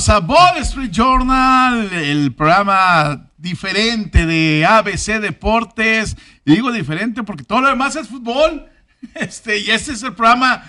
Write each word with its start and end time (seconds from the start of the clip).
Bienvenidos 0.00 0.08
a 0.08 0.20
Ball 0.20 0.56
Street 0.62 0.90
Journal, 0.90 1.92
el 1.92 2.32
programa 2.32 3.28
diferente 3.36 4.24
de 4.24 4.64
ABC 4.64 5.20
Deportes. 5.20 6.16
Digo 6.44 6.72
diferente 6.72 7.22
porque 7.22 7.44
todo 7.44 7.60
lo 7.60 7.68
demás 7.68 7.96
es 7.96 8.08
fútbol. 8.08 8.66
Este, 9.14 9.58
y 9.58 9.70
este 9.70 9.92
es 9.92 10.02
el 10.02 10.12
programa, 10.12 10.62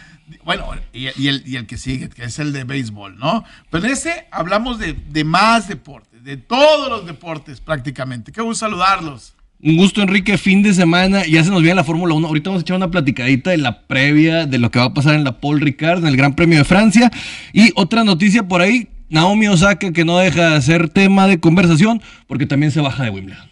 bueno, 0.46 0.66
y, 0.94 1.08
y 1.22 1.28
el, 1.28 1.44
y 1.46 1.58
el 1.58 1.68
que 1.68 1.78
sigue, 1.78 2.08
que 2.08 2.24
es 2.24 2.40
el 2.40 2.54
de 2.54 2.64
béisbol, 2.64 3.18
¿no? 3.18 3.44
Pero 3.70 3.86
en 3.86 3.92
este 3.92 4.28
hablamos 4.32 4.80
de, 4.80 4.94
de 4.94 5.24
más 5.26 5.68
deportes, 5.68 6.24
de 6.24 6.38
todos 6.38 6.90
los 6.90 7.06
deportes 7.06 7.60
prácticamente. 7.60 8.32
Qué 8.32 8.42
gusto 8.42 8.66
saludarlos. 8.66 9.36
Un 9.64 9.78
gusto, 9.78 10.02
Enrique, 10.02 10.40
fin 10.40 10.64
de 10.64 10.74
semana. 10.74 11.24
Ya 11.28 11.44
se 11.44 11.52
nos 11.52 11.62
viene 11.62 11.76
la 11.76 11.84
Fórmula 11.84 12.16
1. 12.16 12.28
Ahorita 12.28 12.50
vamos 12.50 12.62
a 12.62 12.64
echar 12.64 12.78
una 12.78 12.90
platicadita 12.90 13.52
de 13.52 13.58
la 13.58 13.82
previa 13.84 14.48
de 14.48 14.58
lo 14.58 14.72
que 14.72 14.80
va 14.80 14.86
a 14.86 14.94
pasar 14.94 15.14
en 15.14 15.24
la 15.24 15.40
Paul 15.40 15.62
Ricard, 15.62 16.00
en 16.00 16.08
el 16.08 16.18
Gran 16.18 16.34
Premio 16.34 16.58
de 16.58 16.64
Francia. 16.64 17.12
Y 17.54 17.72
otra 17.76 18.04
noticia 18.04 18.48
por 18.48 18.62
ahí, 18.62 18.88
Naomi 19.12 19.48
Osaka, 19.48 19.92
que 19.92 20.06
no 20.06 20.18
deja 20.18 20.52
de 20.56 20.62
ser 20.62 20.90
tema 20.90 21.28
de 21.28 21.40
conversación, 21.40 22.02
porque 22.28 22.46
también 22.48 22.72
se 22.72 22.82
baja 22.82 23.04
de 23.04 23.10
Wimbledon. 23.12 23.50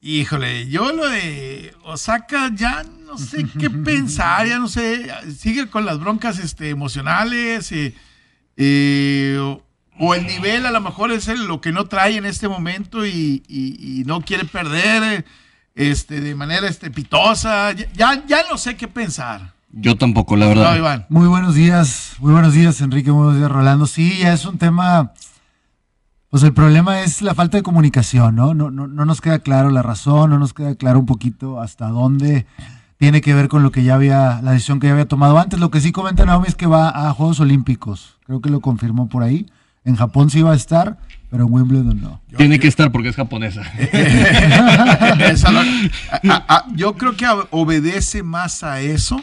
Híjole, 0.00 0.68
yo 0.68 0.92
lo 0.92 1.08
de 1.08 1.74
Osaka 1.82 2.50
ya 2.54 2.84
no 3.06 3.18
sé 3.18 3.44
qué 3.58 3.68
pensar, 3.84 4.46
ya 4.46 4.58
no 4.58 4.68
sé, 4.68 5.08
sigue 5.36 5.68
con 5.68 5.84
las 5.84 5.98
broncas 5.98 6.38
este, 6.38 6.68
emocionales, 6.68 7.72
eh, 7.72 7.94
eh, 8.56 9.38
o, 9.40 9.62
o 9.98 10.14
el 10.14 10.26
nivel 10.26 10.66
a 10.66 10.70
lo 10.70 10.80
mejor 10.80 11.10
es 11.10 11.26
el- 11.28 11.46
lo 11.46 11.60
que 11.60 11.72
no 11.72 11.86
trae 11.86 12.16
en 12.16 12.26
este 12.26 12.48
momento 12.48 13.04
y, 13.06 13.42
y- 13.48 14.00
y 14.00 14.04
no 14.04 14.20
quiere 14.20 14.44
perder 14.44 15.02
eh, 15.20 15.24
este, 15.74 16.20
de 16.20 16.34
manera 16.34 16.68
estrepitosa, 16.68 17.72
ya, 17.72 17.86
ya, 17.94 18.24
ya 18.26 18.42
no 18.50 18.56
sé 18.58 18.76
qué 18.76 18.86
pensar. 18.88 19.52
Yo 19.70 19.96
tampoco, 19.96 20.36
la 20.36 20.46
No, 20.46 20.50
verdad. 20.50 20.76
Iván. 20.76 21.06
Muy 21.08 21.28
buenos 21.28 21.54
días, 21.54 22.14
muy 22.20 22.32
buenos 22.32 22.54
días 22.54 22.80
Enrique, 22.80 23.12
muy 23.12 23.24
buenos 23.24 23.38
días 23.38 23.50
Rolando. 23.50 23.86
Sí, 23.86 24.18
ya 24.18 24.32
es 24.32 24.44
un 24.46 24.58
tema, 24.58 25.12
pues 26.30 26.42
el 26.42 26.54
problema 26.54 27.00
es 27.02 27.20
la 27.22 27.34
falta 27.34 27.58
de 27.58 27.62
comunicación, 27.62 28.34
¿no? 28.34 28.54
No, 28.54 28.70
no, 28.70 28.86
no 28.86 29.04
nos 29.04 29.20
queda 29.20 29.40
claro 29.40 29.70
la 29.70 29.82
razón, 29.82 30.30
no 30.30 30.38
nos 30.38 30.54
queda 30.54 30.74
claro 30.74 30.98
un 31.00 31.06
poquito 31.06 31.60
hasta 31.60 31.88
dónde 31.88 32.46
tiene 32.96 33.20
que 33.20 33.34
ver 33.34 33.48
con 33.48 33.62
lo 33.62 33.70
que 33.70 33.84
ya 33.84 33.94
había, 33.94 34.40
la 34.42 34.52
decisión 34.52 34.80
que 34.80 34.86
ya 34.88 34.94
había 34.94 35.06
tomado 35.06 35.38
antes. 35.38 35.60
Lo 35.60 35.70
que 35.70 35.80
sí 35.80 35.92
comenta 35.92 36.24
Naomi 36.24 36.48
es 36.48 36.54
que 36.54 36.66
va 36.66 36.88
a 36.88 37.12
Juegos 37.12 37.38
Olímpicos, 37.40 38.16
creo 38.24 38.40
que 38.40 38.50
lo 38.50 38.60
confirmó 38.60 39.08
por 39.08 39.22
ahí. 39.22 39.46
En 39.84 39.96
Japón 39.96 40.28
sí 40.30 40.42
va 40.42 40.52
a 40.52 40.56
estar, 40.56 40.98
pero 41.30 41.46
en 41.46 41.52
Wimbledon 41.52 42.00
no. 42.00 42.20
Tiene 42.36 42.58
que 42.58 42.68
estar 42.68 42.90
porque 42.92 43.08
es 43.08 43.16
japonesa. 43.16 43.62
Esa 45.30 45.50
lo- 45.52 45.60
a- 45.60 46.20
a- 46.36 46.44
a- 46.56 46.64
yo 46.74 46.94
creo 46.96 47.16
que 47.16 47.26
obedece 47.50 48.22
más 48.22 48.62
a 48.64 48.80
eso, 48.80 49.20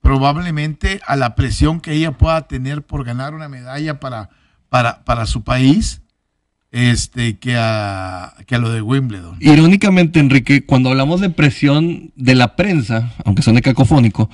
probablemente 0.00 1.00
a 1.06 1.16
la 1.16 1.34
presión 1.34 1.80
que 1.80 1.92
ella 1.92 2.12
pueda 2.12 2.42
tener 2.48 2.82
por 2.82 3.04
ganar 3.04 3.34
una 3.34 3.48
medalla 3.48 4.00
para, 4.00 4.30
para, 4.68 5.04
para 5.04 5.26
su 5.26 5.42
país, 5.44 6.02
este, 6.72 7.38
que 7.38 7.56
a, 7.56 8.34
que 8.46 8.54
a 8.56 8.58
lo 8.58 8.70
de 8.70 8.82
Wimbledon. 8.82 9.36
Irónicamente, 9.40 10.18
Enrique, 10.20 10.64
cuando 10.64 10.88
hablamos 10.90 11.20
de 11.20 11.30
presión 11.30 12.10
de 12.16 12.34
la 12.34 12.56
prensa, 12.56 13.12
aunque 13.24 13.42
suene 13.42 13.62
cacofónico, 13.62 14.28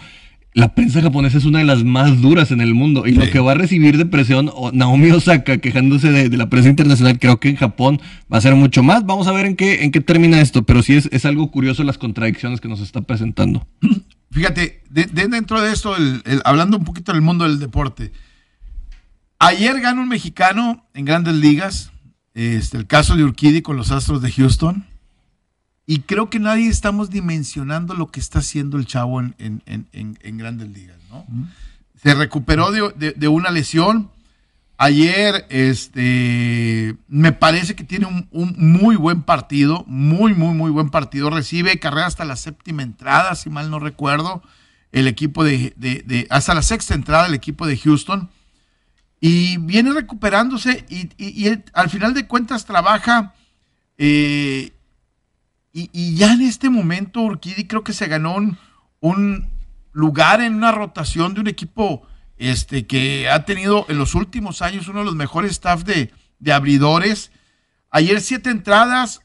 la 0.58 0.74
prensa 0.74 1.00
japonesa 1.00 1.38
es 1.38 1.44
una 1.44 1.60
de 1.60 1.64
las 1.64 1.84
más 1.84 2.20
duras 2.20 2.50
en 2.50 2.60
el 2.60 2.74
mundo. 2.74 3.06
Y 3.06 3.12
lo 3.12 3.30
que 3.30 3.38
va 3.38 3.52
a 3.52 3.54
recibir 3.54 3.96
de 3.96 4.06
presión 4.06 4.50
Naomi 4.72 5.10
Osaka 5.10 5.58
quejándose 5.58 6.10
de, 6.10 6.28
de 6.28 6.36
la 6.36 6.50
prensa 6.50 6.68
internacional, 6.68 7.18
creo 7.18 7.38
que 7.38 7.48
en 7.48 7.56
Japón 7.56 8.00
va 8.32 8.38
a 8.38 8.40
ser 8.40 8.54
mucho 8.56 8.82
más. 8.82 9.06
Vamos 9.06 9.28
a 9.28 9.32
ver 9.32 9.46
en 9.46 9.54
qué, 9.56 9.84
en 9.84 9.90
qué 9.92 10.00
termina 10.00 10.40
esto, 10.40 10.64
pero 10.64 10.82
sí 10.82 10.94
es, 10.96 11.08
es 11.12 11.24
algo 11.24 11.50
curioso 11.50 11.84
las 11.84 11.96
contradicciones 11.98 12.60
que 12.60 12.68
nos 12.68 12.80
está 12.80 13.02
presentando. 13.02 13.66
Fíjate, 14.32 14.82
de- 14.90 15.06
de- 15.06 15.28
dentro 15.28 15.60
de 15.60 15.72
esto, 15.72 15.96
el- 15.96 16.22
el- 16.26 16.42
hablando 16.44 16.76
un 16.76 16.84
poquito 16.84 17.12
del 17.12 17.22
mundo 17.22 17.44
del 17.44 17.60
deporte, 17.60 18.12
ayer 19.38 19.80
ganó 19.80 20.02
un 20.02 20.08
mexicano 20.08 20.86
en 20.94 21.04
grandes 21.04 21.34
ligas, 21.34 21.92
este, 22.34 22.76
el 22.78 22.86
caso 22.86 23.16
de 23.16 23.24
Urquidi 23.24 23.62
con 23.62 23.76
los 23.76 23.90
Astros 23.92 24.22
de 24.22 24.32
Houston, 24.32 24.84
y 25.90 26.00
creo 26.00 26.28
que 26.28 26.38
nadie 26.38 26.68
estamos 26.68 27.08
dimensionando 27.08 27.94
lo 27.94 28.08
que 28.08 28.20
está 28.20 28.40
haciendo 28.40 28.76
el 28.76 28.84
chavo 28.84 29.20
en, 29.20 29.34
en- 29.38 29.62
en- 29.66 30.18
en- 30.22 30.36
grandes 30.36 30.68
ligas, 30.68 30.98
¿no? 31.10 31.24
Se 32.02 32.12
recuperó 32.14 32.70
de, 32.70 32.92
de- 32.94 33.12
de 33.12 33.28
una 33.28 33.50
lesión. 33.50 34.10
Ayer, 34.76 35.46
este, 35.48 36.94
me 37.08 37.32
parece 37.32 37.74
que 37.74 37.84
tiene 37.84 38.04
un, 38.04 38.28
un 38.30 38.54
muy 38.58 38.96
buen 38.96 39.22
partido, 39.22 39.82
muy, 39.88 40.34
muy, 40.34 40.54
muy 40.54 40.70
buen 40.70 40.90
partido. 40.90 41.30
Recibe 41.30 41.78
carrera 41.80 42.06
hasta 42.06 42.26
la 42.26 42.36
séptima 42.36 42.82
entrada, 42.82 43.34
si 43.34 43.48
mal 43.48 43.70
no 43.70 43.78
recuerdo, 43.80 44.42
el 44.92 45.08
equipo 45.08 45.42
de, 45.42 45.72
de- 45.76 46.26
hasta 46.28 46.52
la 46.54 46.62
sexta 46.62 46.94
entrada 46.94 47.26
el 47.26 47.34
equipo 47.34 47.66
de 47.66 47.78
Houston. 47.78 48.28
Y 49.20 49.56
viene 49.56 49.92
recuperándose 49.94 50.84
y, 50.90 51.08
y- 51.16 51.58
al 51.72 51.88
final 51.88 52.12
de 52.12 52.26
cuentas 52.26 52.66
trabaja. 52.66 53.32
eh, 53.96 54.72
y, 55.78 55.90
y 55.92 56.16
ya 56.16 56.32
en 56.32 56.42
este 56.42 56.70
momento 56.70 57.20
Urquidi 57.20 57.68
creo 57.68 57.84
que 57.84 57.92
se 57.92 58.08
ganó 58.08 58.36
un, 59.00 59.48
lugar 59.92 60.40
en 60.40 60.54
una 60.54 60.72
rotación 60.72 61.34
de 61.34 61.40
un 61.40 61.46
equipo 61.46 62.02
este, 62.36 62.86
que 62.86 63.28
ha 63.28 63.44
tenido 63.44 63.86
en 63.88 63.98
los 63.98 64.14
últimos 64.14 64.60
años 64.60 64.88
uno 64.88 65.00
de 65.00 65.04
los 65.04 65.14
mejores 65.14 65.52
staff 65.52 65.84
de, 65.84 66.12
de 66.40 66.52
abridores. 66.52 67.30
Ayer 67.90 68.20
siete 68.20 68.50
entradas, 68.50 69.22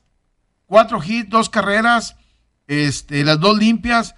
cuatro 0.67 1.01
hits, 1.03 1.29
dos 1.29 1.49
carreras, 1.49 2.17
este, 2.67 3.23
las 3.23 3.39
dos 3.39 3.57
limpias, 3.57 4.15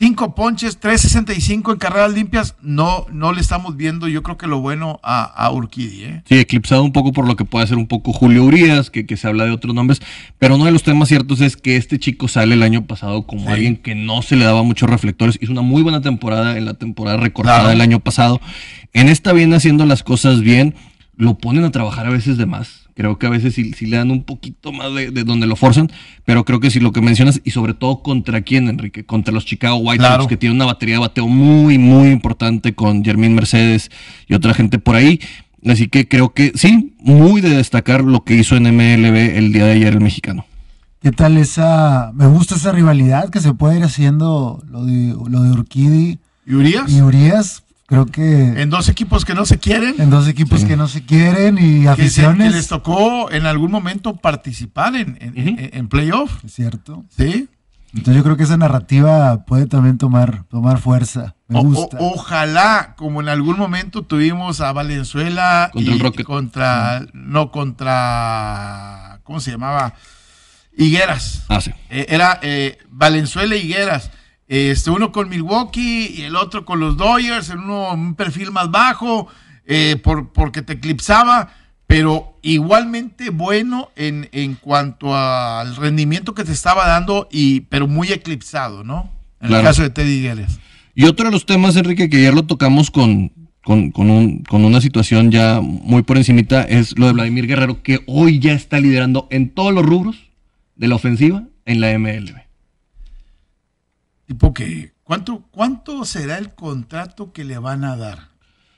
cinco 0.00 0.34
ponches, 0.34 0.80
3.65 0.80 1.72
en 1.72 1.78
carreras 1.78 2.12
limpias. 2.12 2.54
No, 2.62 3.06
no 3.12 3.32
le 3.32 3.40
estamos 3.40 3.76
viendo, 3.76 4.06
yo 4.08 4.22
creo 4.22 4.36
que 4.38 4.46
lo 4.46 4.60
bueno 4.60 5.00
a, 5.02 5.24
a 5.24 5.50
Urquidi. 5.50 6.04
¿eh? 6.04 6.22
Sí, 6.28 6.36
eclipsado 6.36 6.84
un 6.84 6.92
poco 6.92 7.12
por 7.12 7.26
lo 7.26 7.34
que 7.36 7.44
puede 7.44 7.66
ser 7.66 7.76
un 7.78 7.86
poco 7.88 8.12
Julio 8.12 8.44
Urias, 8.44 8.90
que, 8.90 9.06
que 9.06 9.16
se 9.16 9.26
habla 9.26 9.44
de 9.44 9.50
otros 9.50 9.74
nombres, 9.74 10.00
pero 10.38 10.54
uno 10.54 10.64
de 10.66 10.72
los 10.72 10.82
temas 10.84 11.08
ciertos 11.08 11.40
es 11.40 11.56
que 11.56 11.76
este 11.76 11.98
chico 11.98 12.28
sale 12.28 12.54
el 12.54 12.62
año 12.62 12.86
pasado 12.86 13.26
como 13.26 13.46
Sí. 13.46 13.48
alguien 13.52 13.76
que 13.76 13.94
no 13.94 14.22
se 14.22 14.36
le 14.36 14.44
daba 14.44 14.62
muchos 14.62 14.88
reflectores, 14.88 15.38
hizo 15.40 15.52
una 15.52 15.62
muy 15.62 15.82
buena 15.82 16.00
temporada 16.00 16.56
en 16.56 16.64
la 16.64 16.74
temporada 16.74 17.16
recortada 17.16 17.58
Claro. 17.58 17.70
del 17.70 17.80
año 17.80 18.00
pasado. 18.00 18.40
En 18.92 19.08
esta 19.08 19.32
viene 19.32 19.56
haciendo 19.56 19.84
las 19.84 20.02
cosas 20.04 20.40
bien, 20.40 20.74
lo 21.16 21.36
ponen 21.38 21.64
a 21.64 21.70
trabajar 21.72 22.06
a 22.06 22.10
veces 22.10 22.36
de 22.36 22.46
más. 22.46 22.87
Creo 22.98 23.16
que 23.16 23.28
a 23.28 23.30
veces 23.30 23.54
sí, 23.54 23.72
sí 23.74 23.86
le 23.86 23.96
dan 23.96 24.10
un 24.10 24.24
poquito 24.24 24.72
más 24.72 24.92
de, 24.92 25.12
de 25.12 25.22
donde 25.22 25.46
lo 25.46 25.54
forzan, 25.54 25.88
pero 26.24 26.44
creo 26.44 26.58
que 26.58 26.68
si 26.68 26.80
lo 26.80 26.90
que 26.90 27.00
mencionas, 27.00 27.40
y 27.44 27.52
sobre 27.52 27.72
todo 27.72 28.02
contra 28.02 28.40
quién, 28.40 28.68
Enrique, 28.68 29.06
contra 29.06 29.32
los 29.32 29.46
Chicago 29.46 29.76
White 29.76 29.98
Claro. 30.00 30.22
Sox, 30.24 30.28
que 30.28 30.36
tiene 30.36 30.56
una 30.56 30.64
batería 30.64 30.96
de 30.96 31.02
bateo 31.02 31.28
muy, 31.28 31.78
muy 31.78 32.08
importante 32.08 32.74
con 32.74 33.04
Jermín 33.04 33.36
Mercedes 33.36 33.92
y 34.26 34.34
otra 34.34 34.52
gente 34.52 34.80
por 34.80 34.96
ahí. 34.96 35.20
Así 35.64 35.86
que 35.86 36.08
creo 36.08 36.34
que 36.34 36.50
sí, 36.56 36.94
muy 36.98 37.40
de 37.40 37.50
destacar 37.50 38.02
lo 38.02 38.24
que 38.24 38.34
hizo 38.34 38.56
en 38.56 38.64
MLB 38.64 39.36
el 39.36 39.52
día 39.52 39.66
de 39.66 39.72
ayer 39.74 39.92
el 39.92 40.00
mexicano. 40.00 40.44
¿Qué 41.00 41.12
tal 41.12 41.36
esa, 41.36 42.10
me 42.14 42.26
gusta 42.26 42.56
esa 42.56 42.72
rivalidad 42.72 43.30
que 43.30 43.40
se 43.40 43.54
puede 43.54 43.76
ir 43.78 43.84
haciendo 43.84 44.60
lo 44.68 44.84
de, 44.84 45.14
lo 45.30 45.42
de 45.44 45.50
Urquidi 45.52 46.18
¿Y 46.44 46.54
Urias? 46.54 46.90
y 46.90 47.00
Urias? 47.00 47.62
Creo 47.88 48.04
que 48.04 48.60
En 48.60 48.68
dos 48.68 48.88
equipos 48.90 49.24
que 49.24 49.34
no 49.34 49.46
se 49.46 49.58
quieren. 49.58 49.94
en 49.98 50.10
dos 50.10 50.28
equipos 50.28 50.62
que 50.64 50.76
no 50.76 50.88
se 50.88 51.04
quieren 51.06 51.56
y 51.56 51.78
que, 51.78 51.82
se- 51.84 51.88
aficiones. 51.88 52.50
que 52.52 52.56
les 52.58 52.68
tocó 52.68 53.30
en 53.32 53.46
algún 53.46 53.70
momento 53.70 54.14
participar 54.16 54.94
en, 54.94 55.16
en, 55.22 55.30
Ujú. 55.30 55.40
en- 55.60 55.70
en 55.72 55.88
playoff. 55.88 56.44
Es 56.44 56.52
cierto. 56.54 57.06
¿sí? 57.16 57.48
Entonces 57.94 58.16
yo 58.16 58.22
creo 58.22 58.36
que 58.36 58.42
esa 58.42 58.58
narrativa 58.58 59.46
puede 59.46 59.64
también 59.66 59.96
tomar, 59.96 60.44
tomar 60.50 60.78
fuerza. 60.78 61.34
Me 61.48 61.60
O- 61.60 61.62
gusta. 61.62 61.96
o- 61.98 62.12
ojalá, 62.12 62.92
como 62.98 63.22
en 63.22 63.30
algún 63.30 63.56
momento 63.58 64.02
tuvimos 64.02 64.60
a 64.60 64.70
Valenzuela 64.72 65.70
Contra 65.72 65.90
y 65.90 65.94
el 65.94 66.00
Rocket. 66.00 66.26
contra, 66.26 67.06
no 67.14 67.50
contra, 67.50 69.20
¿cómo 69.24 69.40
se 69.40 69.50
llamaba? 69.52 69.94
Higueras. 70.76 71.44
Ah, 71.48 71.60
sí. 71.62 71.72
Eh, 71.90 72.06
era 72.10 72.38
eh, 72.42 72.78
Valenzuela 72.90 73.56
y 73.56 73.60
Higueras. 73.62 74.10
Este, 74.48 74.90
uno 74.90 75.12
con 75.12 75.28
Milwaukee 75.28 76.14
y 76.16 76.22
el 76.22 76.34
otro 76.34 76.64
con 76.64 76.80
los 76.80 76.96
Dodgers, 76.96 77.50
en 77.50 77.58
uno 77.60 77.92
un 77.92 78.14
perfil 78.14 78.50
más 78.50 78.70
bajo, 78.70 79.28
eh, 79.66 79.96
por, 80.02 80.32
porque 80.32 80.62
te 80.62 80.72
eclipsaba, 80.74 81.50
pero 81.86 82.38
igualmente 82.42 83.28
bueno 83.30 83.90
en, 83.94 84.28
en 84.32 84.54
cuanto 84.54 85.14
al 85.14 85.76
rendimiento 85.76 86.34
que 86.34 86.44
te 86.44 86.52
estaba 86.52 86.86
dando, 86.86 87.28
y, 87.30 87.60
pero 87.62 87.86
muy 87.86 88.08
eclipsado, 88.12 88.84
¿no? 88.84 89.10
En 89.40 89.48
Claro. 89.48 89.60
el 89.60 89.66
caso 89.68 89.82
de 89.82 89.90
Teddy 89.90 90.14
Higueras. 90.18 90.58
Y 90.94 91.04
otro 91.04 91.26
de 91.26 91.32
los 91.32 91.46
temas, 91.46 91.76
Enrique, 91.76 92.08
que 92.10 92.16
ayer 92.16 92.34
lo 92.34 92.44
tocamos 92.44 92.90
con, 92.90 93.30
con, 93.62 93.90
con 93.92 94.10
un- 94.10 94.42
con 94.44 94.64
una 94.64 94.80
situación 94.80 95.30
ya 95.30 95.60
muy 95.62 96.02
por 96.02 96.16
encimita, 96.16 96.62
es 96.62 96.98
lo 96.98 97.06
de 97.06 97.12
Vladimir 97.12 97.46
Guerrero, 97.46 97.82
que 97.82 98.00
hoy 98.06 98.38
ya 98.40 98.52
está 98.54 98.80
liderando 98.80 99.28
en 99.30 99.50
todos 99.50 99.72
los 99.74 99.84
rubros 99.84 100.16
de 100.74 100.88
la 100.88 100.94
ofensiva 100.96 101.44
en 101.66 101.80
la 101.80 101.92
MLB. 101.98 102.47
Tipo 104.28 104.52
que, 104.54 104.92
¿cuánto, 105.04 105.42
¿cuánto 105.50 106.04
será 106.04 106.38
el 106.38 106.54
contrato 106.54 107.32
que 107.32 107.44
le 107.44 107.58
van 107.58 107.82
a 107.82 107.96
dar 107.96 108.28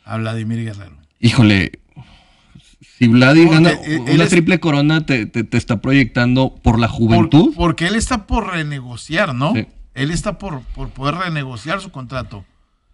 a 0.05 0.17
Vladimir 0.17 0.65
Guerrero? 0.65 0.97
Híjole, 1.19 1.81
si 2.99 3.09
Vladi 3.09 3.47
gana 3.47 3.73
una 4.13 4.25
es- 4.25 4.31
triple 4.31 4.61
corona, 4.61 5.05
te, 5.05 5.27
te- 5.27 5.45
te 5.45 5.59
está 5.59 5.81
proyectando 5.83 6.55
por 6.63 6.79
la 6.79 6.87
Por- 6.89 6.97
juventud. 6.97 7.53
porque 7.57 7.89
él 7.89 7.97
está 7.97 8.27
por 8.27 8.47
renegociar, 8.53 9.35
¿no? 9.35 9.53
Sí. 9.55 9.67
Él 9.95 10.13
está 10.13 10.39
por, 10.39 10.61
por 10.63 10.91
poder 10.91 11.17
renegociar 11.17 11.81
su 11.81 11.91
contrato. 11.91 12.45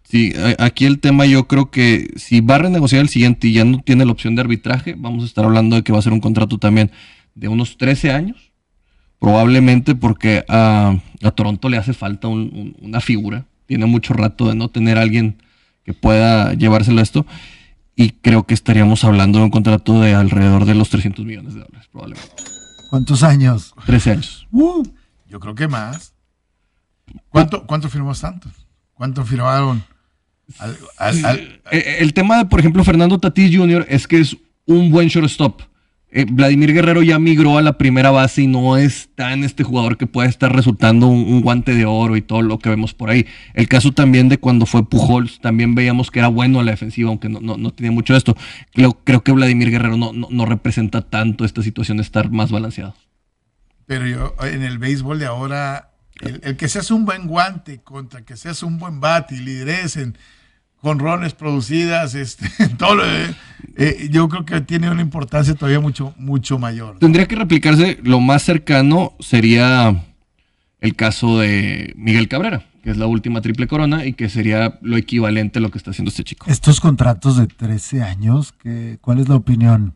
Sí, 0.03 0.33
aquí 0.57 0.85
el 0.85 0.99
tema 0.99 1.25
yo 1.25 1.47
creo 1.47 1.69
que 1.69 2.11
si 2.15 2.41
va 2.41 2.55
a 2.55 2.59
renegociar 2.59 3.01
el 3.03 3.09
siguiente 3.09 3.47
y 3.49 3.53
ya 3.53 3.65
no 3.65 3.79
tiene 3.83 4.03
la 4.05 4.11
opción 4.13 4.35
de 4.35 4.41
arbitraje, 4.41 4.95
vamos 4.97 5.23
a 5.23 5.27
estar 5.27 5.45
hablando 5.45 5.75
de 5.75 5.83
que 5.83 5.91
va 5.93 5.99
a 5.99 6.01
ser 6.01 6.13
un 6.13 6.21
contrato 6.21 6.57
también 6.57 6.91
de 7.35 7.49
unos 7.49 7.77
13 7.77 8.11
años, 8.11 8.46
probablemente 9.19 9.95
porque 9.95 10.45
a, 10.47 10.95
a 11.23 11.31
Toronto 11.31 11.69
le 11.69 11.77
hace 11.77 11.93
falta 11.93 12.27
un- 12.27 12.51
un- 12.53 12.75
una 12.81 13.01
figura, 13.01 13.45
tiene 13.65 13.85
mucho 13.85 14.13
rato 14.13 14.47
de 14.47 14.55
no 14.55 14.69
tener 14.69 14.97
a 14.97 15.01
alguien 15.01 15.41
que 15.83 15.93
pueda 15.93 16.53
llevárselo 16.53 16.99
a 16.99 17.03
esto, 17.03 17.25
y 17.95 18.11
creo 18.11 18.43
que 18.45 18.53
estaríamos 18.53 19.03
hablando 19.03 19.39
de 19.39 19.45
un 19.45 19.51
contrato 19.51 19.99
de 20.01 20.13
alrededor 20.13 20.65
de 20.65 20.75
los 20.75 20.89
300 20.89 21.25
millones 21.25 21.53
de 21.55 21.61
dólares, 21.61 21.87
probablemente. 21.91 22.31
¿Cuántos 22.89 23.23
años? 23.23 23.73
13 23.85 24.11
años. 24.11 24.47
Uh, 24.51 24.83
Yo 25.27 25.39
creo 25.39 25.55
que 25.55 25.67
más. 25.67 26.13
¿Cuánto, 27.29 27.65
cuánto 27.65 27.89
firmó 27.89 28.13
Santos? 28.13 28.51
¿Cuánto 28.93 29.25
firmaron? 29.25 29.83
Al- 30.59 30.77
al- 30.97 31.25
al- 31.25 31.61
Eh, 31.71 31.97
El 31.99 32.13
tema 32.13 32.37
de, 32.37 32.45
por 32.45 32.59
ejemplo, 32.59 32.83
Fernando 32.83 33.17
Tatís 33.19 33.55
Jr. 33.55 33.85
es 33.89 34.07
que 34.07 34.19
es 34.19 34.37
un 34.65 34.91
buen 34.91 35.07
shortstop. 35.09 35.61
Eh, 36.09 36.25
Vladimir 36.29 36.73
Guerrero 36.73 37.03
ya 37.03 37.19
migró 37.19 37.57
a 37.57 37.61
la 37.61 37.77
primera 37.77 38.11
base 38.11 38.43
y 38.43 38.47
no 38.47 38.77
es 38.77 39.09
tan 39.15 39.43
este 39.43 39.63
jugador 39.63 39.97
que 39.97 40.07
puede 40.07 40.29
estar 40.29 40.55
resultando 40.55 41.07
un, 41.07 41.41
guante 41.41 41.75
de 41.75 41.85
oro 41.85 42.15
y 42.15 42.21
todo 42.21 42.41
lo 42.41 42.59
que 42.59 42.69
vemos 42.69 42.93
por 42.93 43.09
ahí. 43.09 43.25
El 43.53 43.67
caso 43.67 43.91
también 43.91 44.29
de 44.29 44.37
cuando 44.37 44.65
fue 44.65 44.87
Pujols, 44.87 45.41
también 45.41 45.75
veíamos 45.75 46.09
que 46.09 46.19
era 46.19 46.29
bueno 46.29 46.61
a 46.61 46.63
la 46.63 46.71
defensiva, 46.71 47.09
aunque 47.09 47.27
no, 47.27 47.41
no, 47.41 47.57
no 47.57 47.71
tenía 47.71 47.91
mucho 47.91 48.13
de 48.13 48.19
esto. 48.19 48.37
Creo, 48.73 48.93
creo 49.03 49.21
que 49.21 49.33
Vladimir 49.33 49.69
Guerrero 49.69 49.97
no, 49.97 50.13
no, 50.13 50.29
no 50.31 50.45
representa 50.45 51.01
tanto 51.01 51.43
esta 51.43 51.61
situación 51.61 51.97
de 51.97 52.03
estar 52.03 52.31
más 52.31 52.51
balanceado. 52.51 52.95
pero 53.85 54.07
yo, 54.07 54.33
en 54.43 54.63
el 54.63 54.77
béisbol 54.77 55.19
de 55.19 55.25
ahora, 55.25 55.91
el, 56.21 56.39
el 56.43 56.55
que 56.55 56.69
seas 56.69 56.89
un 56.89 57.03
buen 57.03 57.27
guante 57.27 57.81
contra 57.81 58.23
que 58.23 58.37
seas 58.37 58.63
un 58.63 58.79
buen 58.79 59.01
bat 59.01 59.29
y 59.33 59.37
lideres 59.39 59.97
en 59.97 60.17
jonrones 60.81 61.33
producidas, 61.33 62.15
este, 62.15 62.47
todo 62.77 62.95
lo 62.95 63.05
de- 63.05 63.35
eh, 63.75 64.07
yo 64.11 64.27
creo 64.29 64.45
que 64.45 64.61
tiene 64.61 64.89
una 64.89 65.01
importancia 65.01 65.53
todavía 65.55 65.79
mucho, 65.79 66.13
mucho 66.17 66.57
mayor. 66.59 66.97
Tendría 66.99 67.27
que 67.27 67.35
replicarse, 67.35 67.99
lo 68.03 68.19
más 68.19 68.43
cercano 68.43 69.13
sería 69.19 70.03
el 70.79 70.95
caso 70.95 71.39
de 71.39 71.93
Miguel 71.95 72.27
Cabrera, 72.27 72.65
que 72.83 72.91
es 72.91 72.97
la 72.97 73.07
última 73.07 73.41
triple 73.41 73.67
corona 73.67 74.05
y 74.05 74.13
que 74.13 74.29
sería 74.29 74.77
lo 74.81 74.97
equivalente 74.97 75.59
a 75.59 75.61
lo 75.61 75.71
que 75.71 75.77
está 75.79 75.91
haciendo 75.91 76.09
este 76.09 76.23
chico. 76.23 76.45
estos 76.49 76.79
contratos 76.79 77.37
de 77.37 77.47
13 77.47 78.03
años, 78.03 78.53
¿qué, 78.53 78.97
¿cuál 79.01 79.19
es 79.19 79.27
la 79.27 79.35
opinión? 79.35 79.95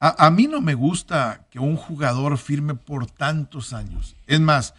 A, 0.00 0.26
a 0.26 0.30
mí 0.30 0.46
no 0.46 0.60
me 0.62 0.72
gusta 0.74 1.46
que 1.50 1.58
un 1.58 1.76
jugador 1.76 2.38
firme 2.38 2.74
por 2.74 3.06
tantos 3.06 3.74
años. 3.74 4.16
Es 4.26 4.40
más, 4.40 4.72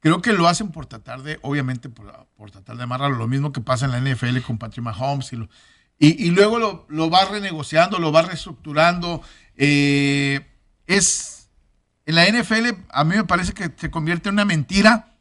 creo 0.00 0.20
que 0.22 0.32
lo 0.32 0.48
hacen 0.48 0.70
por 0.70 0.86
tratar 0.86 1.22
de, 1.22 1.38
obviamente, 1.42 1.88
por, 1.88 2.26
por 2.36 2.50
tratar 2.50 2.76
de 2.76 2.82
amarrarlo. 2.82 3.16
Lo 3.18 3.28
mismo 3.28 3.52
que 3.52 3.60
pasa 3.60 3.86
en 3.86 3.92
la 3.92 4.00
NFL 4.00 4.40
con 4.40 4.58
Patrick 4.58 4.84
Mahomes. 4.84 5.32
Y, 5.32 5.36
lo- 5.36 5.48
y, 5.98 6.26
y 6.26 6.30
luego 6.30 6.58
lo, 6.58 6.86
lo 6.88 7.10
va 7.10 7.24
renegociando, 7.26 7.98
lo 7.98 8.10
va 8.12 8.22
reestructurando. 8.22 9.22
Eh, 9.56 10.40
es, 10.86 11.48
en 12.06 12.14
la 12.14 12.26
NFL, 12.28 12.66
a 12.90 13.04
mí 13.04 13.16
me 13.16 13.24
parece 13.24 13.52
que 13.52 13.70
se 13.76 13.90
convierte 13.90 14.28
en 14.28 14.34
una 14.34 14.44
mentira 14.44 15.14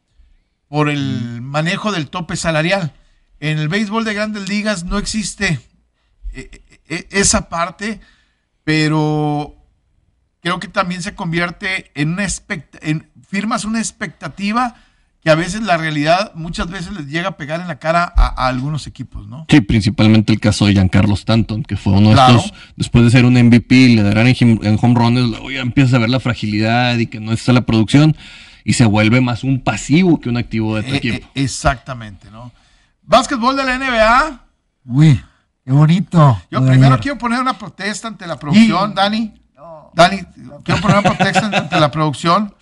por 0.67 0.89
el 0.89 1.41
manejo 1.41 1.91
del 1.91 2.09
tope 2.09 2.35
salarial. 2.35 2.93
En 3.39 3.57
el 3.59 3.69
béisbol 3.69 4.03
de 4.05 4.13
grandes 4.13 4.47
ligas 4.49 4.83
no 4.83 4.97
existe 4.97 5.59
eh, 6.33 6.61
eh, 6.87 7.07
esa 7.11 7.49
parte 7.49 7.99
pero 8.63 9.58
creo 10.41 10.59
que 10.59 10.67
también 10.67 11.01
se 11.01 11.15
convierte 11.15 11.91
en 11.95 12.13
una 12.13 12.25
en 12.81 13.09
firmas 13.27 13.65
una 13.65 13.79
expectativa 13.79 14.75
que 15.21 15.29
a 15.29 15.35
veces 15.35 15.61
la 15.63 15.75
realidad 15.75 16.31
muchas 16.33 16.69
veces 16.69 16.93
les 16.93 17.07
llega 17.07 17.27
a 17.29 17.37
pegar 17.37 17.59
en 17.59 17.67
la 17.67 17.77
cara 17.77 18.11
a, 18.15 18.27
a 18.27 18.47
algunos 18.47 18.87
equipos, 18.87 19.27
¿no? 19.27 19.45
Sí, 19.49 19.59
principalmente 19.59 20.31
el 20.31 20.39
caso 20.39 20.65
de 20.65 20.71
Giancarlo 20.73 21.13
Stanton, 21.13 21.63
que 21.63 21.75
fue 21.75 21.91
uno 21.91 22.09
de 22.09 22.15
Claro. 22.15 22.37
estos, 22.37 22.53
después 22.77 23.03
de 23.03 23.11
ser 23.11 23.25
un 23.25 23.33
MVP 23.33 23.75
y 23.75 23.95
le 23.97 24.03
darán 24.03 24.27
en, 24.27 24.79
home 24.81 24.95
runs, 24.95 25.29
luego 25.29 25.51
ya 25.51 25.59
empiezas 25.59 25.93
a 25.95 25.97
ver 25.99 26.09
la 26.09 26.21
fragilidad 26.21 26.97
y 26.97 27.07
que 27.07 27.19
no 27.19 27.33
está 27.33 27.51
la 27.51 27.65
producción 27.65 28.15
y 28.63 28.73
se 28.73 28.85
vuelve 28.85 29.19
más 29.19 29.43
un 29.43 29.59
pasivo 29.61 30.21
que 30.21 30.29
un 30.29 30.37
activo 30.37 30.77
de 30.77 30.83
tu 30.83 30.93
Eh, 30.93 30.97
equipo. 30.97 31.15
eh, 31.17 31.29
exactamente, 31.35 32.31
¿no? 32.31 32.53
Básquetbol 33.03 33.57
de 33.57 33.65
la 33.65 33.75
NBA. 33.77 34.45
Uy, 34.85 35.21
qué 35.65 35.71
bonito. 35.73 36.41
Yo 36.49 36.65
primero 36.65 36.93
ayer. 36.93 36.99
quiero 37.01 37.17
poner 37.17 37.41
una 37.41 37.57
protesta 37.57 38.07
ante 38.07 38.25
la 38.25 38.39
producción, 38.39 38.91
Y- 38.91 38.93
Dani. 38.93 39.33
Dani, 39.93 40.21
quiero 40.63 40.81
poner 40.81 40.97
una 40.99 41.09
protesta 41.13 41.45
ante 41.47 41.79
la 41.79 41.91
producción. 41.91 42.53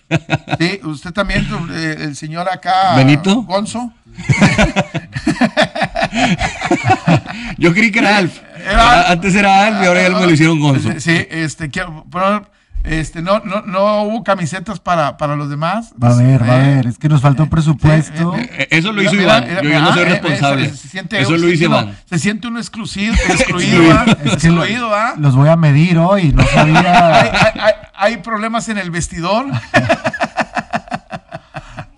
Sí, 0.58 0.80
usted 0.84 1.12
también, 1.12 1.46
eh, 1.72 1.96
el 2.00 2.16
señor 2.16 2.48
acá. 2.50 2.96
¿Benito? 2.96 3.42
Gonzo. 3.42 3.92
Yo 7.58 7.72
creí 7.74 7.90
que 7.90 7.98
era 8.00 8.16
Alf. 8.18 8.38
Era- 8.56 9.10
Antes 9.10 9.34
era 9.34 9.66
Alf 9.66 9.82
y 9.82 9.86
ahora 9.86 10.02
ya 10.08 10.18
me 10.18 10.26
lo 10.26 10.30
hicieron 10.32 10.60
Gonzo. 10.60 10.90
Sí, 10.98 11.26
este, 11.30 11.70
quiero 11.70 12.04
poner, 12.10 12.42
este, 12.88 13.22
no, 13.22 13.40
no, 13.40 13.62
no 13.62 14.02
hubo 14.02 14.24
camisetas 14.24 14.80
para, 14.80 15.16
para 15.16 15.36
los 15.36 15.48
demás. 15.50 15.92
Va 16.02 16.08
a 16.08 16.12
haber, 16.12 16.42
va 16.42 16.46
a 16.46 16.58
Eh, 16.58 16.72
haber. 16.72 16.86
Es 16.86 16.98
que 16.98 17.08
nos 17.08 17.20
falta 17.20 17.42
un 17.42 17.50
presupuesto. 17.50 18.34
eh, 18.36 18.48
Eh, 18.52 18.68
Eso 18.70 18.92
lo 18.92 19.02
hizo 19.02 19.12
mira, 19.12 19.22
Iván. 19.38 19.44
mira, 19.48 19.62
Yo, 19.62 19.70
yo 19.70 19.80
no 19.80 19.92
soy 19.92 19.98
ah, 19.98 20.02
eh, 20.06 20.08
responsable. 20.10 20.68
se- 20.70 20.76
se 20.76 20.88
siente- 20.88 21.20
Eso 21.20 21.30
se 21.32 21.38
lo 21.38 21.48
hizo 21.48 21.56
siente 21.58 21.66
uno- 21.66 21.80
Iván. 21.82 21.96
Se 22.06 22.18
siente 22.18 22.46
uno 22.48 22.58
exclusivo, 22.58 23.14
excluido, 23.28 23.82
¿ah? 23.92 24.04
Es 24.24 24.32
excluido, 24.34 24.94
¿ah? 24.94 25.14
los 25.18 25.34
voy 25.36 25.48
a 25.48 25.56
medir 25.56 25.98
hoy. 25.98 26.32
No 26.32 26.42
Hay, 26.42 26.48
sabía. 26.48 27.20
hay- 27.20 27.30
hay- 27.60 27.74
hay 27.94 28.16
problemas 28.18 28.68
en 28.68 28.78
el 28.78 28.90
vestidor. 28.90 29.46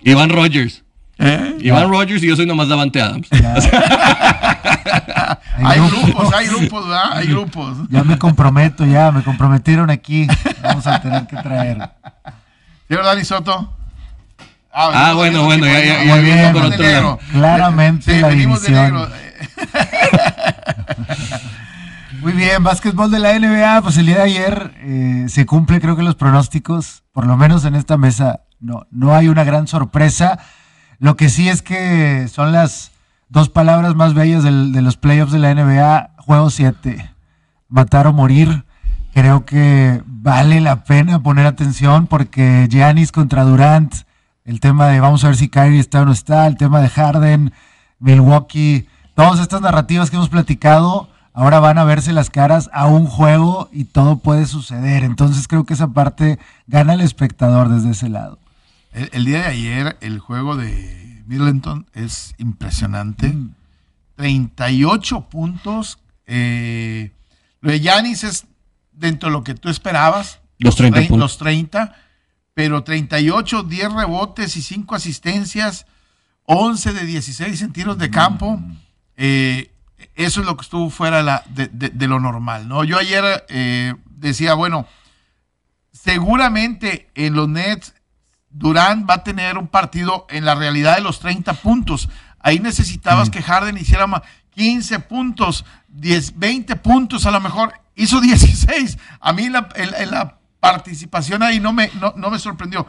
Iván 0.02 0.30
Rogers. 0.30 0.82
¿Eh? 1.22 1.58
Iván 1.60 1.90
Rogers 1.90 2.22
y 2.22 2.28
yo 2.28 2.34
soy 2.36 2.46
nomás 2.46 2.68
Davante 2.68 3.00
Adams. 3.02 3.28
Hay 5.62 5.78
grupo. 5.78 5.96
grupos, 6.06 6.34
hay 6.34 6.46
grupos, 6.48 6.88
¿verdad? 6.88 7.12
Hay 7.12 7.26
grupos. 7.26 7.76
Ya 7.90 8.02
me 8.02 8.18
comprometo, 8.18 8.86
ya 8.86 9.12
me 9.12 9.22
comprometieron 9.22 9.90
aquí. 9.90 10.26
Vamos 10.62 10.86
a 10.86 11.00
tener 11.02 11.26
que 11.26 11.36
traer. 11.36 11.90
Señor 12.88 13.04
Dani 13.04 13.24
Soto. 13.24 13.70
Ah, 14.72 15.12
bueno, 15.14 15.44
bueno, 15.44 15.66
ya- 15.66 15.84
ya- 15.84 16.04
ya 16.04 16.16
bien, 16.16 16.56
otro 16.56 16.68
lado. 16.82 17.18
Claramente 17.32 18.14
Sí, 18.14 18.20
la 18.20 18.28
venimos 18.28 18.62
de 18.62 18.70
negro. 18.70 19.08
Muy 22.20 22.32
bien, 22.32 22.62
básquetbol 22.62 23.10
de 23.10 23.18
la 23.18 23.38
NBA, 23.38 23.80
pues 23.82 23.96
el 23.96 24.06
día 24.06 24.16
de 24.16 24.22
ayer 24.22 24.72
eh, 24.82 25.24
se 25.28 25.46
cumple 25.46 25.80
creo 25.80 25.96
que 25.96 26.02
los 26.02 26.14
pronósticos, 26.16 27.02
por 27.12 27.26
lo 27.26 27.36
menos 27.36 27.64
en 27.64 27.74
esta 27.74 27.96
mesa 27.96 28.40
no, 28.60 28.86
no 28.90 29.14
hay 29.14 29.28
una 29.28 29.44
gran 29.44 29.66
sorpresa. 29.66 30.38
Lo 31.00 31.16
que 31.16 31.28
sí 31.30 31.49
es 31.49 31.62
que 31.62 32.28
son 32.28 32.52
las 32.52 32.92
dos 33.28 33.49
palabras 33.49 33.95
más 33.97 34.14
bellas 34.14 34.45
del- 34.45 34.73
de 34.73 34.83
los 34.83 34.97
playoffs 34.97 35.33
de 35.33 35.38
la 35.38 35.50
NBA, 35.50 36.11
juego 36.19 36.50
7, 36.50 37.11
matar 37.69 38.07
o 38.07 38.12
morir. 38.12 38.64
Creo 39.14 39.45
que 39.45 40.02
vale 40.07 40.61
la 40.61 40.85
pena 40.85 41.23
poner 41.23 41.47
atención 41.47 42.07
porque 42.07 42.69
Giannis 42.71 43.11
contra 43.12 43.45
Durant, 43.45 43.92
el 44.45 44.61
tema 44.61 44.87
de 44.88 45.00
vamos 45.00 45.25
a 45.25 45.28
ver 45.28 45.37
si 45.37 45.49
Kyrie 45.49 45.80
está 45.80 46.02
o 46.02 46.04
no 46.04 46.12
está, 46.12 46.47
el 46.47 46.57
tema 46.57 46.80
de 46.80 46.88
Harden, 46.90 47.52
Milwaukee, 47.99 48.87
todas 49.14 49.40
estas 49.40 49.62
narrativas 49.62 50.11
que 50.11 50.16
hemos 50.16 50.28
platicado, 50.28 51.09
ahora 51.33 51.61
van 51.61 51.78
a 51.78 51.85
verse 51.85 52.12
las 52.12 52.28
caras 52.30 52.69
a 52.73 52.87
un 52.87 53.07
juego 53.07 53.69
y 53.73 53.85
todo 53.85 54.19
puede 54.19 54.45
suceder. 54.47 55.02
Entonces 55.02 55.49
creo 55.49 55.64
que 55.64 55.75
esa 55.75 55.88
parte 55.88 56.38
gana 56.66 56.92
el 56.95 57.00
espectador 57.00 57.69
desde 57.69 57.90
ese 57.90 58.09
lado. 58.11 58.38
El, 58.92 59.09
el 59.12 59.25
día 59.25 59.40
de 59.42 59.47
ayer, 59.47 59.97
el 60.00 60.18
juego 60.18 60.56
de 60.56 61.23
Middleton 61.26 61.87
es 61.94 62.35
impresionante. 62.38 63.35
38 64.16 65.28
puntos. 65.28 65.99
Eh, 66.26 67.12
lo 67.61 67.70
de 67.70 67.80
Yanis 67.80 68.25
es 68.25 68.47
dentro 68.92 69.28
de 69.28 69.32
lo 69.32 69.44
que 69.44 69.54
tú 69.54 69.68
esperabas. 69.68 70.40
Los 70.59 70.76
30 70.76 71.00
Tre- 71.00 71.09
puntos. 71.09 71.18
Los 71.18 71.38
30. 71.38 71.94
pero 72.54 72.82
38, 72.85 73.62
10 73.62 73.92
rebotes 73.92 74.56
y 74.56 74.62
5 74.62 74.94
asistencias, 74.94 75.87
11 76.44 76.92
de 76.92 77.06
16 77.06 77.62
en 77.62 77.73
tiros 77.73 77.97
de 77.97 78.11
campo. 78.11 78.61
Eh, 79.16 79.70
eso 80.14 80.40
es 80.40 80.47
lo 80.47 80.56
que 80.56 80.62
estuvo 80.62 80.90
fuera 80.90 81.23
la, 81.23 81.42
de, 81.49 81.68
de, 81.68 82.06
lo 82.09 82.20
normal, 82.20 82.68
¿no? 82.68 82.85
Yo 82.85 82.99
ayer 82.99 83.44
eh, 83.49 83.94
decía, 84.11 84.54
bueno, 84.54 84.87
seguramente 85.92 87.09
en 87.14 87.35
los 87.35 87.49
Nets 87.49 87.94
Durán 88.50 89.07
va 89.09 89.14
a 89.14 89.25
tener 89.25 89.59
un 89.59 89.69
partido 89.69 90.26
en 90.28 90.45
la 90.45 90.54
realidad 90.54 90.97
de 90.97 91.02
los 91.02 91.21
30 91.21 91.54
puntos. 91.54 92.09
Ahí 92.40 92.59
necesitabas 92.59 93.30
que 93.30 93.42
Harden 93.42 93.76
hiciera 93.76 94.07
15 94.50 95.00
puntos, 95.00 95.64
10, 95.88 96.38
20 96.38 96.76
puntos 96.76 97.26
a 97.26 97.30
lo 97.30 97.40
mejor. 97.40 97.73
Hizo 97.95 98.21
16. 98.21 98.99
A 99.21 99.33
mí 99.33 99.49
la, 99.49 99.69
la 100.11 100.38
participación 100.59 101.42
ahí 101.42 101.61
no 101.61 101.73
me, 101.73 101.90
no, 102.16 102.30
me 102.30 102.38
sorprendió. 102.38 102.87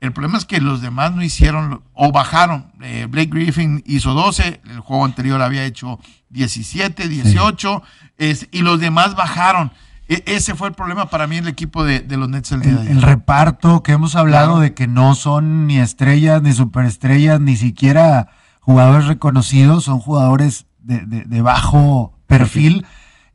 El 0.00 0.12
problema 0.12 0.36
es 0.36 0.44
que 0.44 0.60
los 0.60 0.80
demás 0.80 1.12
no 1.12 1.22
hicieron 1.22 1.84
o 1.92 2.10
bajaron. 2.10 2.72
Eh, 2.82 3.06
Blake 3.08 3.30
Griffin 3.30 3.84
hizo 3.86 4.14
12, 4.14 4.60
el 4.68 4.80
juego 4.80 5.04
anterior 5.04 5.40
había 5.40 5.64
hecho 5.64 6.00
17, 6.30 7.08
18, 7.08 7.82
es, 8.18 8.48
y 8.50 8.62
los 8.62 8.80
demás 8.80 9.14
bajaron. 9.14 9.72
E, 10.08 10.22
ese 10.26 10.54
fue 10.54 10.68
el 10.68 10.74
problema 10.74 11.10
para 11.10 11.26
mí 11.26 11.36
el 11.36 11.48
equipo 11.48 11.84
de, 11.84 12.04
los 12.08 12.28
Nets 12.28 12.52
el 12.52 12.62
día 12.62 12.74
de 12.74 12.90
El 12.90 13.02
reparto 13.02 13.82
que 13.82 13.92
hemos 13.92 14.16
hablado 14.16 14.60
de 14.60 14.74
que 14.74 14.86
no 14.86 15.14
son 15.14 15.66
ni 15.66 15.78
estrellas, 15.78 16.42
ni 16.42 16.52
superestrellas, 16.52 17.40
ni 17.40 17.56
siquiera 17.56 18.28
jugadores 18.60 19.06
reconocidos, 19.06 19.84
son 19.84 19.98
jugadores 19.98 20.66
de, 20.80 21.00
de 21.06 21.42
bajo 21.42 22.14
perfil 22.26 22.86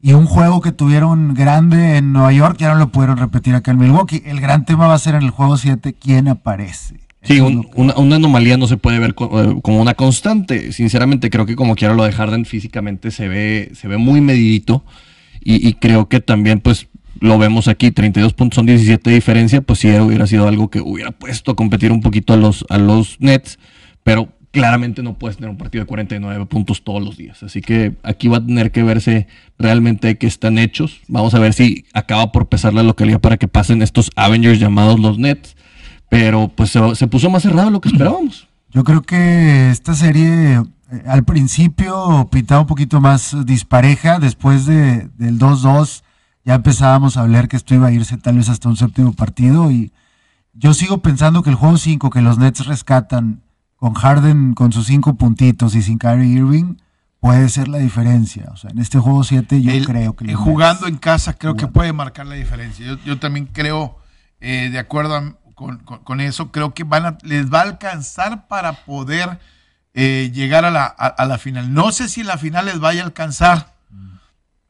y 0.02 0.14
un 0.14 0.26
juego 0.26 0.62
que 0.62 0.72
tuvieron 0.72 1.34
grande 1.34 1.98
en 1.98 2.14
Nueva 2.14 2.32
York 2.32 2.58
ya 2.60 2.70
no 2.70 2.76
lo 2.76 2.92
pudieron 2.92 3.18
repetir 3.18 3.56
acá 3.56 3.72
en 3.72 3.80
Milwaukee. 3.80 4.22
El 4.26 4.40
gran 4.40 4.66
tema 4.66 4.88
va 4.88 4.94
a 4.94 5.00
ser 5.00 5.16
en 5.16 5.24
el 5.24 5.32
juego 5.32 5.58
7 5.58 5.96
quién 6.00 6.28
aparece. 6.28 6.96
Sí, 7.24 7.42
una, 7.42 7.94
anomalía 7.94 8.58
no 8.58 8.68
se 8.68 8.78
puede 8.78 9.00
ver 9.00 9.10
eh, 9.10 9.60
como 9.62 9.82
una 9.82 9.96
constante. 9.96 10.72
Sinceramente 10.72 11.30
creo 11.30 11.46
que 11.46 11.56
como 11.56 11.76
quiera 11.76 11.94
lo 11.94 12.04
de 12.04 12.12
Harden 12.12 12.46
físicamente 12.46 13.12
se 13.12 13.28
ve, 13.28 13.72
se 13.74 13.88
ve 13.88 13.98
muy 13.98 14.22
medidito 14.22 14.86
y, 15.42 15.74
creo 15.74 16.10
que 16.10 16.20
también 16.20 16.60
pues 16.60 16.88
lo 17.20 17.38
vemos 17.38 17.68
aquí, 17.68 17.92
32 17.92 18.34
puntos 18.34 18.56
son 18.56 18.66
17 18.66 19.10
de 19.10 19.16
diferencia, 19.16 19.62
pues 19.62 19.80
sí 19.80 19.90
hubiera 20.00 20.28
sido 20.28 20.48
algo 20.48 20.70
que 20.70 20.82
hubiera 20.82 21.12
puesto 21.12 21.52
a 21.52 21.56
competir 21.56 21.92
un 21.92 22.02
poquito 22.02 22.34
a 22.34 22.38
los, 22.38 22.66
a 22.70 22.78
los 22.78 23.20
Nets, 23.20 23.58
pero 24.04 24.30
claramente 24.52 25.04
no 25.04 25.18
puedes 25.18 25.38
tener 25.38 25.50
un 25.50 25.58
partido 25.58 25.84
de 25.84 25.88
49 25.88 26.46
puntos 26.46 26.84
todos 26.84 27.04
los 27.04 27.18
días. 27.18 27.44
Así 27.44 27.62
que 27.62 27.94
aquí 28.04 28.28
va 28.28 28.38
a 28.38 28.46
tener 28.46 28.72
que 28.72 28.84
verse 28.84 29.28
realmente 29.58 30.18
que 30.18 30.28
están 30.28 30.58
hechos. 30.58 31.02
Vamos 31.08 31.34
a 31.36 31.40
ver 31.40 31.54
si 31.54 31.86
acaba 31.94 32.32
por 32.32 32.48
pesar 32.48 32.74
la 32.74 32.84
localidad 32.84 33.20
para 33.20 33.38
que 33.38 33.48
pasen 33.48 33.82
estos 33.82 34.10
Avengers 34.16 34.60
llamados 34.60 35.00
los 35.00 35.20
Nets. 35.20 35.56
Pero 36.10 36.50
pues 36.56 36.72
se, 36.72 37.08
puso 37.08 37.30
más 37.30 37.44
cerrado 37.44 37.66
de 37.66 37.72
lo 37.72 37.82
que 37.82 37.90
esperábamos. 37.94 38.48
Yo 38.72 38.84
creo 38.84 39.02
que 39.02 39.70
esta 39.70 39.94
serie 39.94 40.62
al 41.06 41.24
principio 41.24 42.28
pintaba 42.32 42.62
un 42.62 42.68
poquito 42.68 43.02
más 43.02 43.36
dispareja. 43.46 44.20
Después 44.20 44.66
de, 44.66 45.10
del 45.18 45.40
2-2 45.40 46.04
ya 46.46 46.56
empezábamos 46.56 47.18
a 47.18 47.22
hablar 47.22 47.48
que 47.48 47.58
esto 47.58 47.76
iba 47.76 47.88
a 47.88 47.92
irse 47.92 48.18
tal 48.18 48.38
vez 48.38 48.50
hasta 48.50 48.70
un 48.70 48.78
séptimo 48.78 49.14
partido. 49.14 49.70
Y 49.72 49.92
yo 50.54 50.74
sigo 50.74 51.00
pensando 51.00 51.44
que 51.44 51.50
el 51.50 51.56
juego 51.56 51.78
5 51.78 52.10
que 52.10 52.22
los 52.22 52.38
Nets 52.38 52.66
rescatan 52.66 53.42
con 53.78 53.94
Harden 53.94 54.54
con 54.54 54.74
sus 54.74 54.88
cinco 54.88 55.16
puntitos 55.16 55.76
y 55.76 55.84
sin 55.84 56.00
Kyrie 56.00 56.40
Irving, 56.40 56.78
puede 57.20 57.48
ser 57.50 57.68
la 57.68 57.78
diferencia. 57.78 58.50
O 58.52 58.58
sea, 58.58 58.72
en 58.72 58.80
este 58.80 59.00
juego 59.00 59.24
7 59.24 59.62
yo 59.62 59.86
creo 59.86 60.16
que... 60.16 60.34
jugando 60.34 60.88
en 60.88 60.98
casa 60.98 61.34
creo 61.34 61.56
que 61.56 61.68
puede 61.68 61.94
marcar 61.94 62.26
la 62.26 62.36
diferencia. 62.36 62.98
Yo, 63.06 63.20
también 63.20 63.46
creo, 63.46 63.98
eh, 64.42 64.70
de 64.72 64.80
acuerdo 64.80 65.38
con, 65.54 66.22
eso, 66.22 66.52
creo 66.52 66.74
que 66.74 66.84
van 66.84 67.18
les 67.24 67.52
va 67.52 67.60
a 67.60 67.64
alcanzar 67.64 68.48
para 68.48 68.86
poder 68.86 69.40
eh, 70.00 70.30
llegar 70.32 70.64
a 70.64 70.70
la, 70.70 71.38
final. 71.40 71.74
No 71.74 71.92
sé 71.92 72.08
si 72.08 72.22
la 72.22 72.38
final 72.38 72.68
les 72.68 72.80
vaya 72.80 73.02
a 73.02 73.06
alcanzar, 73.06 73.74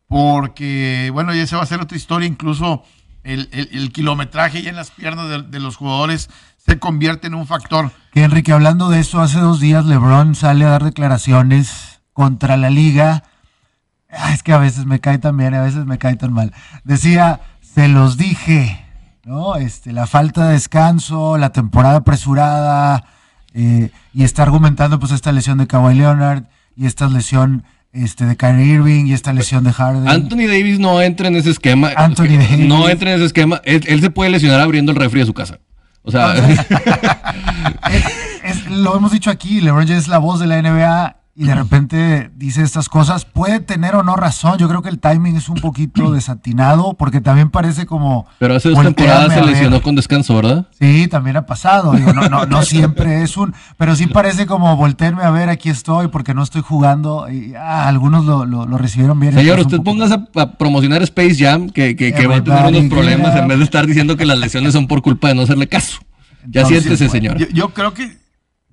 porque, 0.08 1.10
bueno, 1.12 1.36
ya 1.36 1.46
se 1.46 1.56
va 1.58 1.64
a 1.64 1.66
hacer 1.66 1.82
otra 1.82 1.98
historia, 1.98 2.30
incluso 2.30 2.86
el, 3.24 3.92
kilometraje 3.92 4.62
ya 4.62 4.70
en 4.70 4.78
las 4.78 4.90
piernas 4.90 5.28
de, 5.28 5.42
de 5.42 5.60
los 5.60 5.76
jugadores 5.76 6.30
se 6.66 6.80
convierte 6.80 7.28
en 7.28 7.34
un 7.34 7.46
factor. 7.46 7.92
Que 8.14 8.24
Enrique, 8.24 8.54
hablando 8.54 8.88
de 8.88 9.02
eso, 9.02 9.20
hace 9.20 9.40
dos 9.40 9.60
días 9.60 9.86
LeBron 9.86 10.34
sale 10.34 10.64
a 10.64 10.70
dar 10.70 10.86
declaraciones 10.86 12.00
contra 12.14 12.56
la 12.56 12.70
liga. 12.70 13.24
Ah, 14.10 14.32
es 14.34 14.44
que 14.44 14.54
a 14.54 14.60
veces 14.60 14.86
me 14.86 15.02
cae 15.02 15.18
tan 15.18 15.36
bien, 15.36 15.54
a 15.56 15.62
veces 15.62 15.86
me 15.86 15.98
cae 15.98 16.16
tan 16.16 16.32
mal. 16.32 16.54
Decía, 16.86 17.42
se 17.60 17.90
los 17.90 18.16
dije, 18.16 18.82
¿no? 19.26 19.58
Este, 19.58 19.92
la 19.92 20.08
falta 20.08 20.48
de 20.48 20.54
descanso, 20.54 21.38
la 21.38 21.50
temporada 21.50 21.98
apresurada, 21.98 23.04
eh, 23.60 23.90
y 24.14 24.24
está 24.24 24.44
argumentando 24.44 25.00
pues 25.00 25.12
esta 25.12 25.32
lesión 25.32 25.58
de 25.58 25.66
Kawhi 25.66 25.96
Leonard 25.96 26.44
y 26.76 26.86
esta 26.86 27.08
lesión 27.08 27.64
este, 27.92 28.28
de 28.28 28.38
Kyrie 28.38 28.76
Irving 28.76 29.08
y 29.08 29.14
esta 29.14 29.34
lesión 29.34 29.64
de 29.64 29.74
Harden. 29.74 30.08
Anthony 30.08 30.46
Davis 30.46 30.78
no 30.78 31.02
entra 31.02 31.28
en 31.28 31.38
ese 31.38 31.50
esquema. 31.50 31.90
Anthony 31.96 32.38
Davis. 32.38 32.68
No 32.68 32.88
entra 32.88 33.10
en 33.10 33.16
ese 33.16 33.26
esquema. 33.26 33.60
él, 33.66 34.00
se 34.00 34.12
puede 34.12 34.30
lesionar 34.30 34.60
abriendo 34.60 34.92
el 34.92 34.98
refri 35.00 35.22
de 35.22 35.26
su 35.26 35.34
casa. 35.34 35.58
O 36.04 36.12
sea, 36.12 36.36
lo 38.70 38.96
hemos 38.96 39.12
dicho 39.12 39.32
aquí, 39.32 39.60
LeBron 39.60 39.88
James 39.88 40.04
es 40.04 40.08
la 40.08 40.20
voz 40.20 40.40
de 40.40 40.46
la 40.46 40.62
NBA 40.62 41.16
y 41.40 41.46
de 41.46 41.54
repente 41.54 42.32
dice 42.36 42.64
estas 42.64 42.90
cosas, 42.90 43.26
puede 43.26 43.60
tener 43.60 43.94
o 43.94 44.02
no 44.02 44.16
razón. 44.16 44.58
Yo 44.58 44.68
creo 44.68 44.82
que 44.82 44.90
el 44.90 44.98
timing 44.98 45.36
es 45.36 45.50
un 45.50 45.58
poquito 45.58 46.12
desatinado 46.14 46.96
porque 46.96 47.22
también 47.22 47.52
parece 47.52 47.86
como. 47.86 48.26
Pero 48.40 48.56
hace 48.56 48.70
dos 48.70 48.82
temporadas 48.82 49.32
se 49.32 49.46
lesionó 49.46 49.84
con 49.84 49.94
descanso, 49.94 50.36
¿verdad? 50.36 50.68
Sí, 50.80 51.08
también 51.08 51.38
ha 51.38 51.46
pasado. 51.46 51.94
no, 51.94 52.28
no, 52.28 52.48
no 52.48 52.62
siempre 52.64 53.22
es 53.22 53.38
un. 53.38 53.54
Pero 53.78 53.96
sí 53.96 54.08
parece 54.08 54.48
como 54.48 54.76
voltearme 54.78 55.22
a 55.22 55.30
ver, 55.30 55.50
aquí 55.50 55.70
estoy 55.70 56.08
porque 56.08 56.34
no 56.34 56.42
estoy 56.42 56.64
jugando. 56.64 57.30
Y, 57.30 57.54
ah, 57.54 57.88
algunos 57.88 58.26
lo, 58.26 58.66
recibieron 58.80 59.20
bien. 59.20 59.36
Señor, 59.36 59.60
usted 59.60 59.80
póngase 59.84 60.16
a, 60.34 60.54
promocionar 60.54 61.04
Space 61.04 61.36
Jam, 61.36 61.70
que, 61.70 61.96
que, 61.96 62.12
va 62.26 62.38
a 62.38 62.44
tener 62.44 62.66
unos 62.66 62.90
problemas 62.90 63.36
en 63.36 63.48
vez 63.48 63.60
de 63.60 63.64
estar 63.64 63.86
diciendo 63.86 64.18
que 64.18 64.26
las 64.26 64.40
lesiones 64.40 64.74
son 64.74 64.88
por 64.88 65.04
culpa 65.04 65.28
de 65.28 65.36
no 65.36 65.44
hacerle 65.44 65.68
caso. 65.68 66.00
Ya 66.48 66.66
siéntese, 66.66 67.10
señor. 67.10 67.38
yo 67.54 67.76
creo 67.76 67.94
que 67.94 68.18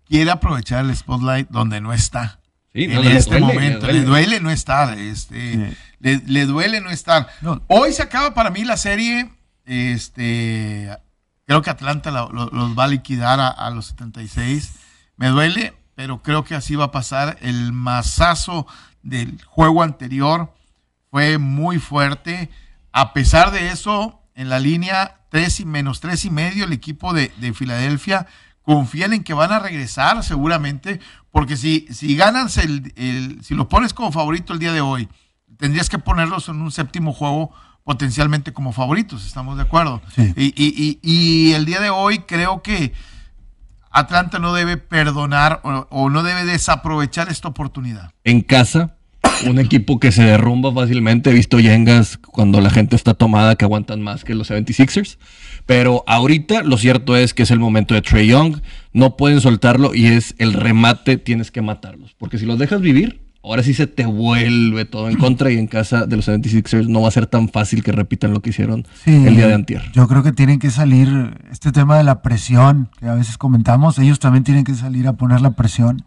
quiere 0.09 0.31
aprovechar 0.31 0.87
el 0.87 0.97
spotlight 0.97 1.51
donde 1.51 1.83
no 1.83 1.93
está 1.93 2.39
en 2.75 3.07
este 3.07 3.39
momento. 3.39 3.87
Le 3.87 4.03
duele. 4.03 4.41
no 4.41 4.51
estar. 4.51 4.99
Este, 4.99 5.77
le, 6.01 6.47
duele 6.47 6.81
no 6.81 6.91
estar. 6.91 7.29
Hoy 7.69 7.93
se 7.93 8.03
acaba 8.03 8.35
para 8.35 8.51
mí 8.51 8.65
la 8.65 8.77
serie. 8.77 9.31
Este, 9.65 10.91
creo 11.47 11.63
que 11.63 11.71
Atlanta 11.71 12.11
los 12.11 12.79
va 12.79 12.85
a 12.85 12.89
liquidar 12.89 13.41
a, 13.41 13.71
los 13.71 13.87
76. 13.87 14.75
Me 15.17 15.29
duele, 15.29 15.75
pero 15.95 16.23
creo 16.23 16.45
que 16.45 16.55
así 16.55 16.75
va 16.75 16.87
a 16.87 16.93
pasar. 16.93 17.39
El 17.41 17.73
masazo 17.73 18.67
del 19.03 19.43
juego 19.45 19.83
anterior 19.83 20.53
fue 21.11 21.39
muy 21.39 21.79
fuerte. 21.79 22.51
A 22.93 23.13
pesar 23.13 23.53
de 23.53 23.69
eso, 23.69 24.21
en 24.35 24.49
la 24.49 24.59
línea 24.59 25.21
3 25.31 25.61
y 25.61 25.65
menos 25.65 26.01
3 26.01 26.25
y 26.25 26.31
medio, 26.31 26.65
el 26.65 26.73
equipo 26.73 27.13
de, 27.13 27.33
de 27.39 27.55
Filadelfia 27.55 28.27
confían 28.65 29.13
en 29.13 29.23
que 29.23 29.35
van 29.35 29.53
a 29.53 29.59
regresar 29.61 30.23
seguramente, 30.25 31.01
porque 31.31 31.57
si, 31.57 31.87
si 31.91 32.17
ganas 32.17 32.57
el, 32.57 32.93
el, 32.97 33.45
si 33.45 33.55
lo 33.55 33.69
pones 33.69 33.95
como 33.95 34.11
favorito 34.11 34.53
el 34.53 34.59
día 34.59 34.73
de 34.73 34.81
hoy, 34.81 35.09
tendrías 35.59 35.89
que 35.89 35.99
ponerlos 35.99 36.49
en 36.49 36.61
un 36.61 36.73
séptimo 36.73 37.13
juego 37.13 37.53
potencialmente 37.85 38.53
como 38.53 38.73
favoritos, 38.73 39.27
estamos 39.27 39.57
de 39.57 39.63
acuerdo. 39.63 40.01
Y, 40.17 40.55
y, 40.57 40.99
y, 41.03 41.53
el 41.53 41.67
día 41.67 41.81
de 41.81 41.91
hoy 41.91 42.21
creo 42.21 42.63
que 42.63 42.95
Atlanta 43.91 44.39
no 44.39 44.55
debe 44.55 44.79
perdonar 44.79 45.61
o, 45.63 45.87
o 45.91 46.09
no 46.09 46.23
debe 46.23 46.47
desaprovechar 46.47 47.29
esta 47.29 47.49
oportunidad. 47.49 48.11
En 48.25 48.41
casa, 48.41 48.97
un 49.47 49.59
equipo 49.59 50.01
que 50.01 50.13
se 50.13 50.23
derrumba 50.23 50.73
fácilmente. 50.73 51.31
He 51.31 51.35
visto 51.35 51.61
yengas 51.61 52.19
cuando 52.19 52.61
la 52.61 52.71
gente 52.71 52.97
está 52.97 53.15
tomada 53.15 53.57
que 53.57 53.65
aguantan 53.65 54.01
más 54.01 54.25
que 54.25 54.35
los 54.35 54.51
76ers. 54.51 55.19
Pero 55.67 56.05
ahorita 56.07 56.63
lo 56.63 56.77
cierto 56.77 57.17
es 57.17 57.35
que 57.35 57.45
es 57.45 57.51
el 57.51 57.59
momento 57.59 57.95
de 57.95 58.03
Trey 58.03 58.29
Young. 58.29 58.61
No 58.93 59.17
pueden 59.17 59.41
soltarlo 59.41 59.95
y 59.95 60.07
es 60.07 60.35
el 60.39 60.53
remate, 60.53 61.17
tienes 61.17 61.51
que 61.51 61.63
matarlos. 61.63 62.15
Porque 62.19 62.39
si 62.39 62.47
los 62.47 62.59
dejas 62.59 62.81
vivir, 62.81 63.21
ahora 63.43 63.63
sí 63.63 63.75
se 63.75 63.87
te 63.87 64.07
vuelve 64.07 64.85
todo 64.85 65.09
en 65.09 65.17
contra 65.17 65.51
y 65.51 65.59
en 65.59 65.67
casa 65.67 66.07
de 66.07 66.17
los 66.17 66.29
76ers 66.29 66.87
no 66.87 67.03
va 67.03 67.09
a 67.09 67.13
ser 67.13 67.27
tan 67.27 67.49
fácil 67.49 67.83
que 67.83 67.93
repitan 67.93 68.33
lo 68.33 68.41
que 68.41 68.51
hicieron 68.51 68.87
el 69.07 69.37
día 69.37 69.47
de 69.47 69.55
antier. 69.55 69.83
Yo 69.93 70.09
creo 70.09 70.23
que 70.23 70.33
tienen 70.33 70.59
que 70.59 70.71
salir, 70.71 71.09
este 71.51 71.71
tema 71.73 71.99
de 71.99 72.05
la 72.05 72.23
presión 72.23 72.89
que 72.99 73.07
a 73.07 73.15
veces 73.15 73.37
comentamos, 73.37 73.99
ellos 73.99 74.19
también 74.19 74.45
tienen 74.45 74.65
que 74.65 74.75
salir 74.75 75.07
a 75.07 75.13
poner 75.15 75.41
la 75.41 75.51
presión 75.53 76.05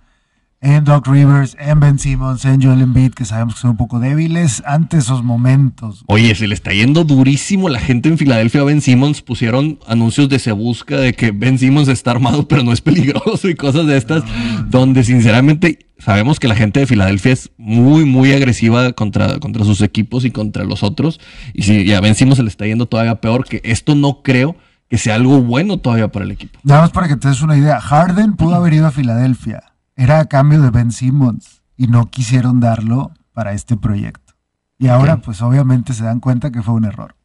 en 0.68 0.84
Doc 0.84 1.08
Rivers, 1.08 1.56
en 1.60 1.80
Ben 1.80 1.98
Simmons, 1.98 2.44
en 2.44 2.62
Joel 2.62 2.82
Embiid, 2.82 3.14
que 3.14 3.24
sabemos 3.24 3.56
que 3.56 3.62
son 3.62 3.72
un 3.72 3.78
poco 3.78 4.00
débiles 4.00 4.62
ante 4.66 4.98
esos 4.98 5.24
momentos. 5.24 6.04
Oye, 6.08 6.36
se 6.36 6.46
le 6.46 6.54
está 6.54 6.74
yendo 6.74 7.06
durísimo 7.06 7.70
la 7.70 7.80
gente 7.80 8.10
en 8.10 8.18
Filadelfia 8.18 8.62
a 8.62 8.64
Ben 8.66 8.82
Simmons. 8.82 9.22
Pusieron 9.22 9.80
anuncios 9.88 10.28
de 10.28 10.40
se 10.40 10.52
busca 10.52 10.98
de 10.98 11.14
que 11.14 11.32
Ben 11.32 11.58
Simmons 11.58 11.88
está 11.88 12.12
armado, 12.12 12.48
pero 12.50 12.64
no 12.64 12.74
es 12.74 12.82
peligroso 12.82 13.48
y 13.48 13.56
cosas 13.56 13.88
de 13.88 13.96
estas, 13.96 14.24
donde 14.68 15.06
sinceramente 15.06 15.88
sabemos 16.00 16.38
que 16.38 16.50
la 16.50 16.56
gente 16.56 16.82
de 16.82 16.86
Filadelfia 16.86 17.32
es 17.32 17.50
muy, 17.58 18.04
muy 18.04 18.34
agresiva 18.34 18.92
contra, 18.92 19.40
contra 19.40 19.64
sus 19.64 19.82
equipos 19.82 20.26
y 20.26 20.32
contra 20.32 20.66
los 20.66 20.84
otros. 20.84 21.22
Y 21.54 21.64
si 21.64 21.86
ya 21.86 22.02
Ben 22.02 22.16
Simmons 22.16 22.38
se 22.38 22.44
le 22.44 22.50
está 22.50 22.66
yendo 22.66 22.88
todavía 22.88 23.22
peor, 23.22 23.46
que 23.46 23.62
esto 23.64 23.96
no 23.96 24.22
creo 24.22 24.58
que 24.90 24.98
sea 24.98 25.16
algo 25.16 25.42
bueno 25.42 25.78
todavía 25.78 26.10
para 26.10 26.26
el 26.26 26.32
equipo. 26.32 26.60
Nada 26.64 26.82
más 26.82 26.92
para 26.92 27.08
que 27.08 27.16
te 27.16 27.30
des 27.30 27.42
una 27.42 27.58
idea, 27.58 27.80
Harden 27.80 28.34
pudo 28.34 28.56
haber 28.56 28.74
ido 28.74 28.88
a 28.88 28.92
Filadelfia, 28.92 29.64
era 29.98 30.20
a 30.20 30.26
cambio 30.26 30.62
de 30.62 30.70
Ben 30.70 30.94
Simmons 30.94 31.62
y 31.76 31.88
no 31.88 32.10
quisieron 32.10 32.62
darlo 32.62 33.12
para 33.34 33.52
este 33.52 33.76
proyecto. 33.76 34.34
Y 34.80 34.88
ahora, 34.88 35.18
pues 35.18 35.42
obviamente 35.42 35.94
se 35.94 36.06
dan 36.06 36.22
cuenta 36.22 36.52
que 36.52 36.62
fue 36.62 36.76
un 36.76 36.86
error. 36.86 37.16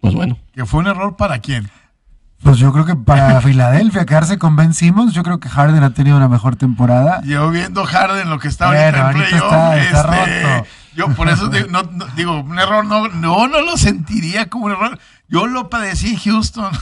Pues 0.00 0.12
bueno. 0.14 0.38
¿Que 0.52 0.66
fue 0.66 0.80
un 0.80 0.86
error 0.88 1.16
para 1.16 1.38
quién? 1.38 1.70
Pues 2.42 2.58
yo 2.58 2.72
creo 2.72 2.84
que 2.84 2.96
para 2.96 3.40
Filadelfia 3.42 4.04
quedarse 4.06 4.38
con 4.38 4.56
Ben 4.56 4.74
Simmons, 4.74 5.12
yo 5.14 5.22
creo 5.22 5.38
que 5.40 5.48
Harden 5.48 5.82
ha 5.84 5.90
tenido 5.94 6.16
una 6.16 6.28
mejor 6.28 6.56
temporada. 6.56 7.20
Yo 7.24 7.50
viendo 7.50 7.84
Harden 7.84 8.28
lo 8.30 8.38
que 8.38 8.48
está 8.48 8.68
Bueno, 8.68 8.98
ahorita 9.04 9.24
en 9.24 9.28
playoff, 9.30 9.52
está- 9.52 9.78
está 9.78 10.24
este, 10.24 10.42
roto. 10.56 10.66
yo 10.94 11.08
por 11.14 11.28
eso 11.28 11.48
digo, 11.48 11.66
no, 11.70 11.82
no- 11.82 12.06
digo, 12.16 12.40
un 12.40 12.58
error 12.58 12.84
no, 12.84 13.08
no, 13.08 13.48
no 13.48 13.60
lo 13.62 13.76
sentiría 13.76 14.48
como 14.48 14.66
un 14.66 14.72
error. 14.72 14.98
Yo 15.28 15.46
lo 15.46 15.68
padecí 15.70 16.12
en 16.14 16.18
Houston. 16.20 16.72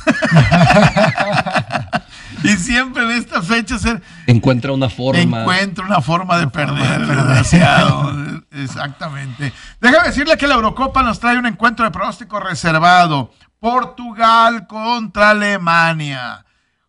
y 2.45 2.57
siempre 2.57 3.03
en 3.05 3.11
esta 3.13 3.43
fecha 3.43 3.79
se 3.79 4.01
Encuentra 4.27 4.73
una 4.73 4.89
forma. 4.89 5.41
encuentra 5.43 5.85
una 5.85 6.01
forma 6.01 6.39
de 6.39 6.49
perder, 6.49 7.07
desgraciado. 7.07 8.43
Exactamente. 8.51 9.53
Déjame 9.81 10.09
decirle 10.09 10.37
que 10.37 10.47
la 10.47 10.55
Eurocopa 10.55 11.03
nos 11.03 11.19
trae 11.19 11.39
un 11.39 11.47
encuentro 11.47 11.85
de 11.85 11.91
pronóstico 11.91 12.39
reservado. 12.41 13.33
Portugal 13.59 14.67
contra 14.67 15.31
Alemania. 15.31 16.45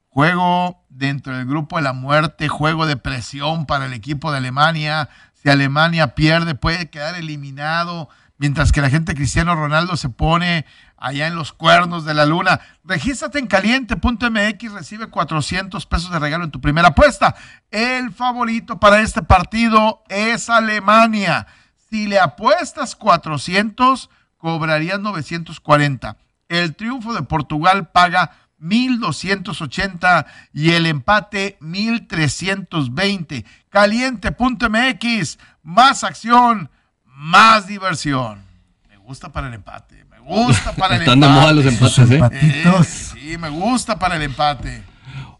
Juego 0.09 0.83
dentro 0.89 1.35
del 1.35 1.45
grupo 1.45 1.77
de 1.77 1.83
la 1.83 1.93
muerte, 1.93 2.47
juego 2.47 2.85
de 2.85 2.97
presión 2.97 3.65
para 3.65 3.85
el 3.85 3.93
equipo 3.93 4.31
de 4.31 4.37
Alemania. 4.37 5.09
Si 5.33 5.49
Alemania 5.49 6.15
pierde, 6.15 6.55
puede 6.55 6.89
quedar 6.89 7.15
eliminado. 7.15 8.09
Mientras 8.37 8.71
que 8.71 8.81
la 8.81 8.89
gente 8.89 9.15
Cristiano 9.15 9.55
Ronaldo 9.55 9.95
se 9.95 10.09
pone 10.09 10.65
allá 11.05 11.27
en 11.27 11.35
los 11.35 11.53
cuernos 11.53 12.03
de 12.03 12.15
la 12.15 12.25
luna. 12.25 12.61
Regístrate 12.83 13.37
en 13.37 13.45
caliente.mx, 13.45 14.71
recibe 14.71 15.07
400 15.07 15.85
pesos 15.85 16.09
de 16.09 16.17
regalo 16.17 16.45
en 16.45 16.51
tu 16.51 16.59
primera 16.59 16.87
apuesta. 16.87 17.35
El 17.69 18.11
favorito 18.11 18.79
para 18.79 19.01
este 19.01 19.21
partido 19.21 20.03
es 20.09 20.49
Alemania. 20.49 21.45
Si 21.91 22.07
le 22.07 22.19
apuestas 22.19 22.95
400, 22.95 24.09
cobrarías 24.37 24.99
940. 24.99 26.17
El 26.49 26.75
triunfo 26.75 27.13
de 27.13 27.21
Portugal 27.21 27.89
paga 27.91 28.31
1280 28.57 30.25
y 30.53 30.71
el 30.71 30.87
empate 30.87 31.57
1320. 31.59 33.45
Caliente.mx, 33.69 35.37
más 35.61 36.03
acción, 36.03 36.71
más 37.03 37.67
diversión. 37.67 38.43
Me 38.89 38.97
gusta 38.97 39.31
para 39.31 39.49
el 39.49 39.53
empate, 39.53 40.04
gusta 40.25 40.73
para 40.73 40.95
el 40.95 41.01
Están 41.01 41.19
de 41.19 41.27
empate. 41.27 41.41
moda 41.41 41.53
los 41.53 41.65
empates, 41.65 42.11
¿eh? 42.11 43.13
Sí, 43.13 43.37
me 43.37 43.49
gusta 43.49 43.97
para 43.97 44.15
el 44.15 44.23
empate. 44.23 44.83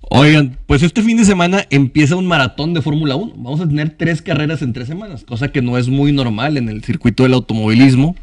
Oigan, 0.10 0.58
pues 0.67 0.84
este 0.84 1.02
fin 1.02 1.17
de 1.17 1.26
semana 1.26 1.65
empieza 1.69 2.15
un 2.15 2.28
maratón 2.28 2.74
de 2.74 2.82
Fórmula 2.82 3.15
1. 3.15 3.34
Vamos 3.38 3.60
a 3.60 3.67
tener 3.67 3.89
tres 3.98 4.21
carreras 4.21 4.62
en 4.62 4.71
tres 4.71 4.88
semanas, 4.88 5.24
cosa 5.24 5.52
que 5.52 5.62
no 5.62 5.78
es 5.78 5.89
muy 5.89 6.12
normal 6.12 6.58
en 6.58 6.69
el 6.69 6.84
circuito 6.84 7.24
del 7.24 7.34
automovilismo. 7.34 8.15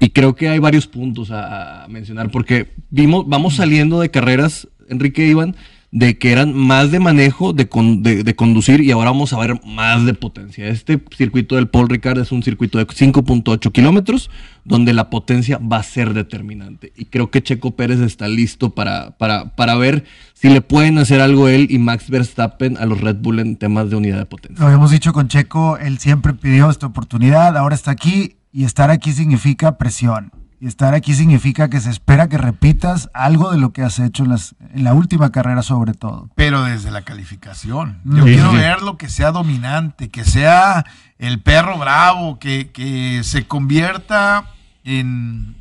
Y 0.00 0.10
creo 0.10 0.34
que 0.34 0.48
hay 0.48 0.58
varios 0.58 0.86
puntos 0.86 1.30
a, 1.30 1.86
mencionar, 1.88 2.30
porque 2.30 2.72
vimos, 2.88 3.28
vamos 3.28 3.56
saliendo 3.56 4.00
de 4.00 4.10
carreras, 4.10 4.66
Enrique 4.88 5.26
Iván, 5.26 5.56
de 5.92 6.18
que 6.18 6.30
eran 6.30 6.54
más 6.54 6.92
de 6.92 7.00
manejo, 7.00 7.52
de, 7.52 7.68
con- 7.68 8.04
de- 8.04 8.36
conducir, 8.36 8.80
y 8.80 8.92
ahora 8.92 9.10
vamos 9.10 9.32
a 9.32 9.38
ver 9.40 9.60
más 9.66 10.04
de 10.06 10.14
potencia. 10.14 10.68
Este 10.68 11.02
circuito 11.16 11.56
del 11.56 11.66
Paul 11.68 11.88
Ricard 11.88 12.20
es 12.20 12.30
un 12.30 12.44
circuito 12.44 12.78
de 12.78 12.86
5.8 12.86 13.72
kilómetros, 13.72 14.30
donde 14.64 14.92
la 14.92 15.10
potencia 15.10 15.58
va 15.58 15.78
a 15.78 15.82
ser 15.82 16.14
determinante. 16.14 16.92
Y 16.96 17.06
creo 17.06 17.32
que 17.32 17.42
Checo 17.42 17.72
Pérez 17.72 17.98
está 18.00 18.28
listo 18.28 18.70
para, 18.70 19.16
para, 19.18 19.56
para 19.56 19.74
ver 19.74 20.04
si 20.32 20.48
le 20.48 20.60
pueden 20.60 20.96
hacer 20.98 21.20
algo 21.20 21.48
él 21.48 21.66
y 21.70 21.78
Max 21.78 22.08
Verstappen 22.08 22.76
a 22.76 22.86
los 22.86 23.00
Red 23.00 23.16
Bull 23.16 23.40
en 23.40 23.56
temas 23.56 23.90
de 23.90 23.96
unidad 23.96 24.18
de 24.18 24.26
potencia. 24.26 24.60
Lo 24.60 24.66
habíamos 24.66 24.92
dicho 24.92 25.12
con 25.12 25.26
Checo, 25.26 25.76
él 25.76 25.98
siempre 25.98 26.34
pidió 26.34 26.70
esta 26.70 26.86
oportunidad, 26.86 27.56
ahora 27.56 27.74
está 27.74 27.90
aquí 27.90 28.36
y 28.52 28.62
estar 28.62 28.90
aquí 28.90 29.10
significa 29.12 29.76
presión. 29.76 30.30
Y 30.62 30.66
estar 30.66 30.92
aquí 30.92 31.14
significa 31.14 31.70
que 31.70 31.80
se 31.80 31.88
espera 31.88 32.28
que 32.28 32.36
repitas 32.36 33.08
algo 33.14 33.50
de 33.50 33.56
lo 33.56 33.72
que 33.72 33.82
has 33.82 33.98
hecho 33.98 34.24
en, 34.24 34.28
las, 34.28 34.54
en 34.74 34.84
la 34.84 34.92
última 34.92 35.32
carrera 35.32 35.62
sobre 35.62 35.94
todo. 35.94 36.28
Pero 36.34 36.64
desde 36.64 36.90
la 36.90 37.00
calificación. 37.00 38.00
Yo 38.04 38.24
Sí, 38.26 38.34
quiero 38.34 38.50
sí. 38.50 38.56
verlo 38.58 38.98
que 38.98 39.08
sea 39.08 39.32
dominante, 39.32 40.10
que 40.10 40.22
sea 40.24 40.84
el 41.18 41.40
perro 41.40 41.78
bravo, 41.78 42.38
que, 42.38 42.70
que 42.72 43.22
se 43.24 43.46
convierta 43.46 44.50
en. 44.84 45.56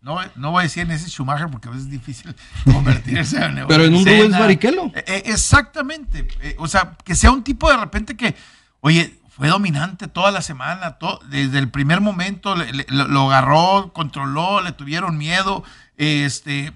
No, 0.00 0.18
no 0.36 0.50
voy 0.52 0.60
a 0.60 0.62
decir 0.64 0.82
en 0.84 0.90
ese 0.90 1.08
Schumacher 1.10 1.48
porque 1.48 1.68
a 1.68 1.70
veces 1.72 1.84
es 1.86 1.90
difícil 1.92 2.34
convertirse 2.72 3.44
en. 3.44 3.66
Pero 3.68 3.84
en 3.84 3.94
un. 3.94 4.04
Rubens 4.06 4.38
Barrichello. 4.38 4.86
Eh, 4.94 5.04
eh, 5.06 5.22
exactamente. 5.26 6.26
Eh, 6.40 6.56
o 6.58 6.66
sea, 6.66 6.96
que 7.04 7.14
sea 7.14 7.30
un 7.30 7.44
tipo 7.44 7.70
de 7.70 7.76
repente 7.76 8.16
que, 8.16 8.34
oye, 8.80 9.20
fue 9.34 9.48
dominante 9.48 10.08
toda 10.08 10.30
la 10.30 10.42
semana, 10.42 10.98
desde 11.30 11.58
el 11.58 11.70
primer 11.70 12.00
momento 12.00 12.54
le- 12.54 12.72
le- 12.72 12.86
lo, 12.88 13.30
agarró, 13.30 13.90
controló, 13.92 14.60
le 14.60 14.72
tuvieron 14.72 15.16
miedo. 15.18 15.64
Este, 15.96 16.72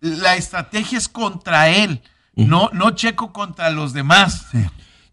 la 0.00 0.36
estrategia 0.36 0.98
es 0.98 1.08
contra 1.08 1.68
él, 1.70 2.00
no, 2.36 2.70
no 2.72 2.90
Checo 2.92 3.32
contra 3.32 3.70
los 3.70 3.92
demás. 3.92 4.46
Sí. 4.52 4.58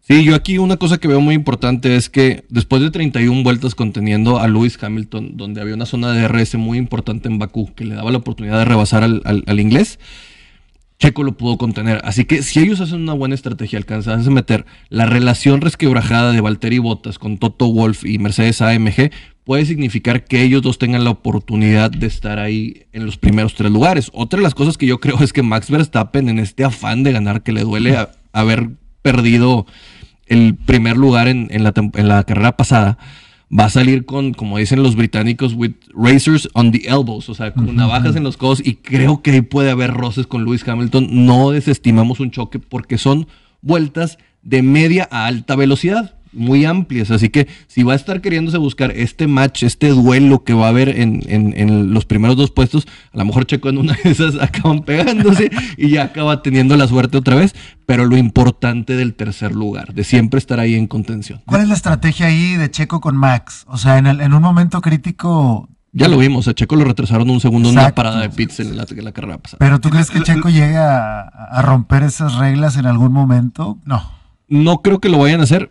Sí, 0.04 0.24
yo 0.24 0.34
aquí 0.34 0.58
una 0.58 0.76
cosa 0.78 0.98
que 0.98 1.06
veo 1.06 1.20
muy 1.20 1.34
importante 1.36 1.94
es 1.94 2.10
que 2.10 2.44
después 2.48 2.82
de 2.82 2.90
31 2.90 3.44
vueltas 3.44 3.76
conteniendo 3.76 4.40
a 4.40 4.48
Lewis 4.48 4.76
Hamilton, 4.82 5.36
donde 5.36 5.60
había 5.60 5.74
una 5.74 5.86
zona 5.86 6.10
de 6.10 6.22
DRS 6.22 6.56
muy 6.56 6.76
importante 6.76 7.28
en 7.28 7.38
Bakú, 7.38 7.72
que 7.74 7.84
le 7.84 7.94
daba 7.94 8.10
la 8.10 8.18
oportunidad 8.18 8.58
de 8.58 8.64
rebasar 8.64 9.04
al, 9.04 9.22
al- 9.24 9.44
al 9.46 9.60
inglés, 9.60 10.00
Checo 11.02 11.24
lo 11.24 11.32
pudo 11.36 11.58
contener. 11.58 12.00
Así 12.04 12.24
que 12.26 12.44
si 12.44 12.60
ellos 12.60 12.80
hacen 12.80 13.00
una 13.02 13.12
buena 13.12 13.34
estrategia, 13.34 13.76
alcanzan 13.76 14.24
a 14.24 14.30
meter 14.30 14.64
la 14.88 15.04
relación 15.04 15.60
resquebrajada 15.60 16.30
de 16.30 16.40
Valtteri 16.40 16.78
Bottas 16.78 17.18
con 17.18 17.38
Toto 17.38 17.66
Wolf 17.66 18.04
y 18.04 18.18
Mercedes 18.18 18.62
AMG, 18.62 19.10
puede 19.42 19.64
significar 19.66 20.22
que 20.22 20.42
ellos 20.42 20.62
dos 20.62 20.78
tengan 20.78 21.02
la 21.02 21.10
oportunidad 21.10 21.90
de 21.90 22.06
estar 22.06 22.38
ahí 22.38 22.84
en 22.92 23.04
los 23.04 23.16
primeros 23.18 23.56
tres 23.56 23.72
lugares. 23.72 24.12
Otra 24.14 24.36
de 24.36 24.44
las 24.44 24.54
cosas 24.54 24.78
que 24.78 24.86
yo 24.86 25.00
creo 25.00 25.18
es 25.20 25.32
que 25.32 25.42
Max 25.42 25.70
Verstappen, 25.70 26.28
en 26.28 26.38
este 26.38 26.62
afán 26.62 27.02
de 27.02 27.10
ganar, 27.10 27.42
que 27.42 27.50
le 27.50 27.62
duele 27.64 27.96
a- 27.96 28.12
haber 28.32 28.68
perdido 29.02 29.66
el 30.26 30.54
primer 30.54 30.96
lugar 30.96 31.26
en, 31.26 31.48
la 31.50 32.22
carrera 32.22 32.56
pasada, 32.56 32.96
va 33.56 33.66
a 33.66 33.70
salir 33.70 34.06
con, 34.06 34.32
como 34.32 34.58
dicen 34.58 34.82
los 34.82 34.96
británicos, 34.96 35.54
with 35.54 35.72
razors 35.94 36.48
on 36.54 36.72
the 36.72 36.88
elbows, 36.88 37.28
o 37.28 37.34
sea, 37.34 37.52
con 37.52 37.76
navajas 37.76 38.16
en 38.16 38.24
los 38.24 38.36
codos, 38.36 38.62
y 38.64 38.76
creo 38.76 39.22
que 39.22 39.32
ahí 39.32 39.42
puede 39.42 39.70
haber 39.70 39.92
roces 39.92 40.26
con 40.26 40.44
Lewis 40.44 40.66
Hamilton. 40.66 41.26
No 41.26 41.50
desestimamos 41.50 42.20
un 42.20 42.30
choque 42.30 42.58
porque 42.58 42.96
son 42.96 43.26
vueltas 43.60 44.18
de 44.42 44.62
media 44.62 45.08
a 45.10 45.26
alta 45.26 45.54
velocidad, 45.54 46.16
muy 46.32 46.64
amplias. 46.64 47.10
Así 47.10 47.28
que 47.28 47.46
si 47.66 47.82
va 47.82 47.92
a 47.92 47.96
estar 47.96 48.20
queriéndose 48.20 48.58
buscar 48.58 48.90
este 48.92 49.26
match, 49.26 49.62
este 49.64 49.88
duelo 49.88 50.44
que 50.44 50.54
va 50.54 50.66
a 50.66 50.68
haber 50.70 50.88
en, 50.88 51.22
en- 51.26 51.52
en 51.56 51.92
los 51.92 52.04
primeros 52.04 52.36
dos 52.36 52.50
puestos, 52.50 52.86
a 53.12 53.18
lo 53.18 53.24
mejor 53.24 53.46
Checo 53.46 53.68
en 53.68 53.78
una 53.78 53.92
de 54.02 54.10
esas 54.10 54.34
acaban 54.40 54.82
pegándose 54.82 55.50
y 55.76 55.90
ya 55.90 56.04
acaba 56.04 56.42
teniendo 56.42 56.76
la 56.76 56.86
suerte 56.88 57.18
otra 57.18 57.34
vez. 57.36 57.54
Pero 57.86 58.06
lo 58.06 58.16
importante 58.16 58.96
del 58.96 59.14
tercer 59.14 59.52
lugar, 59.54 59.92
de 59.92 60.04
siempre 60.04 60.38
estar 60.38 60.58
ahí 60.60 60.74
en 60.76 60.86
contención. 60.86 61.42
¿Cuál 61.46 61.62
es 61.62 61.68
la 61.68 61.74
estrategia 61.74 62.26
ahí 62.26 62.56
de 62.56 62.70
Checo 62.70 63.00
con 63.00 63.16
Max? 63.16 63.64
O 63.68 63.76
sea, 63.76 63.98
en, 63.98 64.06
el- 64.06 64.20
en 64.20 64.32
un 64.32 64.40
momento 64.42 64.80
crítico, 64.80 65.68
Ya 65.92 66.08
lo 66.08 66.16
vimos, 66.16 66.48
a 66.48 66.54
Checo 66.54 66.76
lo 66.76 66.84
retrasaron 66.84 67.28
un 67.28 67.40
segundo 67.40 67.68
en 67.68 67.76
una 67.78 67.94
parada 67.94 68.20
de 68.22 68.30
pits 68.30 68.60
en 68.60 68.76
la, 68.78 68.86
en 68.88 69.04
la 69.04 69.12
carrera 69.12 69.36
pasada. 69.38 69.58
pero 69.58 69.78
¿tú 69.80 69.90
crees 69.90 70.10
que 70.10 70.20
Checo 70.22 70.48
llegue 70.48 70.78
a, 70.78 71.20
a 71.20 71.60
romper 71.60 72.02
esas 72.04 72.36
reglas 72.36 72.76
en 72.78 72.86
algún 72.86 73.12
momento? 73.12 73.76
No. 73.84 74.02
No 74.48 74.78
creo 74.80 75.00
que 75.00 75.08
lo 75.10 75.18
vayan 75.18 75.40
a 75.40 75.44
hacer, 75.44 75.70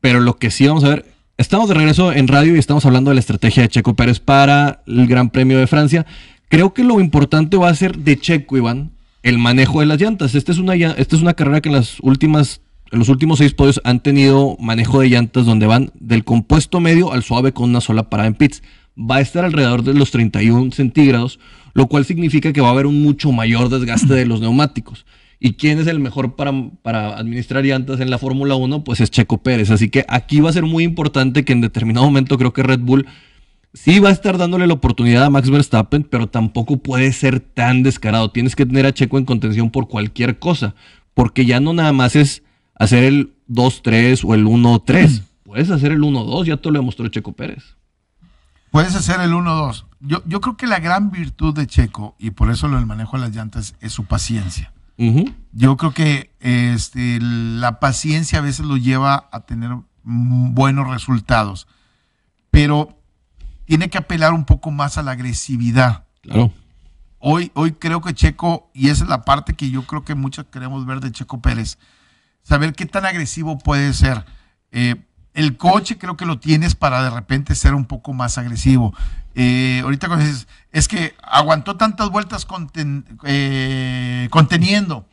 pero 0.00 0.20
lo 0.20 0.36
que 0.36 0.50
sí 0.50 0.66
vamos 0.66 0.84
a 0.84 0.90
ver, 0.90 1.06
estamos 1.38 1.68
de 1.68 1.74
regreso 1.74 2.12
en 2.12 2.28
radio 2.28 2.56
y 2.56 2.58
estamos 2.58 2.86
hablando 2.86 3.10
de 3.10 3.14
la 3.14 3.20
estrategia 3.20 3.62
de 3.62 3.68
Checo 3.68 3.94
Pérez 3.94 4.20
para 4.20 4.82
el 4.86 5.06
Gran 5.06 5.30
Premio 5.30 5.58
de 5.58 5.66
Francia. 5.66 6.06
Creo 6.48 6.72
que 6.72 6.84
lo 6.84 7.00
importante 7.00 7.56
va 7.56 7.68
a 7.68 7.74
ser 7.74 7.98
de 7.98 8.18
Checo, 8.18 8.56
Iván, 8.56 8.92
el 9.22 9.38
manejo 9.38 9.80
de 9.80 9.86
las 9.86 10.00
llantas. 10.00 10.34
Esta 10.34 10.52
es 10.52 10.58
una, 10.58 10.74
esta 10.74 11.16
es 11.16 11.22
una 11.22 11.34
carrera 11.34 11.60
que 11.60 11.68
en 11.68 11.74
las 11.74 11.98
últimas, 12.00 12.60
en 12.92 12.98
los 13.00 13.08
últimos 13.08 13.38
seis 13.38 13.52
podios 13.52 13.80
han 13.84 14.00
tenido 14.00 14.56
manejo 14.60 15.00
de 15.00 15.08
llantas 15.08 15.46
donde 15.46 15.66
van 15.66 15.90
del 15.98 16.24
compuesto 16.24 16.80
medio 16.80 17.12
al 17.12 17.24
suave 17.24 17.52
con 17.52 17.70
una 17.70 17.80
sola 17.80 18.08
parada 18.08 18.28
en 18.28 18.34
pits. 18.34 18.62
Va 18.98 19.16
a 19.16 19.20
estar 19.20 19.44
alrededor 19.44 19.82
de 19.82 19.94
los 19.94 20.10
31 20.12 20.72
centígrados, 20.72 21.38
lo 21.74 21.88
cual 21.88 22.04
significa 22.04 22.52
que 22.52 22.60
va 22.60 22.68
a 22.68 22.70
haber 22.70 22.86
un 22.86 23.02
mucho 23.02 23.32
mayor 23.32 23.68
desgaste 23.68 24.14
de 24.14 24.24
los 24.24 24.40
neumáticos. 24.40 25.04
¿Y 25.38 25.54
quién 25.54 25.78
es 25.78 25.86
el 25.86 25.98
mejor 25.98 26.34
para, 26.34 26.52
para 26.82 27.16
administrar 27.16 27.64
llantas 27.64 28.00
en 28.00 28.10
la 28.10 28.18
Fórmula 28.18 28.54
1? 28.54 28.84
Pues 28.84 29.00
es 29.00 29.10
Checo 29.10 29.42
Pérez. 29.42 29.70
Así 29.70 29.90
que 29.90 30.04
aquí 30.08 30.40
va 30.40 30.50
a 30.50 30.54
ser 30.54 30.64
muy 30.64 30.84
importante 30.84 31.44
que 31.44 31.52
en 31.52 31.60
determinado 31.60 32.06
momento 32.06 32.38
creo 32.38 32.52
que 32.52 32.62
Red 32.62 32.80
Bull 32.80 33.06
sí 33.74 34.00
va 34.00 34.08
a 34.08 34.12
estar 34.12 34.38
dándole 34.38 34.66
la 34.66 34.72
oportunidad 34.72 35.24
a 35.24 35.30
Max 35.30 35.50
Verstappen, 35.50 36.04
pero 36.04 36.28
tampoco 36.28 36.78
puede 36.78 37.12
ser 37.12 37.40
tan 37.40 37.82
descarado. 37.82 38.30
Tienes 38.30 38.56
que 38.56 38.64
tener 38.64 38.86
a 38.86 38.94
Checo 38.94 39.18
en 39.18 39.26
contención 39.26 39.70
por 39.70 39.88
cualquier 39.88 40.38
cosa, 40.38 40.74
porque 41.12 41.44
ya 41.44 41.60
no 41.60 41.74
nada 41.74 41.92
más 41.92 42.16
es 42.16 42.42
hacer 42.74 43.04
el 43.04 43.34
2-3 43.48 44.24
o 44.24 44.34
el 44.34 44.46
1-3. 44.46 45.22
Puedes 45.44 45.70
hacer 45.70 45.92
el 45.92 46.00
1-2, 46.00 46.46
ya 46.46 46.56
te 46.56 46.70
lo 46.70 46.78
demostró 46.78 47.06
Checo 47.08 47.32
Pérez. 47.32 47.76
Puedes 48.70 48.94
hacer 48.94 49.20
el 49.20 49.32
1-2. 49.32 49.84
Yo, 50.00 50.22
yo 50.26 50.40
creo 50.40 50.56
que 50.56 50.66
la 50.66 50.80
gran 50.80 51.10
virtud 51.10 51.54
de 51.54 51.66
Checo, 51.66 52.16
y 52.18 52.30
por 52.30 52.50
eso 52.50 52.68
lo 52.68 52.76
del 52.76 52.86
manejo 52.86 53.16
de 53.16 53.24
las 53.24 53.34
llantas, 53.34 53.74
es 53.80 53.92
su 53.92 54.04
paciencia. 54.04 54.72
Yo 55.52 55.76
creo 55.76 55.92
que 55.92 56.34
este, 56.40 57.18
la 57.20 57.80
paciencia 57.80 58.38
a 58.38 58.42
veces 58.42 58.64
lo 58.64 58.76
lleva 58.76 59.28
a 59.30 59.40
tener 59.40 59.70
buenos 60.02 60.88
resultados, 60.88 61.66
pero 62.50 62.98
tiene 63.66 63.90
que 63.90 63.98
apelar 63.98 64.32
un 64.32 64.44
poco 64.44 64.70
más 64.70 64.96
a 64.96 65.02
la 65.02 65.12
agresividad. 65.12 66.04
Claro. 66.22 66.52
Hoy, 67.18 67.50
hoy 67.54 67.72
creo 67.72 68.00
que 68.00 68.14
Checo, 68.14 68.70
y 68.72 68.88
esa 68.88 69.04
es 69.04 69.10
la 69.10 69.22
parte 69.22 69.54
que 69.54 69.70
yo 69.70 69.82
creo 69.82 70.04
que 70.04 70.14
muchos 70.14 70.46
queremos 70.46 70.86
ver 70.86 71.00
de 71.00 71.10
Checo 71.10 71.40
Pérez, 71.40 71.78
saber 72.42 72.72
qué 72.72 72.86
tan 72.86 73.04
agresivo 73.04 73.58
puede 73.58 73.92
ser. 73.92 74.24
Eh, 74.70 74.96
el 75.34 75.56
coche 75.56 75.98
creo 75.98 76.16
que 76.16 76.24
lo 76.24 76.38
tienes 76.38 76.74
para 76.74 77.02
de 77.02 77.10
repente 77.10 77.54
ser 77.54 77.74
un 77.74 77.84
poco 77.84 78.12
más 78.12 78.38
agresivo. 78.38 78.94
Eh, 79.38 79.80
ahorita 79.84 80.08
dices, 80.16 80.48
es 80.72 80.88
que 80.88 81.14
aguantó 81.22 81.76
tantas 81.76 82.08
vueltas 82.08 82.48
conten- 82.48 83.04
eh, 83.24 84.28
conteniendo. 84.30 85.06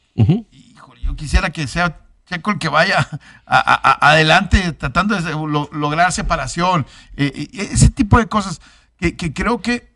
Híjole, 0.51 1.01
yo 1.01 1.15
quisiera 1.17 1.49
que 1.49 1.67
sea 1.67 1.99
Checo 2.25 2.51
el 2.51 2.57
que 2.57 2.69
vaya 2.69 2.99
a- 3.45 3.57
a- 3.57 3.91
a- 3.91 4.11
adelante 4.11 4.71
tratando 4.71 5.13
de 5.19 5.31
lo- 5.33 5.69
lograr 5.73 6.13
separación. 6.13 6.85
Eh, 7.17 7.49
eh, 7.53 7.67
ese 7.73 7.89
tipo 7.89 8.17
de 8.17 8.27
cosas 8.27 8.61
que, 8.97 9.17
que 9.17 9.33
creo 9.33 9.61
que 9.61 9.91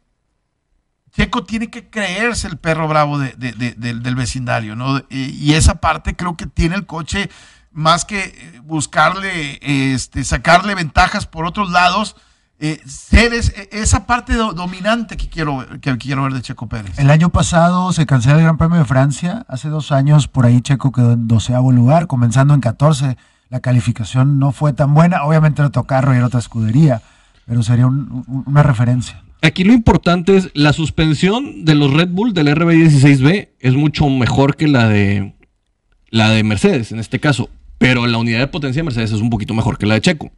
Checo 1.15 1.45
tiene 1.45 1.69
que 1.69 1.89
creerse 1.89 2.47
el 2.47 2.57
perro 2.57 2.87
bravo 2.89 3.17
de- 3.17 3.33
de- 3.37 3.53
de- 3.53 3.71
del- 3.75 4.03
del 4.03 4.15
vecindario, 4.15 4.75
¿no? 4.75 5.01
Y 5.09 5.53
esa 5.53 5.75
parte 5.75 6.15
creo 6.17 6.35
que 6.35 6.45
tiene 6.47 6.75
el 6.75 6.85
coche 6.85 7.29
más 7.71 8.03
que 8.05 8.59
buscarle, 8.63 9.59
este, 9.93 10.23
sacarle 10.25 10.75
ventajas 10.75 11.25
por 11.25 11.45
otros 11.45 11.71
lados, 11.71 12.17
eh, 12.59 12.79
ser 12.87 13.33
es- 13.33 13.49
eh, 13.57 13.69
esa 13.71 14.05
parte 14.07 14.33
do- 14.33 14.53
dominante 14.53 15.15
que 15.17 15.27
quiero, 15.29 15.57
ver- 15.57 15.79
que 15.79 15.97
quiero 15.97 16.23
ver 16.23 16.33
de 16.33 16.41
Checo 16.41 16.67
Pérez. 16.67 16.97
El 16.97 17.11
año 17.11 17.29
pasado 17.29 17.91
se 17.93 18.05
cancela 18.05 18.37
el 18.37 18.43
Gran 18.43 18.57
Premio 18.57 18.77
de 18.79 18.85
Francia. 18.85 19.45
Hace 19.47 19.69
dos 19.69 19.91
años 19.91 20.27
por 20.27 20.45
ahí 20.45 20.61
Checo 20.61 20.91
quedó 20.91 21.13
en 21.13 21.27
doceavo 21.27 21.71
lugar, 21.71 22.07
comenzando 22.07 22.53
en 22.53 22.61
14. 22.61 23.17
La 23.49 23.59
calificación 23.61 24.39
no 24.39 24.51
fue 24.51 24.73
tan 24.73 24.93
buena. 24.93 25.23
Obviamente 25.23 25.61
era 25.61 25.67
otro 25.69 25.83
carro 25.85 26.13
y 26.13 26.17
era 26.17 26.25
otra 26.25 26.39
escudería, 26.39 27.01
pero 27.45 27.63
sería 27.63 27.87
un- 27.87 28.23
un- 28.27 28.43
una 28.47 28.63
referencia. 28.63 29.23
Aquí 29.43 29.63
lo 29.63 29.71
importante 29.71 30.35
es 30.35 30.49
la 30.55 30.73
suspensión 30.73 31.63
de 31.63 31.75
los 31.75 31.93
Red 31.93 32.09
Bull 32.09 32.33
del 32.33 32.47
RB16B 32.47 33.49
es 33.59 33.75
mucho 33.75 34.09
mejor 34.09 34.55
que 34.55 34.67
la 34.67 34.87
de 34.87 35.35
la 36.09 36.29
de 36.31 36.43
Mercedes 36.43 36.91
en 36.91 36.99
este 36.99 37.19
caso, 37.19 37.49
pero 37.77 38.07
la 38.07 38.17
unidad 38.17 38.39
de 38.39 38.47
potencia 38.47 38.79
de 38.79 38.85
Mercedes 38.85 39.11
es 39.11 39.21
un 39.21 39.29
poquito 39.29 39.53
mejor 39.53 39.77
que 39.77 39.85
la 39.85 39.93
de 39.93 40.01
Checo. 40.01 40.31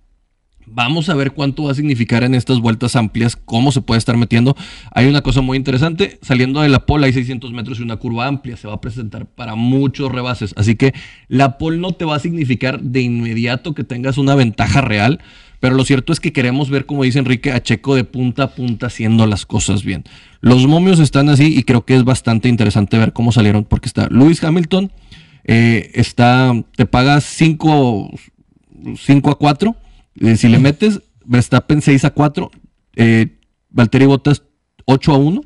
Vamos 0.72 1.10
a 1.10 1.16
ver 1.16 1.32
cuánto 1.32 1.64
va 1.64 1.72
a 1.72 1.76
significar 1.76 2.24
en 2.24 2.36
estas 2.36 2.60
vueltas 2.60 2.96
amplias, 2.96 3.36
cómo 3.36 3.72
se 3.72 3.82
puede 3.82 3.98
estar 3.98 4.18
metiendo. 4.18 4.56
Hay 4.92 5.08
una 5.08 5.22
cosa 5.22 5.42
muy 5.42 5.58
interesante, 5.58 6.20
saliendo 6.22 6.62
de 6.62 6.70
la 6.70 6.86
pole 6.86 7.08
hay 7.08 7.14
600 7.14 7.52
metros 7.52 7.80
y 7.80 7.84
una 7.84 7.98
curva 7.98 8.28
amplia, 8.28 8.58
se 8.58 8.68
va 8.68 8.76
a 8.76 8.82
presentar 8.82 9.26
para 9.26 9.56
muchos 9.56 10.12
rebases, 10.12 10.54
así 10.58 10.76
que 10.76 10.94
la 11.28 11.58
pole 11.58 11.78
no 11.78 11.94
te 11.94 12.06
va 12.06 12.16
a 12.16 12.20
significar 12.20 12.82
de 12.82 13.02
inmediato 13.02 13.74
que 13.74 13.84
tengas 13.84 14.18
una 14.18 14.36
ventaja 14.36 14.82
real, 14.82 15.20
pero 15.60 15.76
lo 15.76 15.84
cierto 15.84 16.14
es 16.14 16.20
que 16.20 16.32
queremos 16.32 16.70
ver, 16.70 16.86
como 16.86 17.04
dice 17.04 17.20
Enrique, 17.20 17.52
a 17.52 17.62
de 17.62 18.04
punta 18.04 18.44
a 18.44 18.56
punta 18.56 18.88
haciendo 18.88 19.26
las 19.26 19.46
cosas 19.46 19.84
bien. 19.84 20.04
Los 20.42 20.68
momios 20.68 21.00
están 21.00 21.30
así 21.30 21.58
y 21.58 21.64
creo 21.64 21.86
que 21.86 21.96
es 21.96 22.04
bastante 22.04 22.48
interesante 22.48 22.98
ver 22.98 23.14
cómo 23.14 23.32
salieron, 23.32 23.66
porque 23.66 23.88
está 23.88 24.08
Lewis 24.10 24.44
Hamilton, 24.44 24.92
eh, 25.46 25.92
está, 25.96 26.54
te 26.76 26.86
paga 26.86 27.20
5 27.20 28.12
5 28.98 29.30
a 29.30 29.38
4. 29.38 29.76
Eh, 30.20 30.36
si 30.38 30.48
le 30.48 30.60
metes, 30.60 31.02
Verstappen 31.26 31.82
6 31.82 32.06
a 32.06 32.10
4. 32.12 32.52
Eh, 32.96 33.38
Valtteri 33.70 34.06
Bottas 34.06 34.44
8 34.86 35.14
a 35.14 35.18
1. 35.18 35.42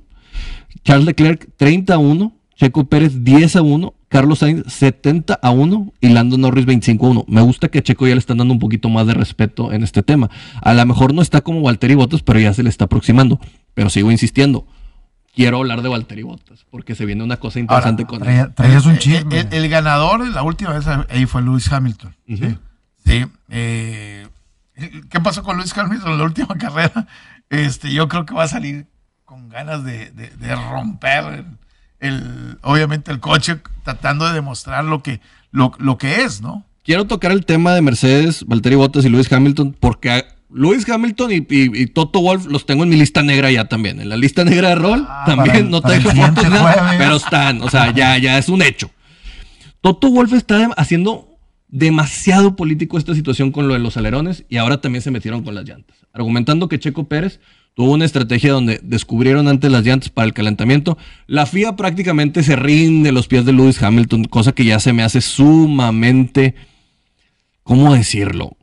Charles 0.83 1.05
Leclerc 1.05 1.49
30 1.57 1.93
a 1.93 1.97
1. 1.97 2.33
Checo 2.55 2.85
Pérez 2.85 3.23
10 3.23 3.55
a 3.57 3.61
1. 3.61 3.93
Carlos 4.09 4.39
Sainz 4.39 4.71
70 4.71 5.33
a 5.41 5.49
1 5.49 5.93
y 5.99 6.09
Lando 6.09 6.37
Norris 6.37 6.65
25 6.67 7.05
a 7.05 7.09
1. 7.09 7.25
Me 7.27 7.41
gusta 7.41 7.69
que 7.69 7.79
a 7.79 7.81
Checo 7.81 8.05
ya 8.07 8.13
le 8.13 8.19
están 8.19 8.37
dando 8.37 8.53
un 8.53 8.59
poquito 8.59 8.87
más 8.89 9.07
de 9.07 9.15
respeto 9.15 9.71
en 9.71 9.81
este 9.83 10.03
tema. 10.03 10.29
A 10.61 10.73
lo 10.75 10.85
mejor 10.85 11.13
no 11.15 11.21
está 11.23 11.41
como 11.41 11.61
Valtteri 11.63 11.95
Bottas, 11.95 12.21
pero 12.21 12.39
ya 12.39 12.53
se 12.53 12.61
le 12.61 12.69
está 12.69 12.85
aproximando. 12.85 13.39
Pero 13.73 13.89
sigo 13.89 14.11
insistiendo. 14.11 14.67
Quiero 15.35 15.57
hablar 15.57 15.81
de 15.81 15.89
Valtteri 15.89 16.21
Bottas 16.21 16.63
porque 16.69 16.93
se 16.93 17.05
viene 17.07 17.23
una 17.23 17.37
cosa 17.37 17.59
interesante 17.59 18.05
con 18.05 18.17
él. 18.21 18.25
Traía- 18.25 18.53
traías 18.53 18.85
un 18.85 18.91
El- 18.93 18.99
chisme. 18.99 19.39
El, 19.39 19.47
el 19.51 19.67
ganador 19.69 20.27
la 20.29 20.43
última 20.43 20.73
vez 20.73 20.85
ahí 20.87 21.25
fue 21.25 21.41
Lewis 21.41 21.71
Hamilton. 21.73 22.15
Ujú. 22.29 22.55
Sí. 23.03 23.25
eh, 23.49 24.27
¿Qué 25.09 25.19
pasó 25.19 25.43
con 25.43 25.57
Lewis 25.57 25.77
Hamilton 25.77 26.13
en 26.13 26.17
la 26.17 26.23
última 26.23 26.55
carrera? 26.57 27.07
Este, 27.49 27.93
yo 27.93 28.07
creo 28.07 28.25
que 28.25 28.33
va 28.33 28.43
a 28.43 28.47
salir 28.47 28.87
con 29.25 29.49
ganas 29.49 29.83
de, 29.83 30.11
de- 30.11 30.29
de 30.31 30.55
romper 30.55 31.23
el, 31.33 31.45
el- 31.99 32.57
obviamente 32.63 33.11
el 33.11 33.19
coche, 33.19 33.57
tratando 33.83 34.27
de 34.27 34.33
demostrar 34.33 34.83
lo 34.83 35.03
que, 35.03 35.21
lo, 35.51 35.73
lo 35.77 35.97
que 35.97 36.21
es, 36.23 36.41
¿no? 36.41 36.65
Quiero 36.83 37.05
tocar 37.05 37.31
el 37.31 37.45
tema 37.45 37.73
de 37.73 37.81
Mercedes, 37.81 38.43
Valtteri 38.45 38.75
Bottas 38.75 39.05
y 39.05 39.09
Lewis 39.09 39.31
Hamilton, 39.31 39.75
porque 39.79 40.11
a 40.11 40.25
Lewis 40.51 40.87
Hamilton 40.89 41.31
y, 41.31 41.35
y- 41.35 41.81
y 41.81 41.87
Toto 41.87 42.19
Wolf 42.21 42.45
los 42.47 42.65
tengo 42.65 42.83
en 42.83 42.89
mi 42.89 42.95
lista 42.97 43.21
negra 43.23 43.51
ya 43.51 43.65
también. 43.69 43.99
En 44.01 44.09
la 44.09 44.17
lista 44.17 44.43
negra 44.43 44.69
de 44.69 44.75
rol 44.75 45.05
Ah, 45.09 45.23
también 45.25 45.55
el- 45.55 45.69
no 45.69 45.81
tengo 45.81 46.09
fotos, 46.11 46.49
nada, 46.49 46.95
pero 46.97 47.15
están, 47.15 47.61
o 47.61 47.69
sea, 47.69 47.91
ya, 47.91 48.17
ya 48.17 48.37
es 48.37 48.49
un 48.49 48.61
hecho. 48.61 48.89
Toto 49.81 50.09
Wolf 50.09 50.33
está 50.33 50.69
haciendo 50.77 51.32
demasiado 51.73 52.55
político 52.55 52.99
esta 52.99 53.15
situación 53.15 53.51
con 53.51 53.67
lo 53.67 53.73
de 53.73 53.79
los 53.79 53.97
alerones 53.97 54.45
y 54.47 54.57
ahora 54.57 54.79
también 54.79 55.01
se 55.01 55.09
metieron 55.09 55.43
con 55.43 55.55
las 55.55 55.65
llantas, 55.67 55.97
argumentando 56.13 56.69
que 56.69 56.77
Checo 56.77 57.05
Pérez 57.05 57.39
tuvo 57.73 57.93
una 57.93 58.05
estrategia 58.05 58.53
donde 58.53 58.79
descubrieron 58.83 59.47
antes 59.47 59.71
las 59.71 59.83
llantas 59.83 60.09
para 60.09 60.27
el 60.27 60.33
calentamiento. 60.33 60.99
La 61.25 61.47
FIA 61.47 61.75
prácticamente 61.75 62.43
se 62.43 62.55
rinde 62.55 63.11
los 63.11 63.27
pies 63.27 63.43
de 63.45 63.53
Lewis 63.53 63.81
Hamilton, 63.81 64.25
cosa 64.25 64.51
que 64.51 64.65
ya 64.65 64.79
se 64.79 64.93
me 64.93 65.01
hace 65.01 65.19
sumamente, 65.19 66.53
¿cómo 67.63 67.95
decirlo? 67.95 68.55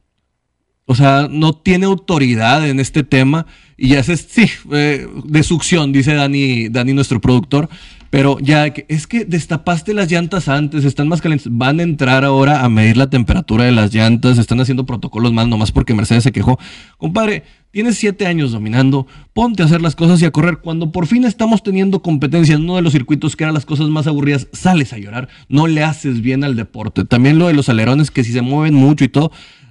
O 0.84 0.94
sea, 0.94 1.26
no 1.28 1.54
tiene 1.54 1.86
autoridad 1.86 2.68
en 2.68 2.78
este 2.78 3.02
tema 3.02 3.46
y 3.80 3.88
ya 3.88 4.00
es, 4.00 4.26
sí, 4.28 4.46
eh, 4.72 5.08
de 5.24 5.42
succión, 5.42 5.90
dice 5.90 6.14
Dani, 6.14 6.68
Dani, 6.68 6.92
nuestro 6.92 7.20
productor. 7.20 7.68
Pero 8.10 8.40
ya, 8.40 8.70
que- 8.70 8.86
es 8.88 9.06
que 9.06 9.24
destapaste 9.24 9.94
las 9.94 10.10
llantas 10.10 10.48
antes, 10.48 10.84
están 10.84 11.06
más 11.06 11.20
calientes. 11.20 11.46
Van 11.48 11.78
a 11.78 11.84
entrar 11.84 12.24
ahora 12.24 12.64
a 12.64 12.68
medir 12.68 12.96
la 12.96 13.08
temperatura 13.08 13.62
de 13.64 13.70
las 13.70 13.94
llantas, 13.94 14.36
están 14.36 14.60
haciendo 14.60 14.84
protocolos 14.84 15.32
más, 15.32 15.46
nomás 15.46 15.70
porque 15.70 15.94
Mercedes 15.94 16.24
se 16.24 16.32
quejó. 16.32 16.58
Compadre, 16.98 17.44
tienes 17.70 17.98
siete 17.98 18.26
años 18.26 18.50
dominando, 18.50 19.06
ponte 19.32 19.62
a 19.62 19.66
hacer 19.66 19.80
las 19.80 19.94
cosas 19.94 20.20
y 20.20 20.24
a 20.24 20.32
correr. 20.32 20.58
Cuando 20.58 20.90
por 20.90 21.06
fin 21.06 21.24
estamos 21.24 21.62
teniendo 21.62 22.02
competencia 22.02 22.56
en 22.56 22.62
uno 22.62 22.74
de 22.74 22.82
los 22.82 22.92
circuitos 22.92 23.36
que 23.36 23.44
eran 23.44 23.54
las 23.54 23.64
cosas 23.64 23.88
más 23.88 24.08
aburridas, 24.08 24.48
sales 24.52 24.92
a 24.92 24.98
llorar, 24.98 25.28
no 25.48 25.68
le 25.68 25.84
haces 25.84 26.20
bien 26.20 26.42
al 26.42 26.56
deporte. 26.56 27.04
También 27.04 27.38
lo 27.38 27.46
de 27.46 27.54
los 27.54 27.68
alerones, 27.68 28.10
que 28.10 28.24
si 28.24 28.32
se 28.32 28.42
mueven 28.42 28.74
mucho 28.74 29.04
y 29.04 29.08
todo, 29.08 29.30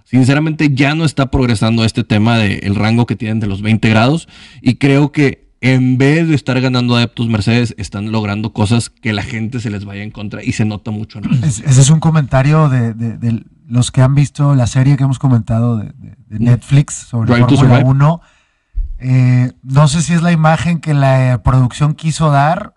sinceramente 0.09 0.69
ya 0.73 0.95
no 0.95 1.05
está 1.05 1.29
progresando 1.31 1.83
este 1.85 2.03
tema 2.03 2.37
del 2.37 2.75
rango 2.75 3.05
que 3.05 3.15
tienen 3.15 3.39
de 3.39 3.47
los 3.47 3.61
20 3.61 3.87
grados 3.89 4.27
y 4.61 4.75
creo 4.75 5.11
que 5.11 5.49
en 5.61 5.97
vez 5.97 6.27
de 6.29 6.35
estar 6.35 6.59
ganando 6.61 6.95
adeptos 6.95 7.27
Mercedes 7.27 7.75
están 7.77 8.11
logrando 8.13 8.53
cosas 8.53 8.89
que 8.89 9.11
la 9.11 9.23
gente 9.23 9.59
se 9.59 9.69
les 9.69 9.83
vaya 9.83 10.03
en 10.03 10.11
contra 10.11 10.41
y 10.43 10.53
se 10.53 10.63
nota 10.65 10.89
mucho. 10.91 11.19
Es- 11.43 11.59
ese 11.59 11.81
es 11.81 11.89
un 11.89 11.99
comentario 11.99 12.69
de, 12.69 12.93
de- 12.93 13.17
de 13.17 13.43
los 13.67 13.91
que 13.91 14.01
han 14.01 14.15
visto 14.15 14.55
la 14.55 14.67
serie 14.67 14.95
que 14.97 15.03
hemos 15.03 15.19
comentado 15.19 15.77
de, 15.77 15.91
de- 15.97 16.15
de 16.27 16.39
Netflix 16.39 16.93
sobre 16.95 17.27
Fórmula 17.37 17.57
Survive. 17.57 17.83
1. 17.83 18.21
Eh, 19.01 19.51
no 19.63 19.87
sé 19.87 20.01
si 20.01 20.13
es 20.13 20.21
la 20.21 20.31
imagen 20.31 20.79
que 20.79 20.93
la 20.93 21.33
eh, 21.33 21.39
producción 21.39 21.93
quiso 21.93 22.31
dar, 22.31 22.73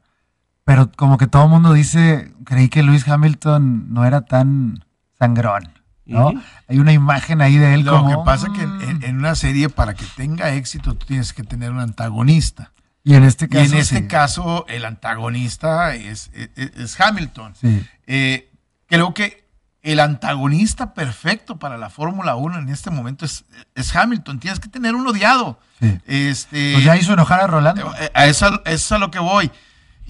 pero 0.64 0.90
como 0.96 1.18
que 1.18 1.26
todo 1.26 1.44
el 1.44 1.50
mundo 1.50 1.72
dice, 1.72 2.32
creí 2.44 2.68
que 2.68 2.82
Lewis 2.82 3.06
Hamilton 3.08 3.92
no 3.92 4.04
era 4.04 4.22
tan 4.22 4.84
sangrón, 5.18 5.68
¿no? 6.12 6.32
Hay 6.68 6.78
una 6.78 6.92
imagen 6.92 7.40
ahí 7.40 7.56
de 7.56 7.74
él 7.74 7.82
Lo 7.82 7.98
como... 7.98 8.08
que 8.10 8.24
pasa 8.24 8.48
que 8.52 8.62
en, 8.62 9.16
una 9.18 9.34
serie, 9.34 9.68
para 9.68 9.94
que 9.94 10.04
tenga 10.16 10.50
éxito, 10.52 10.94
tú 10.94 11.06
tienes 11.06 11.32
que 11.32 11.42
tener 11.42 11.70
un 11.72 11.80
antagonista. 11.80 12.72
Y 13.04 13.14
en 13.14 13.24
este 13.24 13.46
Y 13.46 13.48
caso... 13.48 13.64
en 13.72 13.78
este 13.80 13.98
sí. 13.98 14.06
caso, 14.06 14.64
el 14.68 14.84
antagonista 14.84 15.94
es, 15.94 16.30
es- 16.34 16.50
es 16.56 17.00
Hamilton. 17.00 17.54
Sí. 17.60 17.84
Eh, 18.06 18.50
creo 18.86 19.12
que 19.14 19.42
el 19.82 19.98
antagonista 19.98 20.94
perfecto 20.94 21.58
para 21.58 21.76
la 21.76 21.90
Fórmula 21.90 22.36
1 22.36 22.58
en 22.60 22.68
este 22.68 22.90
momento 22.90 23.24
es, 23.24 23.44
es 23.74 23.94
Hamilton. 23.96 24.38
Tienes 24.38 24.60
que 24.60 24.68
tener 24.68 24.94
un 24.94 25.06
odiado. 25.06 25.58
Sí. 25.80 25.98
Este, 26.06 26.74
Pues 26.74 26.84
ya 26.84 26.96
hizo 26.96 27.12
enojar 27.14 27.40
a 27.40 27.48
Rolando. 27.48 27.92
eh, 28.00 28.10
a 28.14 28.26
eso, 28.26 28.46
eso 28.46 28.62
es 28.66 28.92
a 28.92 28.98
lo 28.98 29.10
que 29.10 29.18
voy. 29.18 29.50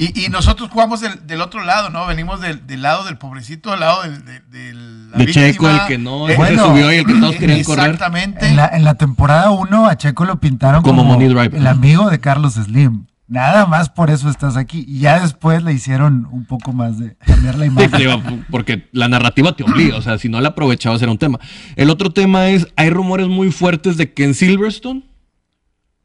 Y, 0.03 0.25
y 0.25 0.29
nosotros 0.29 0.69
jugamos 0.71 1.01
del, 1.01 1.27
del 1.27 1.41
otro 1.41 1.63
lado, 1.65 1.91
¿no? 1.91 2.07
Venimos 2.07 2.41
del, 2.41 2.67
del 2.67 2.83
lado 2.83 3.05
del 3.05 3.19
pobrecito, 3.19 3.71
del 3.71 3.81
lado 3.81 4.03
del, 4.03 4.25
de, 4.25 4.41
de 4.41 4.73
la 4.75 5.19
De 5.19 5.27
víctima. 5.27 5.47
Checo, 5.47 5.71
el 5.71 5.81
que 5.87 5.99
no, 5.99 6.27
el 6.27 6.33
que 6.33 6.37
Bueno, 6.39 6.63
se 6.63 6.69
subió 6.71 6.93
y 6.93 6.97
el 6.97 7.07
que 7.07 7.15
todos 7.15 7.37
querían 7.37 7.63
correr. 7.65 7.85
Exactamente. 7.91 8.47
En 8.49 8.57
la, 8.57 8.67
en 8.69 8.85
la 8.85 8.95
temporada 8.95 9.51
1 9.51 9.87
a 9.87 9.97
Checo 9.97 10.25
lo 10.25 10.41
pintaron 10.41 10.83
Como 10.83 11.03
como, 11.03 11.15
Money 11.15 11.29
Driver. 11.29 11.55
el 11.55 11.67
amigo 11.67 12.11
de 12.11 12.19
Carlos 12.21 12.55
Slim. 12.55 13.07
Nada 13.29 13.65
más 13.67 13.89
por 13.89 14.11
eso 14.11 14.29
estás 14.29 14.57
aquí. 14.57 14.85
Y 14.87 14.99
ya 14.99 15.21
después 15.21 15.63
le 15.63 15.73
hicieron 15.73 16.27
un 16.31 16.45
poco 16.45 16.73
más 16.73 16.99
de 16.99 17.17
cambiar 17.25 17.55
la 17.57 17.67
imagen. 17.67 18.45
porque 18.51 18.89
la 18.93 19.09
narrativa 19.09 19.55
te 19.57 19.63
obliga, 19.63 19.97
o 19.97 20.03
sea, 20.03 20.19
si 20.19 20.29
no 20.29 20.41
la 20.41 20.49
aprovechabas 20.51 21.01
era 21.01 21.13
un 21.13 21.19
tema. 21.19 21.39
El 21.77 21.89
otro 21.91 22.11
tema 22.11 22.49
es, 22.49 22.67
hay 22.77 22.91
rumores 22.91 23.29
muy 23.29 23.51
fuertes 23.53 23.97
de 23.97 24.13
que 24.13 24.25
en 24.25 24.35
Silverstone 24.35 25.05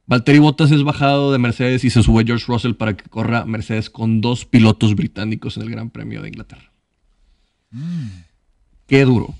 Valtteri 0.07 0.39
Bottas 0.39 0.71
es 0.71 0.83
bajado 0.83 1.33
de 1.33 1.37
Mercedes 1.37 1.83
y 1.83 1.89
se 1.89 2.01
sube 2.01 2.23
George 2.25 2.45
Russell 2.47 2.73
para 2.73 2.95
que 2.95 3.09
corra 3.09 3.43
Mercedes 3.43 3.89
con 3.89 4.21
dos 4.21 4.45
pilotos 4.45 4.95
británicos 4.95 5.57
en 5.57 5.63
el 5.63 5.69
Gran 5.69 5.89
Premio 5.89 6.21
de 6.21 6.29
Inglaterra. 6.29 6.71
Qué 8.87 9.03
duro. 9.03 9.35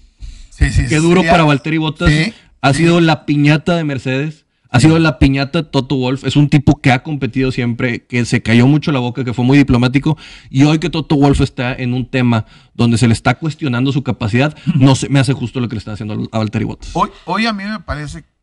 Sí, 0.50 0.70
sí, 0.70 0.84
Qué 0.90 0.98
duro 0.98 1.24
para 1.24 1.46
Valtteri 1.46 1.78
Bottas. 1.78 2.12
Ha 2.60 2.74
sido 2.74 3.00
la 3.00 3.26
piñata 3.26 3.78
de 3.78 3.86
Mercedes. 3.86 4.46
Ha 4.70 4.82
sido 4.82 5.00
la 5.00 5.20
piñata 5.20 5.62
de 5.62 5.70
Toto 5.70 5.96
Wolf. 5.96 6.26
Es 6.26 6.36
un 6.36 6.50
tipo 6.50 6.82
que 6.82 6.92
ha 6.92 7.02
competido 7.02 7.54
siempre, 7.54 8.06
que 8.06 8.26
se 8.26 8.42
cayó 8.42 8.68
mucho 8.68 8.92
la 8.92 9.00
boca, 9.00 9.24
que 9.24 9.34
fue 9.34 9.46
muy 9.46 9.58
diplomático. 9.58 10.18
Y 10.50 10.66
hoy 10.66 10.80
que 10.80 10.90
Toto 10.90 11.16
Wolf 11.16 11.40
está 11.40 11.74
en 11.74 11.94
un 11.94 12.10
tema 12.10 12.46
donde 12.74 12.98
se 12.98 13.08
le 13.08 13.14
está 13.14 13.36
cuestionando 13.36 13.94
su 13.94 14.04
capacidad, 14.04 14.58
no 14.76 14.96
se 14.96 15.08
me 15.08 15.20
hace 15.20 15.32
justo 15.32 15.62
lo 15.62 15.70
que 15.70 15.76
le 15.76 15.80
está 15.80 15.94
haciendo 15.94 16.28
a 16.34 16.38
Valtteri 16.40 16.66
Bottas. 16.66 16.90
Hoy, 16.94 17.10
hoy 17.24 17.46
a 17.46 17.54
mí 17.54 17.64
me 17.64 17.80
parece 17.80 18.24
que 18.24 18.37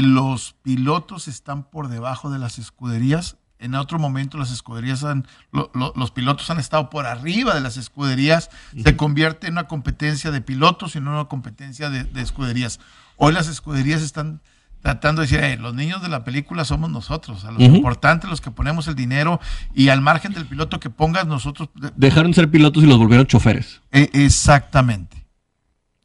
los 0.00 0.54
pilotos 0.62 1.26
están 1.28 1.64
por 1.64 1.88
debajo 1.88 2.30
de 2.30 2.38
las 2.38 2.58
escuderías. 2.58 3.36
En 3.58 3.74
otro 3.74 3.98
momento 3.98 4.38
las 4.38 4.50
escuderías 4.52 5.04
han, 5.04 5.26
lo- 5.52 5.70
lo- 5.74 5.92
los 5.96 6.12
pilotos 6.12 6.48
han 6.50 6.58
estado 6.58 6.88
por 6.88 7.06
arriba 7.06 7.54
de 7.54 7.60
las 7.60 7.76
escuderías. 7.76 8.48
Se 8.82 8.96
convierte 8.96 9.48
en 9.48 9.54
una 9.54 9.64
competencia 9.68 10.30
de 10.30 10.40
pilotos 10.40 10.96
y 10.96 11.00
no 11.00 11.10
una 11.10 11.24
competencia 11.26 11.90
de, 11.90 12.04
de 12.04 12.22
escuderías. 12.22 12.80
Hoy 13.16 13.34
las 13.34 13.48
escuderías 13.48 14.00
están 14.00 14.40
tratando 14.80 15.20
de 15.20 15.26
decir, 15.26 15.44
"Eh, 15.44 15.58
los 15.58 15.74
niños 15.74 16.00
de 16.00 16.08
la 16.08 16.24
película 16.24 16.64
somos 16.64 16.88
nosotros, 16.88 17.44
a 17.44 17.50
los 17.50 17.60
importantes, 17.76 18.30
los 18.30 18.40
que 18.40 18.50
ponemos 18.50 18.88
el 18.88 18.94
dinero 18.94 19.38
y 19.74 19.90
al 19.90 20.00
margen 20.00 20.32
del 20.32 20.46
piloto 20.46 20.80
que 20.80 20.88
pongas 20.88 21.26
nosotros. 21.26 21.68
Dejaron 21.96 22.30
de 22.30 22.36
ser 22.36 22.50
pilotos 22.50 22.82
y 22.82 22.86
los 22.86 22.96
volvieron 22.96 23.26
choferes. 23.26 23.82
Eh, 23.92 24.08
exactamente. 24.14 25.26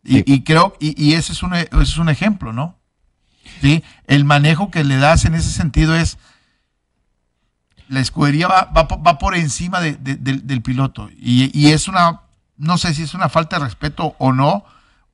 Y, 0.03 0.23
creo, 0.43 0.75
y, 0.81 1.01
y 1.01 1.13
ese, 1.13 1.31
es 1.31 1.41
un, 1.41 1.53
ese 1.53 1.67
es 1.81 1.97
un 1.97 2.09
ejemplo, 2.09 2.51
¿no? 2.51 2.77
Sí, 3.61 3.83
el 4.07 4.25
manejo 4.25 4.69
que 4.71 4.83
le 4.83 4.97
das 4.97 5.25
en 5.25 5.33
ese 5.35 5.49
sentido 5.51 5.95
es, 5.95 6.17
la 7.87 7.99
escudería 7.99 8.47
va, 8.47 8.65
va, 8.65 8.83
va 8.83 9.17
por 9.17 9.35
encima 9.35 9.79
de- 9.79 9.95
de- 9.95 10.15
del, 10.15 10.61
piloto. 10.61 11.09
Y 11.17 11.69
es 11.71 11.87
una, 11.87 12.21
no 12.57 12.77
sé 12.77 12.93
si 12.93 13.03
es 13.03 13.13
una 13.13 13.29
falta 13.29 13.57
de 13.59 13.65
respeto 13.65 14.15
o 14.17 14.33
no, 14.33 14.65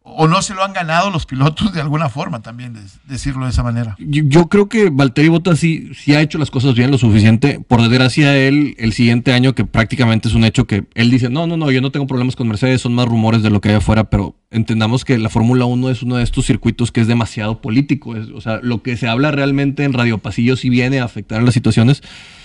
o 0.03 0.27
no 0.27 0.41
se 0.41 0.55
lo 0.55 0.63
han 0.63 0.73
ganado 0.73 1.11
los 1.11 1.25
pilotos 1.27 1.73
de 1.73 1.79
alguna 1.81 2.09
forma 2.09 2.41
también, 2.41 2.73
decirlo 3.07 3.45
de 3.45 3.51
esa 3.51 3.61
manera. 3.63 3.95
Yo, 3.99 4.23
yo 4.25 4.47
creo 4.47 4.67
que 4.67 4.89
Valtteri 4.89 5.27
Bottas 5.29 5.59
sí, 5.59 5.91
sí 5.95 6.13
ha 6.15 6.21
hecho 6.21 6.37
las 6.39 6.49
cosas 6.49 6.73
bien 6.73 6.89
lo 6.89 6.97
suficiente. 6.97 7.59
Por 7.67 7.81
desgracia, 7.81 8.35
él, 8.35 8.75
el 8.79 8.93
siguiente 8.93 9.31
año, 9.31 9.53
que 9.53 9.63
prácticamente 9.63 10.27
es 10.27 10.33
un 10.33 10.43
hecho 10.43 10.65
que 10.65 10.85
él 10.95 11.11
dice, 11.11 11.29
no, 11.29 11.45
no, 11.45 11.55
no, 11.55 11.69
yo 11.69 11.81
no 11.81 11.91
tengo 11.91 12.07
problemas 12.07 12.35
con 12.35 12.47
Mercedes, 12.47 12.81
son 12.81 12.95
más 12.95 13.07
rumores 13.07 13.43
de 13.43 13.51
lo 13.51 13.61
que 13.61 13.69
hay 13.69 13.75
afuera, 13.75 14.05
pero 14.09 14.35
entendamos 14.49 15.05
que 15.05 15.17
la 15.19 15.29
Fórmula 15.29 15.65
1 15.65 15.89
es 15.91 16.01
uno 16.01 16.15
de 16.17 16.23
estos 16.23 16.45
circuitos 16.47 16.91
que 16.91 17.01
es 17.01 17.07
demasiado 17.07 17.61
político. 17.61 18.15
es- 18.15 18.29
o 18.29 18.41
sea, 18.41 18.59
lo 18.63 18.81
que 18.81 18.97
se 18.97 19.07
habla 19.07 19.31
realmente 19.31 19.83
en 19.83 19.93
Radio 19.93 20.17
Pasillo 20.17 20.55
sí 20.57 20.69
viene 20.69 20.99
a 20.99 21.03
afectar 21.05 21.39
a 21.39 21.43
las 21.43 21.53
situaciones. 21.53 22.01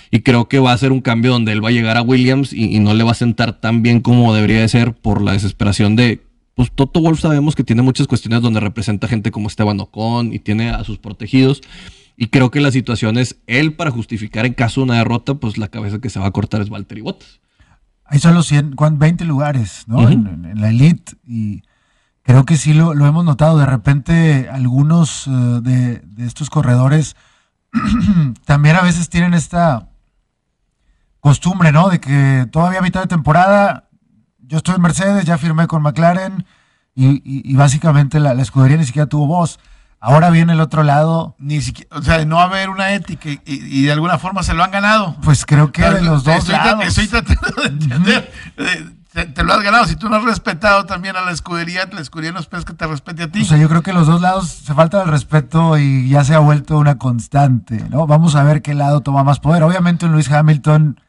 Y 0.09 0.21
creo 0.21 0.47
que 0.47 0.59
va 0.59 0.71
a 0.71 0.77
ser 0.77 0.93
un 0.93 1.01
cambio 1.01 1.31
donde 1.31 1.51
él 1.51 1.61
va 1.61 1.67
a 1.67 1.73
llegar 1.73 1.97
a 1.97 2.01
Williams 2.01 2.53
y, 2.53 2.73
y 2.73 2.79
no 2.79 2.93
le 2.93 3.03
va 3.03 3.11
a 3.11 3.15
sentar 3.15 3.59
tan 3.59 3.81
bien 3.81 3.99
como 3.99 4.33
debería 4.33 4.61
de 4.61 4.69
ser 4.69 4.93
por 4.93 5.21
la 5.21 5.33
desesperación 5.33 5.97
de 5.97 6.21
pues 6.57 6.71
Toto 6.73 6.99
Wolf 6.99 7.21
sabemos 7.21 7.55
que 7.55 7.63
tiene 7.63 7.83
muchas 7.83 8.07
cuestiones 8.07 8.41
donde 8.41 8.59
representa 8.59 9.07
gente 9.07 9.31
como 9.31 9.47
Esteban 9.47 9.79
Ocon 9.79 10.33
y 10.33 10.39
tiene 10.39 10.71
a 10.71 10.83
sus 10.83 10.97
protegidos. 10.97 11.61
Y 12.17 12.27
creo 12.27 12.49
que 12.51 12.59
la 12.61 12.71
situación 12.71 13.17
es 13.19 13.37
él 13.45 13.73
para 13.75 13.91
justificar 13.91 14.45
en 14.47 14.53
caso 14.55 14.81
de 14.81 14.85
una 14.85 14.95
derrota, 14.95 15.35
pues 15.35 15.57
la 15.59 15.67
cabeza 15.67 15.99
que 15.99 16.09
se 16.09 16.19
va 16.19 16.25
a 16.25 16.31
cortar 16.31 16.61
es 16.61 16.69
Valtteri 16.69 17.01
Bottas. 17.01 17.39
Hay 18.05 18.17
solo 18.19 18.41
100, 18.41 18.73
¿cuán- 18.75 18.97
20 18.97 19.23
lugares, 19.25 19.83
¿no? 19.85 20.09
En, 20.09 20.25
en- 20.27 20.45
en 20.45 20.59
la 20.61 20.69
elite. 20.69 21.13
Y 21.27 21.61
creo 22.23 22.43
que 22.43 22.57
sí 22.57 22.73
lo, 22.73 22.95
lo 22.95 23.05
hemos 23.05 23.23
notado. 23.23 23.59
De 23.59 23.65
repente, 23.67 24.49
algunos 24.51 25.27
eh, 25.27 25.29
de, 25.61 25.99
de 25.99 26.25
estos 26.25 26.49
corredores 26.49 27.15
también 28.45 28.75
a 28.77 28.81
veces 28.81 29.09
tienen 29.09 29.33
esta 29.35 29.89
costumbre, 31.19 31.71
¿no? 31.71 31.89
De 31.89 31.99
que 31.99 32.47
todavía 32.51 32.79
a 32.79 32.83
mitad 32.83 33.01
de 33.01 33.07
temporada, 33.07 33.86
yo 34.47 34.57
estoy 34.57 34.75
en 34.75 34.81
Mercedes, 34.81 35.25
ya 35.25 35.37
firmé 35.37 35.67
con 35.67 35.81
McLaren 35.83 36.45
y, 36.95 37.07
y- 37.23 37.41
y 37.51 37.55
básicamente 37.55 38.19
la, 38.19 38.33
la 38.33 38.41
escudería 38.41 38.77
ni 38.77 38.85
siquiera 38.85 39.07
tuvo 39.07 39.27
voz. 39.27 39.59
Ahora 39.99 40.29
viene 40.29 40.53
el 40.53 40.59
otro 40.61 40.83
lado, 40.83 41.35
Ni 41.39 41.59
siquiera, 41.59 41.97
o 41.97 42.01
sea, 42.03 42.23
no 42.23 42.39
haber 42.39 42.69
una 42.69 42.93
ética 42.93 43.29
y, 43.29 43.41
y 43.45 43.81
de 43.83 43.91
alguna 43.91 44.19
forma 44.19 44.43
se 44.43 44.53
lo 44.53 44.63
han 44.63 44.69
ganado. 44.71 45.15
pues 45.23 45.43
creo 45.45 45.71
que 45.71 45.81
de 45.89 46.01
los 46.03 46.23
dos 46.23 46.37
estoy, 46.37 46.53
lados. 46.55 46.85
estoy 46.85 47.07
tratando 47.07 47.61
de 47.63 47.67
entender. 47.67 48.31
Te, 49.11 49.25
te 49.25 49.43
lo 49.43 49.53
has 49.53 49.63
ganado. 49.63 49.85
Si 49.85 49.95
tú 49.95 50.09
no 50.09 50.17
has 50.17 50.23
respetado 50.23 50.85
también 50.85 51.15
a 51.15 51.21
la 51.21 51.31
escudería, 51.31 51.89
la 51.91 52.01
escudería 52.01 52.31
no 52.31 52.39
esperas 52.39 52.63
que 52.65 52.73
te 52.73 52.85
respete 52.85 53.23
a 53.23 53.31
ti. 53.31 53.41
O 53.41 53.45
sea, 53.45 53.57
yo 53.57 53.67
creo 53.67 53.81
que 53.81 53.91
los 53.93 54.05
dos 54.05 54.21
lados 54.21 54.47
se 54.49 54.75
falta 54.75 55.01
el 55.01 55.09
respeto 55.09 55.79
y 55.79 56.07
ya 56.09 56.23
se 56.23 56.35
ha 56.35 56.39
vuelto 56.39 56.77
una 56.77 56.99
constante, 56.99 57.83
¿no? 57.89 58.05
Vamos 58.05 58.35
a 58.35 58.43
ver 58.43 58.61
qué 58.61 58.75
lado 58.75 59.01
toma 59.01 59.23
más 59.23 59.39
poder. 59.39 59.63
Obviamente 59.63 60.05
un 60.05 60.11
Luis 60.11 60.31
Hamilton 60.31 60.99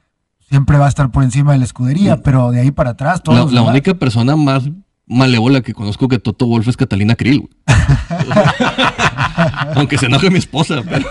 siempre 0.49 0.79
va 0.79 0.87
a 0.87 0.89
estar 0.89 1.11
por 1.11 1.23
encima 1.23 1.53
de 1.53 1.59
la 1.59 1.65
escudería, 1.65 2.23
pero 2.23 2.51
de 2.51 2.61
ahí 2.61 2.71
para 2.71 2.91
atrás 2.91 3.23
todos 3.23 3.53
La, 3.53 3.63
única 3.63 3.95
persona 3.95 4.37
más 4.37 4.65
malévola 5.07 5.61
que 5.63 5.75
conozco 5.75 6.09
que 6.09 6.19
Toto 6.19 6.47
Wolf 6.47 6.69
es 6.69 6.77
Catalina 6.77 7.15
Krill. 7.15 7.49
Aunque 9.75 9.99
se 9.99 10.07
enoje 10.07 10.31
mi 10.31 10.39
esposa, 10.39 10.83
pero, 10.89 11.07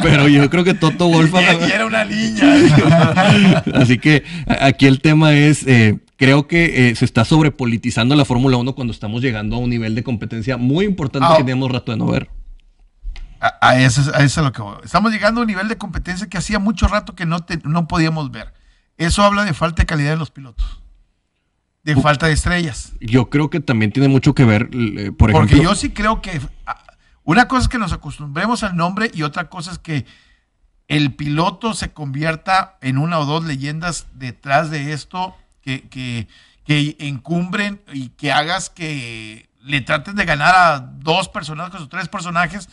pero 0.00 0.28
yo 0.28 0.48
creo 0.48 0.64
que 0.64 0.74
Toto 0.74 1.08
Wolf... 1.08 1.32
era 1.34 1.86
una 1.86 2.04
niña. 2.04 3.62
Así 3.74 3.98
que 3.98 4.22
aquí 4.46 4.86
el 4.86 5.00
tema 5.00 5.34
es, 5.34 5.66
eh, 5.66 5.98
creo 6.16 6.46
que 6.46 6.88
eh, 6.88 6.96
se 6.96 7.04
está 7.04 7.24
sobrepolitizando 7.24 8.14
la 8.14 8.24
Fórmula 8.24 8.56
1 8.56 8.74
cuando 8.74 8.92
estamos 8.92 9.22
llegando 9.22 9.56
a 9.56 9.58
un 9.58 9.70
nivel 9.70 9.94
de 9.94 10.02
competencia 10.02 10.56
muy 10.56 10.86
importante 10.86 11.28
Ah. 11.30 11.36
que 11.36 11.44
tenemos 11.44 11.70
rato 11.70 11.92
de 11.92 11.98
no 11.98 12.06
ver. 12.06 12.30
A, 13.42 13.70
a 13.70 13.78
eso, 13.80 14.00
es- 14.00 14.08
a 14.08 14.22
eso 14.22 14.40
es 14.40 14.44
lo 14.46 14.52
que 14.52 14.62
voy. 14.62 14.76
Estamos 14.84 15.10
llegando 15.12 15.40
a 15.40 15.42
un 15.42 15.48
nivel 15.48 15.66
de 15.68 15.76
competencia 15.76 16.28
que 16.28 16.38
hacía 16.38 16.58
mucho 16.60 16.86
rato 16.86 17.14
que 17.16 17.26
no, 17.26 17.40
te- 17.40 17.60
no 17.64 17.88
podíamos 17.88 18.30
ver. 18.30 18.54
Eso 18.96 19.22
habla 19.24 19.44
de 19.44 19.52
falta 19.52 19.82
de 19.82 19.86
calidad 19.86 20.10
de 20.10 20.16
los 20.16 20.30
pilotos. 20.30 20.80
De 21.82 21.96
falta 21.96 22.26
de 22.26 22.32
estrellas. 22.34 22.92
Yo 23.00 23.28
creo 23.28 23.50
que 23.50 23.58
también 23.58 23.90
tiene 23.90 24.08
mucho 24.08 24.34
que 24.34 24.44
ver, 24.44 24.70
eh, 24.72 25.10
por 25.10 25.30
ejemplo... 25.30 25.50
Porque 25.50 25.60
yo 25.60 25.74
sí 25.74 25.90
creo 25.90 26.22
que 26.22 26.40
ah, 26.66 26.80
una 27.24 27.48
cosa 27.48 27.62
es 27.62 27.68
que 27.68 27.78
nos 27.78 27.92
acostumbremos 27.92 28.62
al 28.62 28.76
nombre 28.76 29.10
y 29.12 29.22
otra 29.24 29.48
cosa 29.48 29.72
es 29.72 29.78
que 29.80 30.06
el 30.86 31.14
piloto 31.14 31.74
se 31.74 31.92
convierta 31.92 32.76
en 32.82 32.98
una 32.98 33.18
o 33.18 33.24
dos 33.26 33.44
leyendas 33.44 34.06
detrás 34.14 34.70
de 34.70 34.92
esto 34.92 35.36
que, 35.62 35.88
que, 35.88 36.28
que 36.64 36.96
encumbren 37.00 37.80
y 37.92 38.10
que 38.10 38.30
hagas 38.30 38.70
que 38.70 39.48
le 39.62 39.80
traten 39.80 40.14
de 40.14 40.24
ganar 40.24 40.54
a 40.54 40.78
dos 40.78 41.28
personajes 41.28 41.80
o 41.80 41.88
tres 41.88 42.08
personajes 42.08 42.68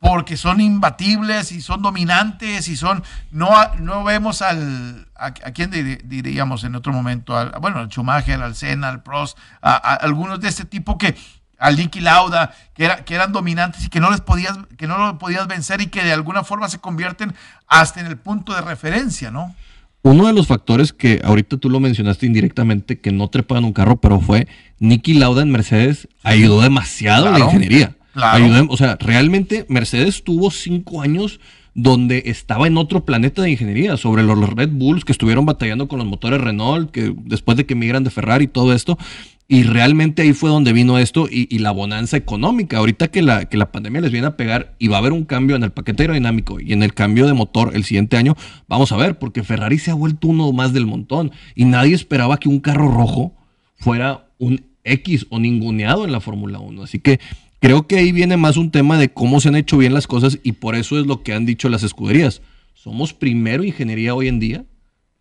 porque 0.00 0.36
son 0.36 0.60
imbatibles 0.60 1.50
y 1.52 1.60
son 1.60 1.82
dominantes 1.82 2.68
y 2.68 2.76
son 2.76 3.02
no 3.32 3.56
a- 3.56 3.74
no 3.80 4.04
vemos 4.04 4.42
al 4.42 5.08
a, 5.16 5.26
a 5.26 5.32
quién 5.52 5.70
dir- 5.72 6.02
diríamos 6.04 6.62
en 6.64 6.74
otro 6.76 6.92
momento 6.92 7.36
al, 7.36 7.50
bueno 7.60 7.78
al 7.80 7.88
Schumacher 7.88 8.40
al 8.40 8.54
Senna 8.54 8.88
al 8.88 9.02
Prost 9.02 9.36
a, 9.60 9.72
a 9.72 9.94
algunos 9.94 10.40
de 10.40 10.48
este 10.48 10.64
tipo 10.64 10.98
que 10.98 11.16
al 11.58 11.76
Niki 11.76 12.00
Lauda 12.00 12.54
que 12.74 12.84
era 12.84 13.04
que 13.04 13.14
eran 13.16 13.32
dominantes 13.32 13.84
y 13.84 13.88
que 13.88 13.98
no 13.98 14.10
les 14.12 14.20
podías 14.20 14.56
que 14.76 14.86
no 14.86 14.98
lo 14.98 15.18
podías 15.18 15.48
vencer 15.48 15.80
y 15.80 15.88
que 15.88 16.04
de 16.04 16.12
alguna 16.12 16.44
forma 16.44 16.68
se 16.68 16.78
convierten 16.78 17.34
hasta 17.66 17.98
en 18.00 18.06
el 18.06 18.16
punto 18.16 18.54
de 18.54 18.60
referencia 18.60 19.32
no 19.32 19.54
Uno 20.02 20.28
de 20.28 20.32
los 20.32 20.46
factores 20.46 20.92
que 20.92 21.20
ahorita 21.24 21.56
tú 21.56 21.68
lo 21.68 21.80
mencionaste 21.80 22.24
indirectamente, 22.24 23.00
que 23.00 23.10
no 23.10 23.26
trepaban 23.28 23.64
un 23.64 23.72
carro, 23.72 23.96
pero 24.00 24.20
fue 24.20 24.46
Nicky 24.78 25.14
Lauda 25.14 25.42
en 25.42 25.50
Mercedes, 25.50 26.06
ayudó 26.22 26.62
demasiado 26.62 27.26
en 27.26 27.32
la 27.32 27.38
Claro, 27.38 27.50
ingeniería. 27.50 27.96
En- 28.36 28.66
o 28.70 28.76
sea, 28.76 28.96
realmente 29.00 29.64
Mercedes 29.68 30.22
tuvo 30.24 30.50
cinco 30.50 31.02
años 31.02 31.40
donde 31.74 32.24
estaba 32.26 32.66
en 32.66 32.76
otro 32.76 33.04
planeta 33.04 33.42
de 33.42 33.50
ingeniería, 33.52 33.96
sobre 33.96 34.24
los 34.24 34.36
Red 34.52 34.70
Bulls 34.72 35.04
que 35.04 35.12
estuvieron 35.12 35.46
batallando 35.46 35.86
con 35.86 35.98
los 35.98 36.08
motores 36.08 36.40
Renault, 36.40 36.90
que 36.90 37.14
después 37.24 37.56
de 37.56 37.66
que 37.66 37.76
migran 37.76 38.02
de 38.02 38.10
Ferrari 38.10 38.46
y 38.46 38.48
todo 38.48 38.72
esto, 38.72 38.98
y 39.46 39.62
realmente 39.62 40.22
ahí 40.22 40.32
fue 40.32 40.50
donde 40.50 40.72
vino 40.72 40.98
esto 40.98 41.26
y, 41.30 41.46
y 41.54 41.60
la 41.60 41.70
bonanza 41.70 42.16
económica. 42.16 42.78
Ahorita 42.78 43.08
que 43.08 43.22
la, 43.22 43.44
que 43.46 43.56
la 43.56 43.70
pandemia 43.70 44.00
les 44.00 44.10
viene 44.10 44.26
a 44.26 44.36
pegar 44.36 44.74
y 44.78 44.88
va 44.88 44.96
a 44.96 44.98
haber 44.98 45.12
un 45.12 45.24
cambio 45.24 45.54
en 45.56 45.62
el 45.62 45.70
paquete 45.70 46.02
aerodinámico 46.02 46.58
y 46.60 46.72
en 46.72 46.82
el 46.82 46.92
cambio 46.94 47.26
de 47.26 47.32
motor 47.32 47.70
el 47.74 47.84
siguiente 47.84 48.16
año, 48.16 48.36
vamos 48.66 48.90
a 48.92 48.96
ver, 48.96 49.18
porque 49.18 49.44
Ferrari 49.44 49.78
se 49.78 49.90
ha 49.92 49.94
vuelto 49.94 50.28
uno 50.28 50.52
más 50.52 50.72
del 50.72 50.84
montón 50.84 51.30
y 51.54 51.64
nadie 51.64 51.94
esperaba 51.94 52.38
que 52.38 52.48
un 52.48 52.58
carro 52.60 52.90
rojo 52.90 53.34
fuera 53.76 54.26
un 54.38 54.62
X 54.84 55.26
o 55.30 55.38
ninguneado 55.38 56.04
en 56.04 56.12
la 56.12 56.20
Fórmula 56.20 56.58
1. 56.58 56.82
Así 56.82 56.98
que 56.98 57.20
creo 57.60 57.86
que 57.86 57.98
ahí 57.98 58.12
viene 58.12 58.36
más 58.36 58.56
un 58.56 58.70
tema 58.70 58.98
de 58.98 59.12
cómo 59.12 59.40
se 59.40 59.48
han 59.48 59.56
hecho 59.56 59.78
bien 59.78 59.94
las 59.94 60.06
cosas 60.06 60.38
y 60.42 60.52
por 60.52 60.74
eso 60.74 60.98
es 60.98 61.06
lo 61.06 61.22
que 61.22 61.32
han 61.32 61.46
dicho 61.46 61.68
las 61.68 61.82
escuderías. 61.82 62.42
Somos 62.74 63.12
primero 63.12 63.64
ingeniería 63.64 64.14
hoy 64.14 64.28
en 64.28 64.40
día 64.40 64.64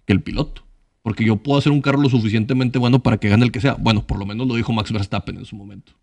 que 0.06 0.14
el 0.14 0.22
piloto. 0.22 0.64
Porque 1.02 1.24
yo 1.24 1.38
puedo 1.38 1.58
hacer 1.58 1.72
un 1.72 1.82
carro 1.82 2.02
lo 2.02 2.10
suficientemente 2.10 2.80
bueno 2.80 3.00
para 3.00 3.18
que 3.18 3.30
gane 3.30 3.46
el 3.46 3.52
que 3.52 3.62
sea. 3.62 3.76
Bueno, 3.80 4.06
por 4.06 4.20
lo 4.20 4.26
menos 4.26 4.48
lo 4.48 4.56
dijo 4.56 4.74
Max 4.74 4.92
Verstappen 4.92 5.38
en 5.38 5.46
su 5.46 5.56
momento. 5.56 5.94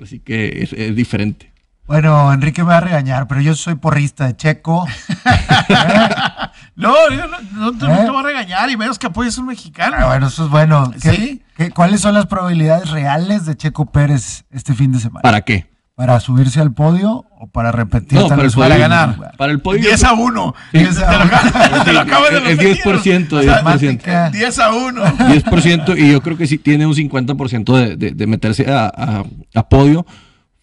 Así 0.00 0.20
que 0.20 0.62
es, 0.62 0.72
es 0.72 0.94
diferente. 0.94 1.52
Bueno, 1.86 2.32
Enrique 2.32 2.62
me 2.62 2.68
va 2.68 2.76
a 2.78 2.80
regañar, 2.80 3.26
pero 3.26 3.40
yo 3.40 3.54
soy 3.54 3.74
porrista 3.74 4.26
de 4.28 4.36
Checo. 4.36 4.86
no 6.76 6.94
yo 7.10 7.26
no, 7.26 7.38
no 7.52 7.78
te, 7.78 7.86
no 7.86 7.94
¿Eh? 7.94 8.04
te 8.04 8.10
voy 8.10 8.20
a 8.20 8.26
regañar 8.26 8.70
y 8.70 8.76
menos 8.76 8.98
que 8.98 9.06
apoyes 9.08 9.36
a 9.38 9.40
un 9.40 9.48
mexicano 9.48 9.96
Ah, 9.98 10.06
bueno, 10.06 10.26
eso 10.28 10.44
es 10.44 10.50
bueno. 10.50 10.92
¿Qué- 11.00 11.10
Sí. 11.12 11.42
qué- 11.56 11.70
¿Cuáles 11.70 12.00
son 12.00 12.14
las 12.14 12.26
probabilidades 12.26 12.90
reales 12.90 13.44
de 13.46 13.56
Checo 13.56 13.86
Pérez 13.86 14.44
este 14.50 14.74
fin 14.74 14.92
de 14.92 14.98
semana? 15.00 15.22
¿Para 15.22 15.42
qué? 15.42 15.70
para 15.94 16.18
subirse 16.20 16.58
al 16.58 16.72
podio 16.72 17.26
o 17.38 17.46
para 17.48 17.70
repetir 17.70 18.18
No, 18.18 18.26
para 18.26 18.42
el 18.42 18.50
podio. 18.50 18.68
Para 18.70 18.76
ganar. 18.78 19.32
Para 19.36 19.52
el 19.52 19.60
podio. 19.60 19.82
10 19.82 20.02
a 20.04 20.14
1. 20.14 20.54
Sí. 20.72 20.78
Te 20.78 20.84
lo 20.84 20.90
acabo- 21.06 21.84
te 21.84 21.92
lo 21.92 22.00
acabo 22.00 22.24
de 22.24 22.36
Es 22.38 22.42
repetir. 22.44 22.82
10%, 22.82 23.36
O 23.36 23.42
sea, 23.42 23.62
10%. 23.62 24.30
10 24.32 24.58
a 24.58 24.72
1. 24.74 25.04
10% 25.28 25.94
y 25.96 26.10
yo 26.10 26.22
creo 26.22 26.36
que 26.38 26.46
sí 26.46 26.56
tiene 26.58 26.86
un 26.86 26.94
50% 26.94 27.76
de, 27.76 27.96
de, 27.96 28.10
de 28.12 28.26
meterse 28.26 28.68
a, 28.72 28.86
a- 28.86 29.24
a 29.54 29.68
podio 29.68 30.04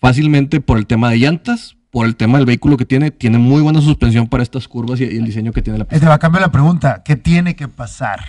fácilmente 0.02 0.62
por 0.62 0.78
el 0.78 0.88
tema 0.88 1.10
de 1.12 1.18
llantas, 1.18 1.76
por 1.92 2.06
el 2.06 2.16
tema 2.16 2.38
del 2.38 2.46
vehículo 2.46 2.78
que 2.78 2.86
tiene, 2.86 3.12
tiene 3.12 3.38
muy 3.40 3.62
buena 3.62 3.82
suspensión 3.82 4.28
para 4.28 4.44
estas 4.44 4.68
curvas 4.68 5.00
y, 5.00 5.06
y 5.06 5.18
el 5.18 5.26
diseño 5.26 5.52
que 5.52 5.62
tiene 5.62 5.80
la 5.80 5.84
Este 5.84 5.96
pista. 5.96 6.10
va 6.10 6.16
a 6.16 6.20
cambiar 6.20 6.42
la 6.44 6.52
pregunta, 6.52 7.02
¿qué 7.04 7.16
tiene 7.16 7.56
que 7.56 7.68
pasar? 7.68 8.20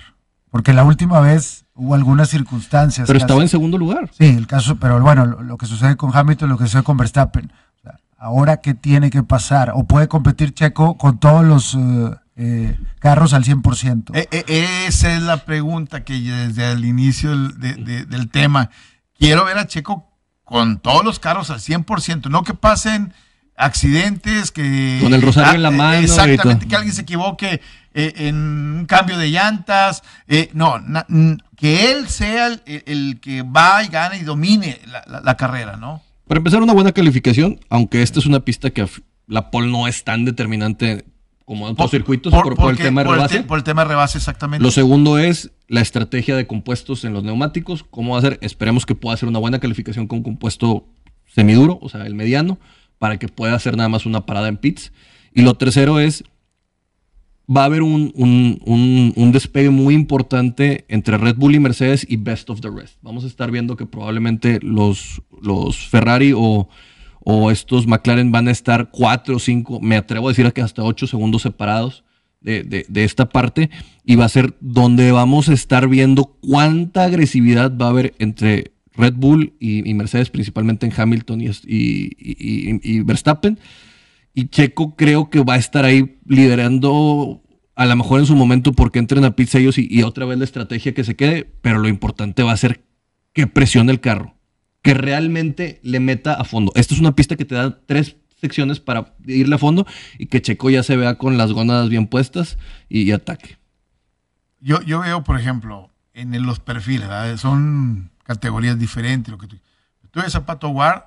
Porque 0.49 0.73
la 0.73 0.83
última 0.83 1.19
vez 1.21 1.65
hubo 1.75 1.93
algunas 1.95 2.29
circunstancias. 2.29 3.07
Pero 3.07 3.17
casi- 3.19 3.23
estaba 3.25 3.41
en 3.41 3.49
segundo 3.49 3.77
lugar. 3.77 4.09
Sí, 4.17 4.25
el 4.25 4.47
caso, 4.47 4.77
pero 4.77 4.99
bueno, 4.99 5.25
lo, 5.25 5.41
lo 5.43 5.57
que 5.57 5.65
sucede 5.65 5.95
con 5.95 6.11
Hamilton, 6.13 6.49
lo 6.49 6.57
que 6.57 6.65
sucede 6.65 6.83
con 6.83 6.97
Verstappen. 6.97 7.51
O 7.77 7.81
sea, 7.81 7.99
ahora, 8.17 8.57
¿qué 8.57 8.73
tiene 8.73 9.09
que 9.11 9.23
pasar? 9.23 9.71
¿O 9.75 9.85
puede 9.85 10.07
competir 10.07 10.53
Checo 10.53 10.97
con 10.97 11.19
todos 11.19 11.45
los 11.45 11.75
eh, 11.75 12.15
eh, 12.35 12.77
carros 12.99 13.33
al 13.33 13.43
100%? 13.45 14.11
Eh, 14.15 14.27
eh, 14.31 14.85
esa 14.87 15.15
es 15.15 15.21
la 15.21 15.37
pregunta 15.45 16.03
que 16.03 16.19
desde 16.19 16.71
el 16.71 16.83
inicio 16.83 17.29
del, 17.29 17.59
de- 17.59 17.75
de- 17.75 18.05
del 18.05 18.29
tema. 18.29 18.71
Quiero 19.17 19.45
ver 19.45 19.57
a 19.59 19.67
Checo 19.67 20.07
con 20.43 20.79
todos 20.79 21.05
los 21.05 21.19
carros 21.19 21.49
al 21.51 21.59
100%, 21.59 22.29
no 22.29 22.43
que 22.43 22.53
pasen 22.55 23.13
accidentes, 23.65 24.51
que... 24.51 24.99
Con 25.01 25.13
el 25.13 25.21
rosario 25.21 25.53
en 25.55 25.63
la 25.63 25.69
eh, 25.69 25.71
mano 25.71 25.99
Exactamente, 25.99 26.67
que 26.67 26.75
alguien 26.75 26.93
se 26.93 27.01
equivoque 27.03 27.61
eh, 27.93 28.13
en 28.17 28.35
un 28.35 28.85
cambio 28.87 29.17
de 29.17 29.29
llantas. 29.29 30.03
eh, 30.27 30.49
no, 30.53 30.79
na- 30.79 31.05
que 31.55 31.91
él 31.91 32.07
sea 32.09 32.47
el, 32.47 32.61
el 32.65 33.19
que 33.21 33.43
va 33.43 33.83
y 33.83 33.87
gane 33.87 34.17
y 34.17 34.23
domine 34.23 34.79
la, 34.87 35.03
la- 35.07 35.21
la 35.21 35.37
carrera, 35.37 35.77
¿no? 35.77 36.01
Para 36.27 36.39
empezar, 36.39 36.61
una 36.61 36.73
buena 36.73 36.91
calificación, 36.91 37.59
aunque 37.69 38.01
esta 38.01 38.19
es 38.19 38.25
una 38.25 38.39
pista 38.39 38.69
que 38.71 38.87
la 39.27 39.51
pole 39.51 39.69
no 39.71 39.87
es 39.87 40.03
tan 40.03 40.25
determinante 40.25 41.05
como 41.45 41.67
en 41.67 41.73
otros 41.73 41.91
circuitos 41.91 42.31
por, 42.33 42.55
por 42.55 42.71
el 42.71 42.77
tema 42.77 43.01
de 43.01 43.05
por 43.07 43.15
rebase. 43.15 43.43
por 43.43 43.57
el 43.57 43.63
tema 43.65 43.83
de 43.83 43.89
rebase, 43.89 44.17
exactamente. 44.17 44.63
Lo 44.63 44.71
segundo 44.71 45.17
es 45.19 45.51
la 45.67 45.81
estrategia 45.81 46.35
de 46.37 46.47
compuestos 46.47 47.03
en 47.03 47.13
los 47.13 47.23
neumáticos. 47.23 47.83
¿Cómo 47.83 48.13
va 48.13 48.19
a 48.19 48.21
ser? 48.21 48.37
Esperemos 48.41 48.85
que 48.85 48.95
pueda 48.95 49.15
hacer 49.15 49.27
una 49.27 49.39
buena 49.39 49.59
calificación 49.59 50.07
con 50.07 50.23
compuesto 50.23 50.87
semiduro, 51.33 51.77
o 51.81 51.89
sea, 51.89 52.05
el 52.05 52.15
mediano, 52.15 52.57
para 53.01 53.17
que 53.17 53.27
pueda 53.27 53.55
hacer 53.55 53.75
nada 53.75 53.89
más 53.89 54.05
una 54.05 54.27
parada 54.27 54.47
en 54.47 54.57
pits. 54.57 54.91
Y 55.33 55.41
lo 55.41 55.55
tercero 55.55 55.99
es, 55.99 56.23
va 57.49 57.63
a 57.63 57.65
haber 57.65 57.81
un, 57.81 58.11
un- 58.15 58.61
un- 59.15 59.31
despegue 59.31 59.71
muy 59.71 59.95
importante 59.95 60.85
entre 60.87 61.17
Red 61.17 61.35
Bull 61.37 61.55
y 61.55 61.59
Mercedes 61.59 62.05
y 62.07 62.17
Best 62.17 62.51
of 62.51 62.61
the 62.61 62.69
Rest. 62.69 62.97
Vamos 63.01 63.23
a 63.23 63.27
estar 63.27 63.49
viendo 63.49 63.75
que 63.75 63.87
probablemente 63.87 64.59
los, 64.61 65.23
los 65.41 65.87
Ferrari 65.87 66.31
o, 66.35 66.69
o 67.21 67.49
estos 67.49 67.87
McLaren 67.87 68.31
van 68.31 68.47
a 68.47 68.51
estar 68.51 68.91
cuatro 68.91 69.37
o 69.37 69.39
cinco, 69.39 69.79
me 69.81 69.97
atrevo 69.97 70.27
a 70.27 70.31
decir 70.31 70.53
que 70.53 70.61
hasta 70.61 70.83
ocho 70.83 71.07
segundos 71.07 71.41
separados 71.41 72.03
de- 72.39 72.85
de 72.87 73.03
esta 73.03 73.29
parte 73.29 73.71
y 74.05 74.15
va 74.15 74.25
a 74.25 74.29
ser 74.29 74.53
donde 74.61 75.11
vamos 75.11 75.49
a 75.49 75.53
estar 75.53 75.87
viendo 75.87 76.37
cuánta 76.39 77.05
agresividad 77.05 77.75
va 77.75 77.87
a 77.87 77.89
haber 77.89 78.13
entre 78.19 78.73
Red 78.95 79.13
Bull 79.15 79.53
y, 79.59 79.93
Mercedes, 79.93 80.29
principalmente 80.29 80.85
en 80.85 80.93
Hamilton 80.95 81.41
y, 81.41 81.47
y- 81.47 82.79
y- 82.83 82.99
Verstappen. 83.01 83.59
Y 84.33 84.47
Checo 84.47 84.95
creo 84.95 85.29
que 85.29 85.43
va 85.43 85.55
a 85.55 85.57
estar 85.57 85.85
ahí 85.85 86.17
liderando 86.25 87.41
a 87.75 87.85
lo 87.85 87.95
mejor 87.95 88.19
en 88.19 88.25
su 88.25 88.35
momento 88.35 88.73
porque 88.73 88.99
entren 88.99 89.25
a 89.25 89.35
pits 89.35 89.55
ellos 89.55 89.77
y, 89.77 90.03
otra 90.03 90.25
vez 90.25 90.37
la 90.37 90.43
estrategia 90.45 90.93
que 90.93 91.03
se 91.03 91.15
quede, 91.15 91.49
pero 91.61 91.79
lo 91.79 91.87
importante 91.87 92.43
va 92.43 92.51
a 92.51 92.57
ser 92.57 92.83
que 93.33 93.47
presione 93.47 93.91
el 93.91 93.99
carro, 94.01 94.35
que 94.81 94.93
realmente 94.93 95.79
le 95.83 95.99
meta 95.99 96.33
a 96.33 96.43
fondo. 96.43 96.71
Esta 96.75 96.93
es 96.93 96.99
una 96.99 97.15
pista 97.15 97.35
que 97.35 97.45
te 97.45 97.55
da 97.55 97.79
tres 97.85 98.17
secciones 98.39 98.79
para 98.79 99.15
irle 99.25 99.55
a 99.55 99.57
fondo 99.57 99.85
y 100.17 100.25
que 100.27 100.41
Checo 100.41 100.69
ya 100.69 100.83
se 100.83 100.97
vea 100.97 101.15
con 101.17 101.37
las 101.37 101.53
gónadas 101.53 101.89
bien 101.89 102.07
puestas 102.07 102.57
y, 102.89 103.11
ataque. 103.11 103.57
Yo, 104.59 104.81
yo 104.83 104.99
veo, 105.01 105.23
por 105.23 105.39
ejemplo, 105.39 105.89
en 106.13 106.39
los 106.45 106.59
perfiles, 106.59 107.07
¿verdad? 107.07 107.37
son 107.37 108.10
categorías 108.35 108.77
diferentes. 108.79 109.31
Lo 109.31 109.37
que 109.37 109.47
tú, 109.47 109.57
tú 110.11 110.21
ves 110.21 110.35
a 110.35 110.45
Pato 110.45 110.69
Ward 110.69 111.03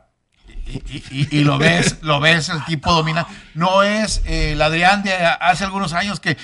y, 0.66 0.76
y- 0.76 1.04
y- 1.10 1.38
y 1.40 1.44
lo 1.44 1.58
ves, 1.58 1.98
lo 2.02 2.20
ves, 2.20 2.48
el 2.48 2.64
tipo 2.64 2.92
domina. 2.92 3.26
No 3.54 3.82
es 3.82 4.22
eh, 4.26 4.52
el 4.52 4.62
Adrián 4.62 5.02
de 5.02 5.12
hace 5.14 5.64
algunos 5.64 5.92
años 5.92 6.20
que 6.20 6.36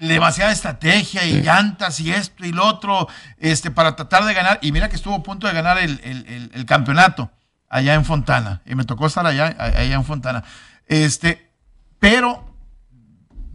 demasiada 0.00 0.52
estrategia 0.52 1.24
y 1.24 1.42
llantas 1.42 1.98
y 1.98 2.12
esto 2.12 2.46
y 2.46 2.52
lo 2.52 2.64
otro 2.64 3.08
este, 3.38 3.70
para 3.72 3.96
tratar 3.96 4.24
de 4.24 4.34
ganar. 4.34 4.58
Y 4.62 4.70
mira 4.72 4.88
que 4.88 4.96
estuvo 4.96 5.14
a 5.16 5.22
punto 5.22 5.46
de 5.48 5.52
ganar 5.54 5.78
el, 5.78 6.00
el- 6.04 6.26
el- 6.26 6.50
el 6.54 6.64
campeonato 6.66 7.30
allá 7.68 7.94
en 7.94 8.04
Fontana. 8.04 8.62
Y 8.64 8.74
me 8.76 8.84
tocó 8.84 9.06
estar 9.06 9.26
allá, 9.26 9.46
allá 9.58 9.94
en 9.94 10.04
Fontana. 10.04 10.44
Este, 10.86 11.50
pero 11.98 12.44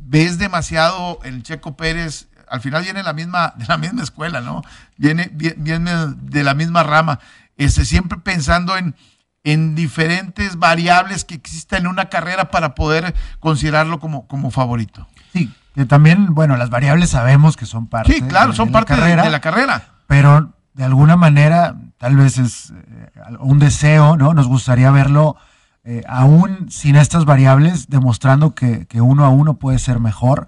ves 0.06 0.38
demasiado 0.38 1.19
el 1.24 1.43
Checo 1.43 1.76
Pérez, 1.78 2.28
al 2.54 2.62
final 2.62 2.84
viene 2.84 3.00
de 3.00 3.04
la 3.04 3.13
misma, 3.13 3.54
de 3.58 3.66
la 3.66 3.78
misma 3.78 4.04
escuela, 4.04 4.39
¿no? 4.42 4.62
Viene, 4.98 5.32
vie- 5.32 5.56
viene 5.58 5.92
de 6.18 6.44
la 6.44 6.54
misma 6.54 6.84
rama, 6.84 7.20
este, 7.58 7.84
siempre 7.86 8.20
pensando 8.20 8.78
en, 8.78 8.96
en 9.44 9.76
diferentes 9.76 10.58
variables 10.58 11.26
que 11.26 11.36
existen 11.36 11.80
en 11.82 11.88
una 11.88 12.06
carrera 12.10 12.52
para 12.52 12.76
poder 12.76 13.14
considerarlo 13.39 13.99
como, 13.99 14.28
como 14.28 14.51
favorito. 14.51 15.08
Sí, 15.34 15.51
que 15.76 15.86
también, 15.86 16.34
bueno, 16.36 16.56
las 16.58 16.70
variables 16.70 17.10
sabemos 17.10 17.58
que 17.58 17.66
son 17.66 17.88
parte 17.88 18.14
Sí, 18.14 18.22
claro, 18.22 18.51
de- 18.51 18.56
son 18.58 18.68
de 18.68 18.72
la 18.74 18.80
parte 18.80 18.93
de- 18.93 18.99
carrera, 18.99 19.24
de 19.24 19.30
la 19.32 19.41
carrera. 19.41 19.84
pero 20.08 20.54
de 20.76 20.84
alguna 20.84 21.16
manera, 21.16 21.76
tal 21.97 22.16
vez 22.18 22.38
es 22.38 22.72
eh, 22.72 23.12
un 23.39 23.60
deseo, 23.60 24.16
¿no? 24.18 24.34
Nos 24.34 24.47
gustaría 24.47 24.89
verlo 24.91 25.36
eh, 25.84 26.01
aún 26.08 26.70
sin 26.72 26.95
estas 26.95 27.26
variables, 27.26 27.89
demostrando 27.89 28.56
que, 28.56 28.86
que 28.88 29.01
uno 29.01 29.26
a 29.26 29.30
uno 29.30 29.56
puede 29.56 29.80
ser 29.80 29.99
mejor. 29.99 30.47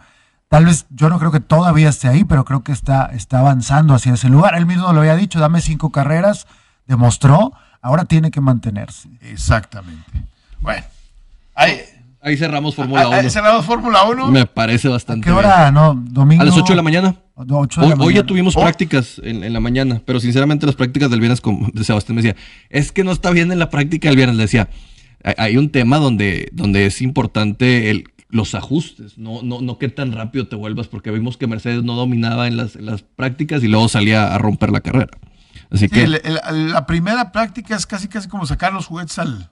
Tal 0.50 0.66
vez 0.66 0.86
yo 0.90 1.10
no 1.10 1.18
creo 1.20 1.32
que 1.32 1.40
todavía 1.40 1.90
esté 1.90 2.08
ahí, 2.08 2.24
pero 2.24 2.46
creo 2.46 2.64
que 2.64 2.72
está, 2.72 3.08
está 3.14 3.40
avanzando 3.40 3.94
hacia 3.94 4.14
ese 4.14 4.30
lugar. 4.30 4.56
Él 4.56 4.66
mismo 4.66 4.92
lo 4.94 5.00
había 5.02 5.16
dicho, 5.16 5.40
dame 5.40 5.60
cinco 5.62 5.92
carreras, 5.92 6.48
demostró, 6.88 7.52
ahora 7.82 8.06
tiene 8.06 8.32
que 8.32 8.42
mantenerse. 8.42 9.10
Exactamente. 9.22 10.24
Bueno, 10.62 10.84
ahí, 11.56 11.78
Ahí 12.22 12.38
cerramos 12.38 12.74
Fórmula 12.74 13.08
1. 13.08 13.18
ahí 13.18 13.30
cerramos 13.30 13.66
Fórmula 13.66 14.04
1. 14.06 14.28
Me 14.32 14.48
parece 14.48 14.88
¿A 14.88 14.92
bastante 14.92 15.26
qué 15.26 15.30
bien. 15.32 15.46
hora? 15.46 15.72
No, 15.72 15.94
domingo. 15.96 16.42
A 16.42 16.46
las 16.46 16.56
8 16.58 16.74
de 16.74 16.76
la 16.76 16.82
mañana. 16.82 17.16
No, 17.38 17.60
ocho 17.60 17.82
de 17.82 17.88
Hoy, 17.88 17.94
la 17.98 18.04
hoy 18.04 18.14
ya 18.16 18.24
tuvimos 18.24 18.56
Oh. 18.58 18.62
prácticas 18.62 19.22
en, 19.24 19.44
en 19.44 19.52
la 19.54 19.60
mañana, 19.60 20.02
pero 20.06 20.20
sinceramente 20.20 20.66
las 20.66 20.74
prácticas 20.76 21.12
del 21.12 21.20
viernes, 21.20 21.42
como 21.42 21.70
Sebastián 21.84 22.16
me 22.16 22.22
decía, 22.24 22.36
es 22.70 22.92
que 22.92 23.04
no 23.04 23.12
está 23.12 23.30
bien 23.30 23.52
en 23.52 23.60
la 23.60 23.70
práctica 23.70 24.08
del 24.08 24.16
viernes. 24.16 24.38
Le 24.38 24.44
decía, 24.44 24.70
hay- 25.24 25.34
hay 25.38 25.58
un 25.58 25.70
tema 25.70 25.98
donde, 25.98 26.50
donde 26.54 26.86
es 26.88 27.02
importante 27.02 27.92
el, 27.92 28.06
los 28.30 28.56
ajustes, 28.56 29.18
no, 29.18 29.42
no, 29.44 29.62
no 29.62 29.78
qué 29.78 29.88
tan 29.90 30.12
rápido 30.12 30.48
te 30.48 30.56
vuelvas, 30.56 30.88
porque 30.88 31.12
vimos 31.12 31.38
que 31.38 31.48
Mercedes 31.48 31.84
no 31.84 31.94
dominaba 31.96 32.48
en 32.48 32.58
las, 32.58 32.76
en 32.76 32.86
las 32.88 33.02
prácticas 33.04 33.64
y 33.64 33.68
luego 33.68 33.88
salía 33.88 34.34
a 34.34 34.38
romper 34.38 34.72
la 34.72 34.82
carrera. 34.82 35.18
Así 35.72 35.86
Sí, 35.88 35.90
que 35.90 36.04
el- 36.04 36.22
el- 36.24 36.72
la 36.72 36.86
primera 36.86 37.32
práctica 37.32 37.76
es 37.76 37.86
casi 37.86 38.08
casi 38.08 38.28
como 38.28 38.46
sacar 38.46 38.74
los 38.74 38.88
juguetes 38.88 39.18
al, 39.20 39.50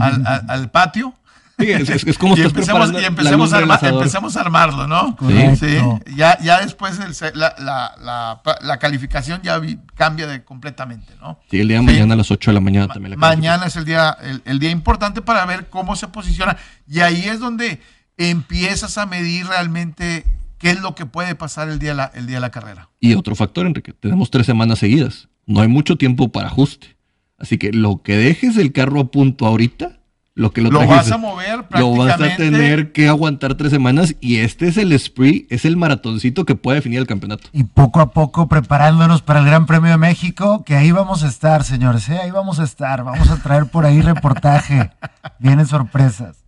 al, 0.00 0.26
al- 0.26 0.44
al 0.48 0.70
patio. 0.70 1.14
sí, 1.58 1.70
es, 1.70 1.88
es- 1.90 2.06
es 2.06 2.18
como 2.18 2.36
y 2.36 2.40
empezamos, 2.42 2.92
y 2.92 3.04
empezamos, 3.04 3.52
a 3.52 3.60
empezamos 3.88 4.36
a 4.36 4.40
armarlo, 4.40 4.86
¿no? 4.86 5.16
Sí, 5.58 5.76
ya, 6.16 6.38
ya 6.40 6.60
después 6.60 6.98
el 7.00 7.14
la, 7.38 7.54
la- 7.58 7.94
la- 8.02 8.42
la 8.62 8.78
calificación 8.78 9.40
ya 9.42 9.58
vi- 9.58 9.78
cambia 9.94 10.26
de, 10.26 10.42
completamente, 10.44 11.14
¿no? 11.20 11.38
Sí, 11.50 11.60
el 11.60 11.68
día 11.68 11.78
de 11.80 11.86
Sí. 11.86 11.92
mañana 11.92 12.14
a 12.14 12.16
las 12.18 12.30
8 12.30 12.50
de 12.50 12.54
la 12.54 12.60
mañana 12.60 12.88
también 12.88 13.10
la 13.12 13.16
Mañana 13.16 13.66
es 13.66 13.76
el 13.76 13.84
día, 13.84 14.16
el, 14.22 14.42
el 14.44 14.58
día 14.58 14.70
importante 14.70 15.22
para 15.22 15.44
ver 15.46 15.68
cómo 15.70 15.96
se 15.96 16.08
posiciona. 16.08 16.56
Y 16.88 17.00
ahí 17.00 17.24
es 17.24 17.38
donde 17.40 17.80
empiezas 18.16 18.98
a 18.98 19.06
medir 19.06 19.46
realmente 19.46 20.24
qué 20.58 20.70
es 20.70 20.80
lo 20.80 20.94
que 20.94 21.06
puede 21.06 21.34
pasar 21.34 21.68
el 21.68 21.78
día 21.78 21.90
de 21.90 21.96
la, 21.96 22.04
el 22.14 22.26
día 22.26 22.36
de 22.36 22.40
la 22.40 22.50
carrera. 22.50 22.88
Y 23.00 23.14
otro 23.14 23.34
factor, 23.34 23.66
Enrique, 23.66 23.92
tenemos 23.92 24.30
tres 24.30 24.46
semanas 24.46 24.78
seguidas. 24.78 25.28
No 25.46 25.60
hay 25.60 25.68
mucho 25.68 25.96
tiempo 25.96 26.30
para 26.30 26.48
ajuste. 26.48 26.96
Así 27.38 27.58
que 27.58 27.72
lo 27.72 28.02
que 28.02 28.16
dejes 28.16 28.56
el 28.56 28.72
carro 28.72 29.00
a 29.00 29.10
punto 29.10 29.46
ahorita, 29.46 29.98
lo 30.34 30.52
que 30.52 30.62
lo, 30.62 30.70
Lo 30.70 30.78
trajiste, 30.78 31.10
vas 31.10 31.12
a 31.12 31.18
mover 31.18 31.64
lo 31.70 31.96
vas 31.96 32.20
a 32.20 32.36
tener 32.36 32.92
que 32.92 33.08
aguantar 33.08 33.56
tres 33.56 33.70
semanas 33.70 34.14
y 34.20 34.36
este 34.36 34.68
es 34.68 34.76
el 34.76 34.98
spree, 34.98 35.46
es 35.50 35.64
el 35.64 35.76
maratoncito 35.76 36.44
que 36.44 36.54
puede 36.54 36.76
definir 36.76 37.00
el 37.00 37.06
campeonato. 37.06 37.48
y 37.52 37.64
poco 37.64 38.00
a 38.00 38.12
poco 38.12 38.48
preparándonos 38.48 39.20
para 39.20 39.40
el 39.40 39.46
Gran 39.46 39.66
Premio 39.66 39.90
de 39.90 39.98
México, 39.98 40.62
que 40.64 40.76
ahí 40.76 40.92
vamos 40.92 41.24
a 41.24 41.28
estar, 41.28 41.64
señores, 41.64 42.08
¿eh? 42.08 42.18
ahí 42.18 42.30
vamos 42.30 42.60
a 42.60 42.64
estar, 42.64 43.02
vamos 43.04 43.28
a 43.28 43.36
traer 43.36 43.66
por 43.66 43.84
ahí 43.84 44.00
reportaje, 44.00 44.90
vienen 45.40 45.66
sorpresas. 45.66 46.41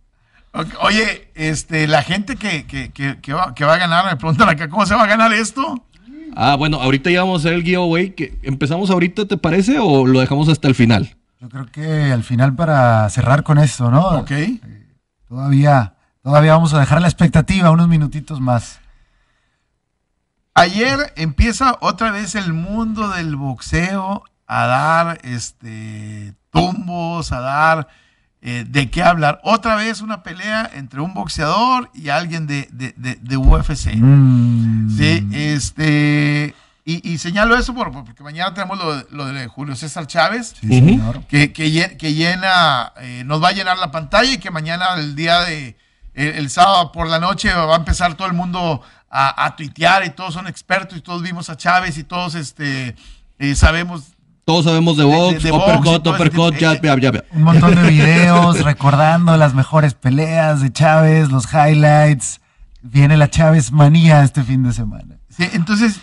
Oye, 0.81 1.31
este, 1.35 1.87
la 1.87 2.01
gente 2.01 2.37
que, 2.37 2.65
que, 2.65 2.91
que, 2.91 3.19
que 3.19 3.33
va, 3.33 3.53
que 3.53 3.65
va 3.65 3.73
a 3.73 3.77
ganar, 3.77 4.05
me 4.05 4.15
preguntan 4.15 4.49
acá, 4.49 4.69
¿cómo 4.69 4.85
se 4.85 4.95
va 4.95 5.03
a 5.03 5.07
ganar 5.07 5.33
esto? 5.33 5.83
Ah, 6.35 6.55
bueno, 6.55 6.81
ahorita 6.81 7.09
ya 7.09 7.21
vamos 7.21 7.41
a 7.41 7.47
hacer 7.47 7.53
el 7.53 7.63
giveaway. 7.63 8.11
Que 8.11 8.37
¿Empezamos 8.43 8.89
ahorita, 8.89 9.25
te 9.25 9.37
parece, 9.37 9.79
o 9.79 10.05
lo 10.05 10.19
dejamos 10.19 10.49
hasta 10.49 10.67
el 10.67 10.75
final? 10.75 11.15
Yo 11.39 11.49
creo 11.49 11.65
que 11.71 12.11
al 12.11 12.23
final 12.23 12.55
para 12.55 13.09
cerrar 13.09 13.43
con 13.43 13.57
esto, 13.57 13.91
¿no? 13.91 14.01
Ok. 14.19 14.31
Todavía, 15.27 15.95
todavía 16.23 16.53
vamos 16.53 16.73
a 16.73 16.79
dejar 16.79 17.01
la 17.01 17.07
expectativa 17.07 17.71
unos 17.71 17.87
minutitos 17.87 18.39
más. 18.39 18.79
Ayer 20.53 21.13
empieza 21.17 21.77
otra 21.81 22.11
vez 22.11 22.35
el 22.35 22.53
mundo 22.53 23.09
del 23.09 23.35
boxeo 23.35 24.23
a 24.47 24.65
dar 24.65 25.19
este 25.23 26.33
tumbos, 26.49 27.31
a 27.33 27.41
dar 27.41 27.87
eh, 28.47 28.63
de 28.67 28.91
qué 28.91 29.01
hablar. 29.01 29.39
Otra 29.43 29.75
vez 29.75 30.01
una 30.01 30.21
pelea 30.21 30.69
entre 30.75 31.01
un 31.01 31.15
boxeador 31.15 31.89
y 31.95 32.09
alguien 32.09 32.45
de, 32.45 32.69
de, 32.71 32.93
de- 32.95 33.15
de 33.19 33.37
UFC. 33.37 33.95
Mm. 33.95 34.95
Sí, 34.95 35.27
este. 35.33 36.53
Y, 36.87 37.11
y 37.11 37.17
señalo 37.17 37.57
eso 37.57 37.73
por- 37.73 37.91
porque 37.91 38.21
mañana 38.21 38.53
tenemos 38.53 38.77
lo, 38.77 38.97
de- 38.97 39.05
lo 39.09 39.25
de 39.25 39.47
Julio 39.47 39.75
César 39.75 40.05
Chávez, 40.05 40.53
Sí, 40.61 40.67
Ujú. 40.67 40.75
señor. 40.89 41.23
que, 41.25 41.51
que, 41.51 41.69
lle- 41.71 41.97
que 41.97 42.13
llena, 42.13 42.93
eh, 43.01 43.23
nos 43.25 43.43
va 43.43 43.47
a 43.49 43.53
llenar 43.53 43.79
la 43.79 43.89
pantalla 43.89 44.31
y 44.33 44.37
que 44.37 44.51
mañana, 44.51 44.93
el 44.95 45.15
día 45.15 45.39
de, 45.41 45.75
el, 46.13 46.27
el 46.35 46.49
sábado 46.51 46.91
por 46.91 47.07
la 47.07 47.19
noche, 47.19 47.51
va 47.51 47.73
a 47.73 47.77
empezar 47.79 48.13
todo 48.13 48.27
el 48.27 48.35
mundo 48.35 48.83
a, 49.09 49.45
a 49.45 49.55
tuitear 49.55 50.05
y 50.05 50.11
todos 50.11 50.35
son 50.35 50.45
expertos 50.45 50.95
y 50.99 51.01
todos 51.01 51.23
vimos 51.23 51.49
a 51.49 51.57
Chávez 51.57 51.97
y 51.97 52.03
todos 52.03 52.35
este, 52.35 52.95
eh, 53.39 53.55
sabemos. 53.55 54.11
Todos 54.45 54.65
sabemos 54.65 54.95
de 54.95 55.03
De- 55.03 55.09
de- 55.09 55.15
box, 55.15 55.43
de 55.43 55.49
y 55.49 55.51
uppercut, 55.51 56.07
uppercut, 56.07 56.53
tipo- 56.55 56.59
jab, 56.65 56.81
jab, 56.85 57.01
jab. 57.01 57.25
Un 57.31 57.43
montón 57.43 57.73
de 57.75 57.89
videos 57.89 58.63
recordando 58.63 59.35
las 59.37 59.53
mejores 59.55 59.95
peleas 59.95 60.61
de 60.61 60.71
Chávez, 60.71 61.29
los 61.31 61.45
highlights. 61.51 62.41
Viene 62.83 63.17
la 63.17 63.29
Chávez 63.29 63.71
manía 63.71 64.23
este 64.23 64.43
fin 64.43 64.61
de 64.63 64.71
semana. 64.71 65.17
Sí, 65.29 65.49
entonces, 65.53 65.99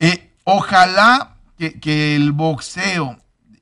eh, 0.00 0.30
ojalá 0.44 1.36
que, 1.58 1.80
que 1.80 2.14
el 2.14 2.32
boxeo, 2.32 3.16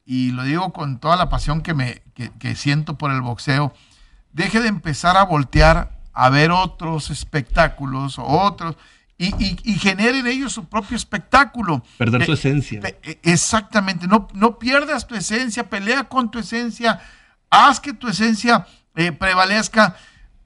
y 0.05 0.33
lo 0.33 0.43
digo 0.43 0.73
con 0.73 0.99
toda 0.99 1.17
la 1.17 1.29
pasión 1.29 1.61
que, 1.63 1.75
me, 1.75 2.03
que, 2.15 2.31
que 2.39 2.57
siento 2.57 2.99
por 2.99 3.13
el 3.13 3.21
boxeo, 3.21 3.73
deje 4.33 4.61
de 4.61 4.69
empezar 4.69 5.17
a 5.17 5.23
voltear 5.25 5.93
a 6.13 6.29
ver 6.31 6.51
otros 6.51 7.11
espectáculos, 7.11 8.17
otros, 8.19 8.75
y, 9.19 9.27
y, 9.43 9.57
y 9.65 9.79
generen 9.79 10.27
ellos 10.27 10.53
su 10.53 10.67
propio 10.69 10.97
espectáculo. 10.97 11.83
Perder 11.99 12.23
Eh, 12.23 12.27
su 12.27 12.33
esencia. 12.35 12.81
Pe- 12.81 12.99
eh, 13.03 13.19
Exactamente, 13.23 14.07
no, 14.07 14.29
no 14.35 14.59
pierdas 14.59 15.07
tu 15.07 15.15
esencia, 15.15 15.69
pelea 15.71 16.05
con 16.05 16.31
tu 16.31 16.39
esencia, 16.39 17.01
haz 17.51 17.81
que 17.81 17.93
tu 17.95 18.09
esencia 18.09 18.67
eh, 18.95 19.13
prevalezca, 19.13 19.97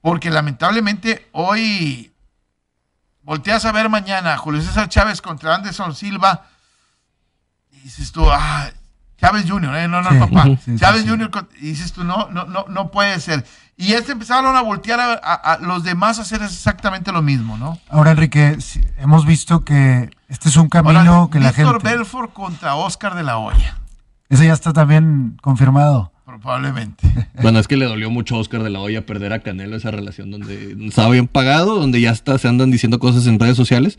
porque 0.01 0.31
lamentablemente 0.31 1.29
hoy 1.33 2.13
volteas 3.23 3.65
a 3.65 3.73
ver 3.73 3.89
mañana 3.89 4.37
Julio 4.39 4.63
César 4.63 4.89
Chávez 4.89 5.21
contra 5.21 5.55
Anderson 5.55 5.95
Silva 5.95 6.47
y 7.73 7.81
dices 7.81 8.13
tú, 8.13 8.25
ah, 8.31 8.71
Chávez 9.19 9.45
Jr., 9.49 9.75
eh, 9.77 9.89
no, 9.89 10.01
no, 10.03 10.11
Sí, 10.11 10.19
papá, 10.19 10.45
sí, 10.65 10.77
Chávez 10.77 11.03
sí. 11.03 11.09
Jr., 11.09 11.49
y 11.59 11.67
dices 11.67 11.93
tú, 11.93 12.05
no, 12.05 12.29
no, 12.31 12.45
no, 12.47 12.65
no 12.69 12.91
puede 12.91 13.21
ser. 13.21 13.45
Y 13.81 13.95
este 13.95 14.13
empezaron 14.13 14.55
a 14.57 14.61
voltear 14.61 15.01
a, 15.01 15.13
a- 15.15 15.55
a 15.55 15.59
los 15.59 15.83
demás 15.85 16.19
a 16.19 16.23
hacer 16.23 16.43
exactamente 16.43 17.13
lo 17.13 17.23
mismo, 17.23 17.57
¿no? 17.57 17.79
Ahora, 17.89 18.11
Enrique, 18.11 18.59
hemos 18.99 19.25
visto 19.25 19.65
que 19.65 20.11
este 20.29 20.51
es 20.51 20.57
un 20.57 20.69
camino 20.69 21.01
Ahora, 21.01 21.31
que 21.33 21.41
la 21.41 21.51
Víctor 21.53 21.81
gente... 21.81 21.97
Belfort 21.97 22.33
contra 22.35 22.75
Oscar 22.75 23.15
de 23.15 23.23
la 23.23 23.39
Hoya. 23.39 23.79
Ese 24.29 24.45
ya 24.47 24.53
está 24.53 24.75
también 24.75 25.39
confirmado. 25.43 26.13
Probablemente. 26.27 27.09
Bueno, 27.43 27.59
es 27.59 27.67
que 27.69 27.79
le 27.79 27.87
dolió 27.87 28.11
mucho 28.11 28.37
a 28.37 28.39
Oscar 28.39 28.63
de 28.63 28.69
la 28.69 28.81
Hoya 28.81 29.07
perder 29.07 29.33
a 29.33 29.39
Canelo 29.41 29.75
esa 29.75 29.91
relación 29.91 30.31
donde 30.31 30.77
estaba 30.87 31.09
bien 31.09 31.27
pagado, 31.27 31.77
donde 31.81 32.03
ya 32.03 32.11
está, 32.11 32.37
se 32.37 32.49
andan 32.49 32.71
diciendo 32.71 32.99
cosas 32.99 33.27
en 33.27 33.41
redes 33.41 33.57
sociales. 33.57 33.99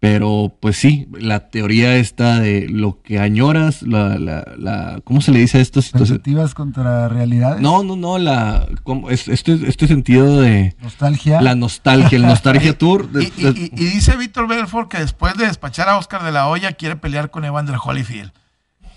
Pero 0.00 0.54
pues 0.60 0.76
sí, 0.76 1.08
la 1.18 1.48
teoría 1.50 1.96
está 1.96 2.38
de 2.38 2.68
lo 2.68 3.02
que 3.02 3.18
añoras, 3.18 3.82
la, 3.82 4.16
la, 4.16 4.44
la 4.56 5.00
¿cómo 5.02 5.20
se 5.20 5.32
le 5.32 5.40
dice 5.40 5.58
a 5.58 5.60
esto? 5.60 5.82
Situación- 5.82 6.04
Expectativas 6.18 6.54
contra 6.54 7.08
realidades. 7.08 7.60
No, 7.60 7.82
no, 7.82 7.96
no, 7.96 8.16
la, 8.16 8.64
este, 9.08 9.58
este 9.66 9.88
sentido 9.88 10.40
de 10.40 10.76
Nostalgia. 10.80 11.40
la 11.42 11.56
nostalgia, 11.56 12.14
el 12.16 12.22
nostalgia 12.26 12.78
tour. 12.78 13.10
de- 13.10 13.24
Y, 13.24 13.32
y- 13.36 13.42
de- 13.42 13.60
y- 13.60 13.70
y 13.74 13.84
dice 13.90 14.16
Víctor 14.16 14.46
Belfort 14.46 14.88
que 14.88 14.98
después 14.98 15.34
de 15.36 15.46
despachar 15.46 15.88
a 15.88 15.96
Oscar 15.98 16.22
de 16.22 16.30
la 16.30 16.46
Hoya 16.46 16.72
quiere 16.74 16.94
pelear 16.94 17.30
con 17.32 17.44
Evander 17.44 17.76
Holyfield. 17.82 18.30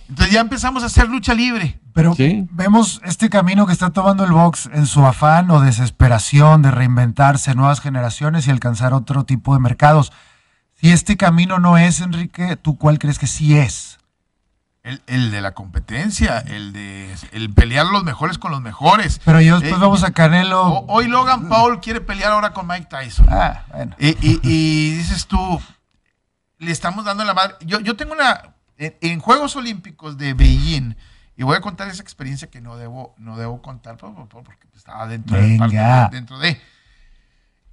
Entonces 0.07 0.33
ya 0.33 0.41
empezamos 0.41 0.83
a 0.83 0.87
hacer 0.87 1.07
lucha 1.09 1.33
libre. 1.33 1.79
Pero 1.93 2.13
Sí. 2.13 2.45
vemos 2.51 3.01
este 3.05 3.29
camino 3.29 3.65
que 3.65 3.73
está 3.73 3.89
tomando 3.89 4.23
el 4.23 4.31
box 4.33 4.69
en 4.73 4.85
su 4.85 5.03
afán 5.05 5.49
o 5.49 5.61
desesperación 5.61 6.61
de 6.61 6.69
reinventarse 6.69 7.55
nuevas 7.55 7.79
generaciones 7.81 8.45
y 8.45 8.51
alcanzar 8.51 8.93
otro 8.93 9.23
tipo 9.23 9.53
de 9.55 9.59
mercados. 9.61 10.11
Si 10.81 10.91
este 10.91 11.15
camino 11.15 11.59
no 11.59 11.77
es, 11.77 12.01
Enrique, 12.01 12.57
¿tú 12.57 12.77
cuál 12.77 12.97
crees 12.99 13.19
que 13.19 13.27
sí 13.27 13.57
es? 13.57 13.99
El, 14.83 15.03
el 15.05 15.29
de 15.29 15.41
la 15.41 15.51
competencia, 15.53 16.39
el 16.39 16.73
de 16.73 17.15
el 17.33 17.53
pelear 17.53 17.85
los 17.85 18.03
mejores 18.03 18.39
con 18.39 18.49
los 18.51 18.61
mejores. 18.61 19.21
Pero 19.23 19.39
yo 19.39 19.59
después 19.59 19.79
Eh, 19.79 19.83
vamos 19.83 20.03
a 20.03 20.09
Canelo. 20.11 20.59
O- 20.63 20.85
hoy 20.91 21.07
Logan 21.07 21.49
Paul 21.49 21.79
quiere 21.81 22.01
pelear 22.01 22.31
ahora 22.31 22.51
con 22.51 22.65
Mike 22.65 22.87
Tyson. 22.89 23.27
Ah, 23.29 23.63
bueno. 23.71 23.95
Y, 23.99 24.09
y- 24.27 24.39
y 24.41 24.91
dices 24.97 25.27
tú, 25.27 25.61
le 26.57 26.71
estamos 26.71 27.05
dando 27.05 27.23
la 27.25 27.35
madre. 27.35 27.55
Yo, 27.61 27.79
yo 27.79 27.95
tengo 27.95 28.13
una. 28.13 28.55
En, 28.79 28.95
en 29.01 29.19
Juegos 29.19 29.55
Olímpicos 29.55 30.17
de 30.17 30.33
Beijing, 30.33 30.95
y 31.37 31.43
voy 31.43 31.57
a 31.57 31.61
contar 31.61 31.87
esa 31.87 32.01
experiencia 32.01 32.49
que 32.49 32.59
no 32.59 32.75
debo, 32.77 33.13
no 33.19 33.37
debo 33.37 33.61
contar 33.61 33.97
por- 33.97 34.15
por- 34.15 34.27
por- 34.29 34.43
porque 34.43 34.67
estaba 34.75 35.05
dentro 35.05 35.37
de, 35.37 35.57
parte 35.59 35.75
Venga. 35.75 36.09
de- 36.09 36.15
dentro 36.15 36.39
de. 36.39 36.59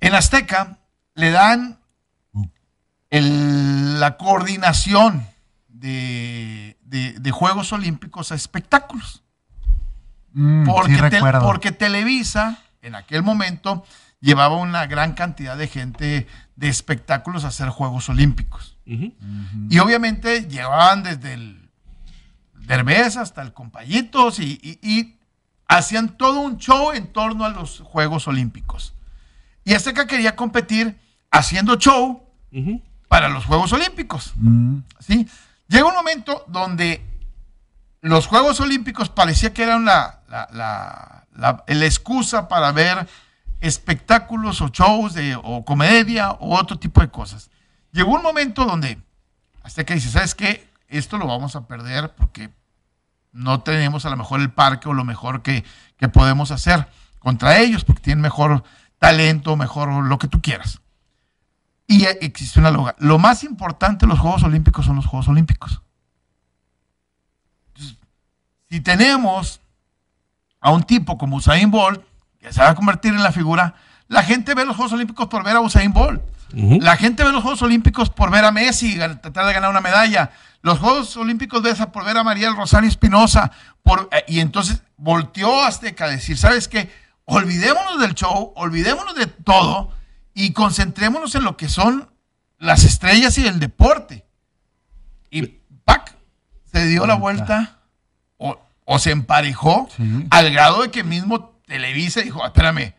En 0.00 0.14
Azteca 0.14 0.76
le 1.14 1.30
dan 1.30 1.78
el- 3.10 4.00
la 4.00 4.16
coordinación 4.16 5.26
de, 5.68 6.76
de- 6.82 7.12
de 7.18 7.30
Juegos 7.30 7.72
Olímpicos 7.72 8.32
a 8.32 8.34
espectáculos. 8.34 9.22
Mm, 10.32 10.64
Porque, 10.66 10.94
sí 10.94 11.00
te- 11.00 11.10
recuerdo. 11.10 11.40
porque 11.42 11.72
Televisa, 11.72 12.58
en 12.82 12.94
aquel 12.94 13.22
momento, 13.22 13.84
llevaba 14.20 14.56
una 14.56 14.86
gran 14.86 15.14
cantidad 15.14 15.56
de 15.56 15.68
gente 15.68 16.26
de 16.56 16.68
espectáculos 16.68 17.44
a 17.44 17.48
hacer 17.48 17.68
Juegos 17.68 18.08
Olímpicos. 18.08 18.76
Y 19.70 19.78
obviamente 19.80 20.48
llevaban 20.48 21.02
desde 21.02 21.34
el 21.34 21.68
Derbez 22.54 23.16
hasta 23.18 23.42
el 23.42 23.52
Compayitos 23.52 24.38
y, 24.40 24.58
y- 24.62 24.78
y 24.82 25.18
hacían 25.68 26.16
todo 26.16 26.40
un 26.40 26.56
show 26.58 26.92
en 26.92 27.06
torno 27.12 27.44
a 27.44 27.50
los 27.50 27.80
Juegos 27.80 28.26
Olímpicos. 28.28 28.94
Y 29.64 29.74
Azteca 29.74 30.06
quería 30.06 30.34
competir 30.36 30.98
haciendo 31.30 31.76
show. 31.76 32.22
Para 33.08 33.28
los 33.28 33.44
Juegos 33.46 33.72
Olímpicos. 33.72 34.32
Mm, 34.36 34.78
¿sí? 35.00 35.28
Llega 35.68 35.86
un 35.86 35.94
momento 35.94 36.44
donde 36.48 37.04
los 38.00 38.26
Juegos 38.26 38.60
Olímpicos 38.60 39.08
parecía 39.08 39.52
que 39.52 39.62
eran 39.64 39.84
la, 39.84 40.20
la, 40.28 41.26
la- 41.34 41.64
excusa 41.86 42.48
para 42.48 42.70
ver 42.72 43.08
espectáculos 43.60 44.60
o 44.60 44.68
shows 44.68 45.14
de, 45.14 45.36
o 45.42 45.64
comedia 45.64 46.30
o 46.32 46.56
otro 46.56 46.78
tipo 46.78 47.00
de 47.00 47.08
cosas. 47.08 47.50
Llegó 47.92 48.12
un 48.12 48.22
momento 48.22 48.64
donde 48.64 48.98
hasta 49.62 49.84
que 49.84 49.94
dice, 49.94 50.10
¿sabes 50.10 50.34
qué? 50.34 50.68
Esto 50.88 51.18
lo 51.18 51.26
vamos 51.26 51.56
a 51.56 51.66
perder 51.66 52.14
porque 52.14 52.50
no 53.32 53.60
tenemos 53.60 54.06
a 54.06 54.10
lo 54.10 54.16
mejor 54.16 54.40
el 54.40 54.50
parque 54.50 54.88
o 54.88 54.94
lo 54.94 55.04
mejor 55.04 55.42
que, 55.42 55.64
que 55.96 56.08
podemos 56.08 56.50
hacer 56.50 56.86
contra 57.18 57.58
ellos 57.58 57.84
porque 57.84 58.02
tienen 58.02 58.22
mejor 58.22 58.62
talento, 58.98 59.56
mejor 59.56 59.88
lo 60.04 60.18
que 60.18 60.28
tú 60.28 60.40
quieras. 60.40 60.80
Y 61.90 62.04
existe 62.04 62.60
una 62.60 62.70
loga. 62.70 62.94
Lo 62.98 63.18
más 63.18 63.42
importante 63.44 64.04
de 64.04 64.10
los 64.10 64.20
Juegos 64.20 64.42
Olímpicos 64.42 64.84
son 64.84 64.96
los 64.96 65.06
Juegos 65.06 65.26
Olímpicos. 65.28 65.80
Entonces, 67.68 67.96
si 68.68 68.80
tenemos 68.80 69.62
a 70.60 70.70
un 70.70 70.82
tipo 70.82 71.16
como 71.16 71.36
Usain 71.36 71.70
Bolt, 71.70 72.04
que 72.38 72.52
se 72.52 72.60
va 72.60 72.68
a 72.68 72.74
convertir 72.74 73.14
en 73.14 73.22
la 73.22 73.32
figura, 73.32 73.74
la 74.06 74.22
gente 74.22 74.54
ve 74.54 74.66
los 74.66 74.76
Juegos 74.76 74.92
Olímpicos 74.92 75.28
por 75.28 75.42
ver 75.42 75.56
a 75.56 75.60
Usain 75.60 75.90
Bolt. 75.94 76.20
La 76.52 76.96
gente 76.96 77.24
ve 77.24 77.32
los 77.32 77.42
Juegos 77.42 77.62
Olímpicos 77.62 78.10
por 78.10 78.30
ver 78.30 78.44
a 78.44 78.52
Messi 78.52 78.96
tratar 78.96 79.46
de 79.46 79.54
ganar 79.54 79.70
una 79.70 79.80
medalla. 79.80 80.30
Los 80.60 80.78
Juegos 80.80 81.16
Olímpicos 81.16 81.62
ves 81.62 81.80
a 81.80 81.90
por 81.90 82.04
ver 82.04 82.18
a 82.18 82.24
María 82.24 82.48
del 82.48 82.56
Rosario 82.56 82.88
Espinosa. 82.88 83.50
Por, 83.82 84.10
eh, 84.12 84.24
y 84.28 84.40
entonces 84.40 84.82
volteó 84.98 85.62
Azteca 85.62 86.04
a 86.04 86.08
decir, 86.08 86.36
¿sabes 86.36 86.68
qué? 86.68 86.90
Olvidémonos 87.24 87.98
del 87.98 88.14
show, 88.14 88.52
olvidémonos 88.56 89.14
de 89.14 89.26
todo 89.26 89.96
y 90.44 90.52
concentrémonos 90.52 91.34
en 91.34 91.42
lo 91.44 91.56
que 91.56 91.68
son 91.68 92.10
las 92.58 92.84
estrellas 92.84 93.36
y 93.38 93.46
el 93.46 93.58
deporte. 93.58 94.24
Y 95.30 95.46
¡pac! 95.84 96.14
Se 96.72 96.86
dio 96.86 97.06
la 97.06 97.14
vuelta 97.14 97.78
o, 98.36 98.58
o 98.84 98.98
se 98.98 99.10
emparejó 99.10 99.88
Sí. 99.96 100.26
al 100.30 100.52
grado 100.52 100.82
de 100.82 100.90
que 100.90 101.02
mismo 101.02 101.60
Televisa 101.66 102.20
dijo, 102.20 102.44
espérame, 102.44 102.94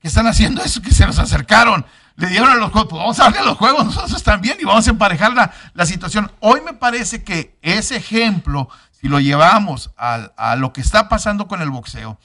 ¿Qué 0.00 0.08
están 0.08 0.26
haciendo 0.26 0.62
eso? 0.62 0.82
Que 0.82 0.90
se 0.92 1.06
nos 1.06 1.18
acercaron. 1.18 1.86
Le 2.16 2.26
dieron 2.28 2.50
a 2.50 2.56
los 2.56 2.70
juegos. 2.72 2.90
Pues 2.90 3.00
vamos 3.00 3.18
a 3.20 3.24
darle 3.24 3.38
a 3.38 3.42
los 3.44 3.56
juegos 3.56 3.86
nosotros 3.86 4.22
también 4.22 4.58
y 4.60 4.64
vamos 4.64 4.86
a 4.86 4.90
emparejar 4.90 5.32
la, 5.32 5.50
la 5.72 5.86
situación. 5.86 6.30
Hoy 6.40 6.60
me 6.60 6.74
parece 6.74 7.24
que 7.24 7.56
ese 7.62 7.96
ejemplo, 7.96 8.68
si 8.92 9.08
lo 9.08 9.18
llevamos 9.18 9.92
a, 9.96 10.56
lo 10.56 10.72
que 10.74 10.82
está 10.82 11.08
pasando 11.08 11.48
con 11.48 11.62
el 11.62 11.70
boxeo 11.70 12.18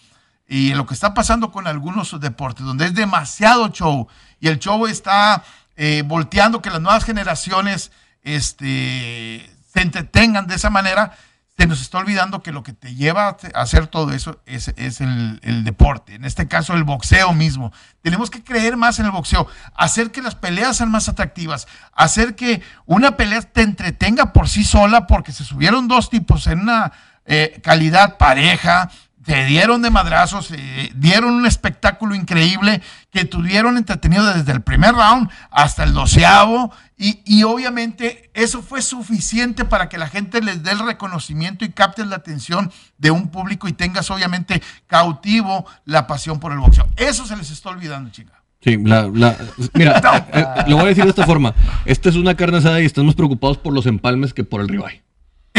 y 0.50 0.74
lo 0.74 0.88
que 0.88 0.96
está 0.96 1.14
pasando 1.14 1.52
con 1.52 1.68
algunos 1.68 2.20
deportes, 2.20 2.66
donde 2.66 2.86
es 2.86 2.96
demasiado 2.96 3.70
show 3.70 4.08
y 4.40 4.48
el 4.48 4.58
show 4.58 4.88
está 4.88 5.44
eh, 5.78 6.04
volteando 6.06 6.62
que 6.62 6.72
las 6.72 6.82
nuevas 6.82 7.06
generaciones 7.06 7.92
este, 8.24 9.48
se 9.72 9.82
entretengan 9.82 10.48
de 10.48 10.56
esa 10.56 10.72
manera, 10.72 11.16
se 11.56 11.68
nos 11.68 11.82
está 11.82 12.00
olvidando 12.00 12.42
que 12.42 12.52
lo 12.52 12.64
que 12.64 12.74
te 12.74 12.96
lleva 12.96 13.28
a 13.28 13.62
hacer 13.62 13.86
todo 13.88 14.12
eso 14.12 14.42
es, 14.48 14.74
es 14.76 15.02
el, 15.02 15.40
el 15.44 15.64
deporte, 15.64 16.16
en 16.16 16.26
este 16.26 16.48
caso 16.48 16.74
el 16.74 16.84
boxeo 16.84 17.32
mismo. 17.34 17.72
Tenemos 18.02 18.32
que 18.32 18.44
creer 18.44 18.76
más 18.76 18.98
en 18.98 19.06
el 19.06 19.12
boxeo, 19.12 19.46
hacer 19.76 20.10
que 20.12 20.24
las 20.24 20.34
peleas 20.34 20.78
sean 20.78 20.90
más 20.90 21.10
atractivas, 21.10 21.68
hacer 21.94 22.36
que 22.36 22.64
una 22.88 23.18
pelea 23.18 23.42
te 23.42 23.62
entretenga 23.62 24.34
por 24.34 24.50
sí 24.50 24.64
sola, 24.64 25.06
porque 25.06 25.32
se 25.32 25.44
subieron 25.44 25.88
dos 25.88 26.10
tipos 26.10 26.48
en 26.48 26.62
una 26.62 26.92
eh, 27.26 27.60
calidad 27.62 28.18
pareja, 28.18 28.90
se 29.26 29.46
dieron 29.46 29.82
de 29.82 29.90
madrazos, 29.90 30.50
eh, 30.52 30.92
dieron 30.96 31.34
un 31.34 31.46
espectáculo 31.46 32.16
increíble 32.16 32.82
que 33.12 33.26
tuvieron 33.26 33.78
entretenido 33.78 34.26
desde 34.34 34.52
el 34.52 34.62
primer 34.62 34.96
round 34.96 35.30
hasta 35.52 35.84
el 35.84 35.94
doceavo 35.94 36.72
y, 36.98 37.22
y, 37.26 37.44
obviamente 37.44 38.30
eso 38.34 38.62
fue 38.62 38.82
suficiente 38.82 39.64
para 39.66 39.88
que 39.88 39.98
la 39.98 40.08
gente 40.08 40.42
les 40.42 40.64
dé 40.64 40.72
el 40.72 40.80
reconocimiento 40.80 41.64
y 41.64 41.70
capte 41.70 42.06
la 42.06 42.18
atención 42.18 42.72
de 42.98 43.12
un 43.12 43.30
público 43.30 43.68
y 43.68 43.74
tengas 43.74 44.12
obviamente 44.12 44.62
cautivo 44.88 45.66
la 45.86 46.08
pasión 46.08 46.40
por 46.40 46.52
el 46.52 46.60
boxeo. 46.60 46.88
Eso 46.98 47.26
se 47.26 47.38
les 47.38 47.52
está 47.52 47.70
olvidando, 47.70 48.10
chica. 48.10 48.40
Sí, 48.62 48.78
la, 48.84 49.04
la, 49.14 49.38
mira, 49.74 50.28
eh, 50.34 50.46
lo 50.68 50.76
voy 50.76 50.86
a 50.86 50.90
decir 50.90 51.06
de 51.06 51.12
esta 51.12 51.26
forma. 51.26 51.54
Esta 51.86 52.10
es 52.10 52.16
una 52.16 52.36
carne 52.36 52.58
asada 52.58 52.82
y 52.82 52.86
estamos 52.86 53.16
preocupados 53.16 53.58
por 53.58 53.74
los 53.74 53.86
empalmes 53.86 54.34
que 54.34 54.44
por 54.44 54.60
el 54.60 54.68
ribeye. 54.68 55.02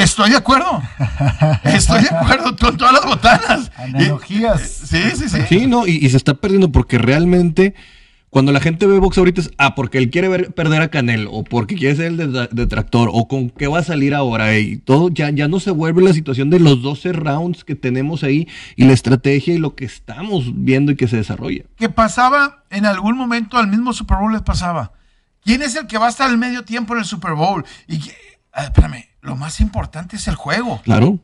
Estoy 0.03 0.31
de 0.31 0.37
acuerdo. 0.37 0.83
Estoy 1.65 2.03
de 2.03 2.09
acuerdo 2.09 2.57
con 2.57 2.77
todas 2.77 2.93
las 2.93 3.05
botanas. 3.05 3.73
Analogías. 3.77 4.63
Sí, 4.63 5.03
sí, 5.15 5.29
sí. 5.29 5.39
Sí, 5.49 5.67
no, 5.67 5.87
y, 5.87 5.93
y, 5.93 6.11
se 6.11 6.17
está 6.17 6.35
perdiendo 6.35 6.73
porque 6.73 6.99
realmente 6.99 7.75
cuando 8.31 8.53
la 8.53 8.61
gente 8.61 8.87
ve 8.87 9.01
box 9.01 9.19
ahorita 9.19 9.41
es, 9.41 9.51
ah, 9.59 9.75
porque 9.75 9.99
él 9.99 10.09
quiere 10.09 10.29
ver, 10.29 10.55
perder 10.55 10.83
a 10.83 10.89
Canelo, 10.89 11.33
o 11.33 11.43
porque 11.43 11.75
quiere 11.75 11.97
ser 11.97 12.07
el 12.07 12.49
detractor, 12.53 13.11
o 13.13 13.27
con 13.27 13.51
qué 13.51 13.67
va 13.67 13.81
a 13.81 13.83
salir 13.83 14.15
ahora, 14.15 14.57
y 14.57 14.79
todo, 14.79 15.09
ya, 15.11 15.31
ya 15.31 15.49
no 15.49 15.59
se 15.59 15.73
vuelve 15.73 16.01
la 16.03 16.13
situación 16.13 16.49
de 16.49 16.61
los 16.61 16.81
12 16.81 17.13
rounds 17.13 17.65
que 17.65 17.75
tenemos 17.75 18.23
ahí, 18.23 18.47
y 18.77 18.85
la 18.85 18.93
estrategia 18.93 19.55
y 19.55 19.59
lo 19.59 19.75
que 19.75 19.85
estamos 19.85 20.45
viendo 20.55 20.93
y 20.93 20.97
que 20.97 21.09
se 21.09 21.17
desarrolla. 21.17 21.65
Que 21.77 21.89
pasaba 21.89 22.65
en 22.71 22.87
algún 22.87 23.17
momento 23.17 23.59
al 23.59 23.67
mismo 23.67 23.93
Super 23.93 24.19
Bowl 24.19 24.33
les 24.33 24.43
pasaba. 24.43 24.93
¿Quién 25.43 25.63
es 25.63 25.75
el 25.75 25.89
que 25.89 25.99
va 25.99 26.07
a 26.07 26.11
estar 26.11 26.31
al 26.31 26.39
medio 26.39 26.65
tiempo 26.65 26.95
en 26.95 27.01
el 27.01 27.07
Super 27.07 27.33
Bowl? 27.33 27.65
Y, 27.89 28.01
ah, 28.53 28.65
espérame, 28.65 29.10
lo 29.21 29.37
más 29.37 29.61
importante 29.61 30.17
es 30.17 30.29
el 30.29 30.35
juego. 30.35 30.81
Claro. 30.83 31.19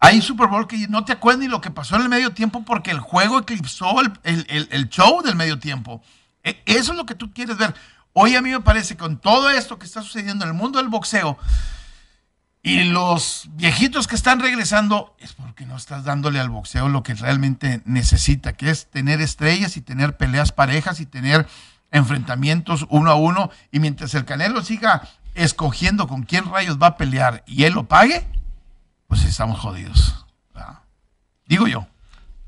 Hay 0.00 0.22
Super 0.22 0.46
Bowl 0.46 0.68
que 0.68 0.86
no 0.88 1.04
te 1.04 1.12
acuerdas 1.12 1.40
ni 1.40 1.48
lo 1.48 1.60
que 1.60 1.70
pasó 1.70 1.96
en 1.96 2.02
el 2.02 2.08
medio 2.08 2.32
tiempo 2.32 2.64
porque 2.64 2.90
el 2.90 3.00
juego 3.00 3.38
eclipsó 3.40 4.00
el, 4.00 4.12
el, 4.22 4.46
el, 4.48 4.68
el 4.70 4.88
show 4.88 5.22
del 5.22 5.34
medio 5.34 5.58
tiempo. 5.58 6.02
E, 6.44 6.62
eso 6.66 6.92
es 6.92 6.98
lo 6.98 7.06
que 7.06 7.14
tú 7.14 7.32
quieres 7.32 7.56
ver. 7.56 7.74
Hoy 8.12 8.36
a 8.36 8.42
mí 8.42 8.50
me 8.50 8.60
parece 8.60 8.96
con 8.96 9.18
todo 9.18 9.50
esto 9.50 9.78
que 9.78 9.86
está 9.86 10.02
sucediendo 10.02 10.44
en 10.44 10.50
el 10.50 10.56
mundo 10.56 10.78
del 10.78 10.88
boxeo 10.88 11.38
y 12.62 12.84
los 12.84 13.48
viejitos 13.52 14.08
que 14.08 14.16
están 14.16 14.40
regresando 14.40 15.16
es 15.20 15.32
porque 15.32 15.64
no 15.64 15.76
estás 15.76 16.04
dándole 16.04 16.40
al 16.40 16.50
boxeo 16.50 16.88
lo 16.88 17.02
que 17.02 17.14
realmente 17.14 17.82
necesita, 17.84 18.52
que 18.54 18.70
es 18.70 18.90
tener 18.90 19.20
estrellas 19.20 19.76
y 19.76 19.80
tener 19.80 20.16
peleas 20.16 20.52
parejas 20.52 21.00
y 21.00 21.06
tener 21.06 21.46
enfrentamientos 21.90 22.86
uno 22.90 23.10
a 23.10 23.14
uno. 23.14 23.50
Y 23.70 23.80
mientras 23.80 24.12
el 24.14 24.24
Canelo 24.24 24.62
siga 24.62 25.08
escogiendo 25.38 26.08
con 26.08 26.22
quién 26.22 26.44
rayos 26.50 26.78
va 26.80 26.88
a 26.88 26.96
pelear 26.96 27.42
y 27.46 27.64
él 27.64 27.74
lo 27.74 27.84
pague, 27.84 28.26
pues 29.06 29.24
estamos 29.24 29.58
jodidos. 29.58 30.26
¿verdad? 30.54 30.80
Digo 31.46 31.66
yo. 31.66 31.86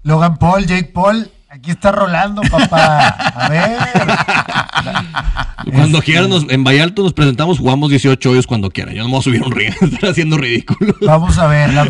Logan 0.02 0.38
Paul, 0.38 0.66
Jake 0.66 0.90
Paul, 0.94 1.30
aquí 1.50 1.70
está 1.70 1.92
rolando, 1.92 2.42
papá. 2.42 3.08
A 3.08 3.48
ver. 3.48 3.78
Cuando 5.72 5.98
este... 5.98 6.12
quieran, 6.12 6.30
nos, 6.30 6.48
en 6.48 6.64
Vallalto 6.64 7.02
nos 7.02 7.12
presentamos, 7.12 7.58
jugamos 7.58 7.90
18 7.90 8.30
hoyos 8.30 8.46
cuando 8.46 8.70
quieran. 8.70 8.94
Yo 8.94 9.02
no 9.02 9.08
me 9.08 9.12
voy 9.12 9.20
a 9.20 9.22
subir 9.22 9.42
un 9.42 9.52
ring, 9.52 9.74
están 9.80 10.10
haciendo 10.10 10.38
ridículo. 10.38 10.94
Vamos 11.02 11.38
a 11.38 11.46
ver. 11.46 11.74
La... 11.74 11.86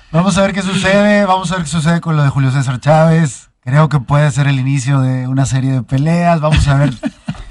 vamos 0.12 0.38
a 0.38 0.42
ver 0.42 0.52
qué 0.52 0.62
sucede. 0.62 1.24
Vamos 1.26 1.50
a 1.50 1.56
ver 1.56 1.64
qué 1.64 1.70
sucede 1.70 2.00
con 2.00 2.16
lo 2.16 2.22
de 2.22 2.28
Julio 2.28 2.50
César 2.50 2.80
Chávez. 2.80 3.50
Creo 3.60 3.88
que 3.88 3.98
puede 3.98 4.30
ser 4.30 4.46
el 4.46 4.60
inicio 4.60 5.00
de 5.00 5.26
una 5.26 5.46
serie 5.46 5.72
de 5.72 5.82
peleas. 5.82 6.40
Vamos 6.40 6.68
a 6.68 6.76
ver. 6.76 6.94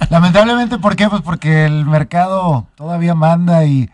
Lamentablemente, 0.09 0.77
¿por 0.77 0.95
qué? 0.95 1.09
Pues 1.09 1.21
porque 1.21 1.65
el 1.65 1.85
mercado 1.85 2.67
todavía 2.75 3.15
manda 3.15 3.65
y 3.65 3.89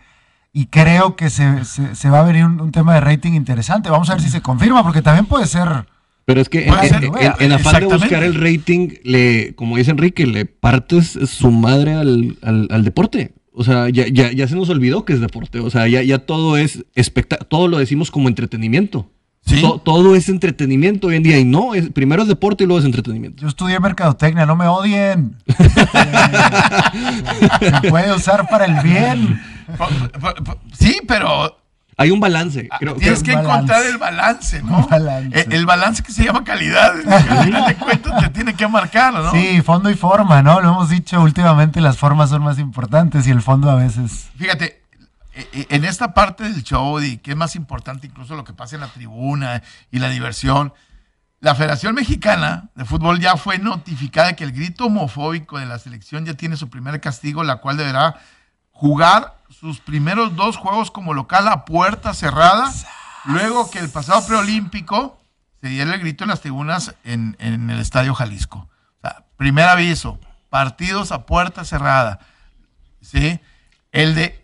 y 0.52 0.66
creo 0.66 1.16
que 1.16 1.30
se, 1.30 1.64
se, 1.64 1.94
se 1.94 2.10
va 2.10 2.20
a 2.20 2.24
venir 2.24 2.44
un, 2.44 2.60
un, 2.60 2.72
tema 2.72 2.94
de 2.94 3.00
rating 3.00 3.32
interesante. 3.32 3.88
Vamos 3.88 4.10
a 4.10 4.14
ver 4.14 4.22
si 4.22 4.28
se 4.28 4.42
confirma, 4.42 4.82
porque 4.82 5.00
también 5.00 5.26
puede 5.26 5.46
ser. 5.46 5.86
Pero 6.26 6.40
es 6.40 6.48
que 6.48 6.66
en, 6.66 6.74
ser, 6.88 7.04
en, 7.04 7.14
en, 7.16 7.32
en, 7.40 7.52
afán 7.52 7.80
de 7.80 7.86
buscar 7.86 8.22
el 8.22 8.34
rating, 8.34 8.90
le, 9.02 9.54
como 9.54 9.76
dice 9.76 9.90
Enrique, 9.90 10.26
le 10.26 10.44
partes 10.44 11.18
su 11.26 11.50
madre 11.50 11.94
al, 11.94 12.36
al, 12.42 12.68
al 12.70 12.84
deporte. 12.84 13.32
O 13.54 13.64
sea, 13.64 13.88
ya, 13.88 14.06
ya, 14.08 14.32
ya, 14.32 14.48
se 14.48 14.54
nos 14.54 14.68
olvidó 14.68 15.04
que 15.04 15.14
es 15.14 15.20
deporte. 15.20 15.58
O 15.60 15.70
sea, 15.70 15.88
ya, 15.88 16.02
ya 16.02 16.18
todo 16.18 16.56
es 16.56 16.84
espectáculo, 16.94 17.48
todo 17.48 17.68
lo 17.68 17.78
decimos 17.78 18.10
como 18.10 18.28
entretenimiento. 18.28 19.10
¿Sí? 19.44 19.60
To 19.60 19.78
todo 19.78 20.14
es 20.14 20.28
entretenimiento 20.28 21.08
hoy 21.08 21.16
en 21.16 21.22
día 21.24 21.38
y 21.38 21.44
no, 21.44 21.74
es, 21.74 21.90
primero 21.90 22.22
es 22.22 22.28
deporte 22.28 22.64
y 22.64 22.66
luego 22.66 22.78
es 22.80 22.86
entretenimiento. 22.86 23.42
Yo 23.42 23.48
estudié 23.48 23.80
mercadotecnia, 23.80 24.46
no 24.46 24.56
me 24.56 24.66
odien. 24.66 25.36
se 27.58 27.88
puede 27.90 28.12
usar 28.12 28.48
para 28.48 28.66
el 28.66 28.80
bien. 28.82 29.42
Sí, 30.78 31.00
pero 31.06 31.58
hay 31.96 32.10
un 32.10 32.20
balance. 32.20 32.68
Creo, 32.78 32.94
Tienes 32.94 33.22
que 33.22 33.32
balance. 33.34 33.52
encontrar 33.52 33.86
el 33.86 33.98
balance, 33.98 34.62
¿no? 34.62 34.86
Balance. 34.88 35.40
El, 35.40 35.52
el, 35.52 35.66
balance 35.66 36.02
que 36.02 36.12
se 36.12 36.24
llama 36.24 36.42
calidad. 36.44 36.94
Al 37.06 37.66
de 37.66 37.74
cuentas 37.76 38.22
te 38.22 38.28
tiene 38.30 38.54
que 38.54 38.66
marcar, 38.66 39.12
¿no? 39.12 39.30
Sí, 39.32 39.60
fondo 39.62 39.90
y 39.90 39.94
forma, 39.94 40.42
¿no? 40.42 40.60
Lo 40.60 40.70
hemos 40.70 40.88
dicho 40.88 41.20
últimamente, 41.20 41.80
las 41.80 41.98
formas 41.98 42.30
son 42.30 42.42
más 42.42 42.58
importantes 42.58 43.26
y 43.26 43.30
el 43.30 43.42
fondo 43.42 43.70
a 43.70 43.74
veces. 43.74 44.30
Fíjate, 44.36 44.81
en 45.34 45.84
esta 45.84 46.12
parte 46.12 46.44
del 46.44 46.62
show 46.62 47.00
y 47.00 47.18
que 47.18 47.30
es 47.30 47.36
más 47.36 47.56
importante 47.56 48.06
incluso 48.06 48.36
lo 48.36 48.44
que 48.44 48.52
pasa 48.52 48.74
en 48.76 48.82
la 48.82 48.88
tribuna 48.88 49.62
y 49.90 49.98
la 49.98 50.10
diversión, 50.10 50.74
la 51.40 51.54
Federación 51.54 51.94
Mexicana 51.94 52.70
de 52.74 52.84
Fútbol 52.84 53.18
ya 53.18 53.36
fue 53.36 53.58
notificada 53.58 54.28
de 54.28 54.36
que 54.36 54.44
el 54.44 54.52
grito 54.52 54.86
homofóbico 54.86 55.58
de 55.58 55.66
la 55.66 55.78
selección 55.78 56.24
ya 56.24 56.34
tiene 56.34 56.56
su 56.56 56.70
primer 56.70 57.00
castigo, 57.00 57.42
la 57.42 57.56
cual 57.56 57.76
deberá 57.76 58.20
jugar 58.70 59.38
sus 59.48 59.80
primeros 59.80 60.36
dos 60.36 60.56
juegos 60.56 60.90
como 60.90 61.14
local 61.14 61.48
a 61.48 61.64
puerta 61.64 62.14
cerrada, 62.14 62.72
luego 63.24 63.70
que 63.70 63.78
el 63.78 63.88
pasado 63.88 64.24
preolímpico 64.26 65.20
se 65.60 65.68
diera 65.68 65.94
el 65.94 66.00
grito 66.00 66.24
en 66.24 66.30
las 66.30 66.40
tribunas 66.40 66.94
en, 67.04 67.36
en 67.40 67.70
el 67.70 67.80
Estadio 67.80 68.14
Jalisco. 68.14 68.68
O 68.98 69.00
sea, 69.00 69.24
primer 69.36 69.68
aviso, 69.68 70.20
partidos 70.48 71.10
a 71.10 71.26
puerta 71.26 71.64
cerrada. 71.64 72.20
¿sí? 73.00 73.40
El 73.90 74.14
de 74.14 74.41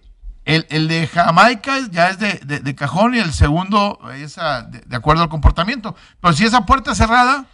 el, 0.48 0.66
el, 0.70 0.88
de 0.88 1.06
Jamaica 1.06 1.76
ya 1.90 2.08
es 2.08 2.18
de, 2.18 2.40
de, 2.42 2.60
de, 2.60 2.74
cajón 2.74 3.14
y 3.14 3.18
el 3.18 3.34
segundo 3.34 3.98
es 4.14 4.38
a, 4.38 4.62
de, 4.62 4.80
de, 4.80 4.96
acuerdo 4.96 5.22
al 5.22 5.28
comportamiento. 5.28 5.94
Pero 6.22 6.32
si 6.32 6.44
esa 6.46 6.64
puerta 6.64 6.94
cerrada, 6.94 7.44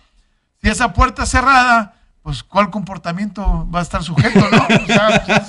si 0.62 0.68
esa 0.68 0.92
puerta 0.92 1.26
cerrada, 1.26 1.96
pues 2.22 2.44
¿cuál 2.44 2.70
comportamiento 2.70 3.68
va 3.68 3.80
a 3.80 3.82
estar 3.82 4.04
sujeto, 4.04 4.38
no? 4.48 4.62
O 4.82 4.86
sea, 4.86 5.24
pues, 5.26 5.42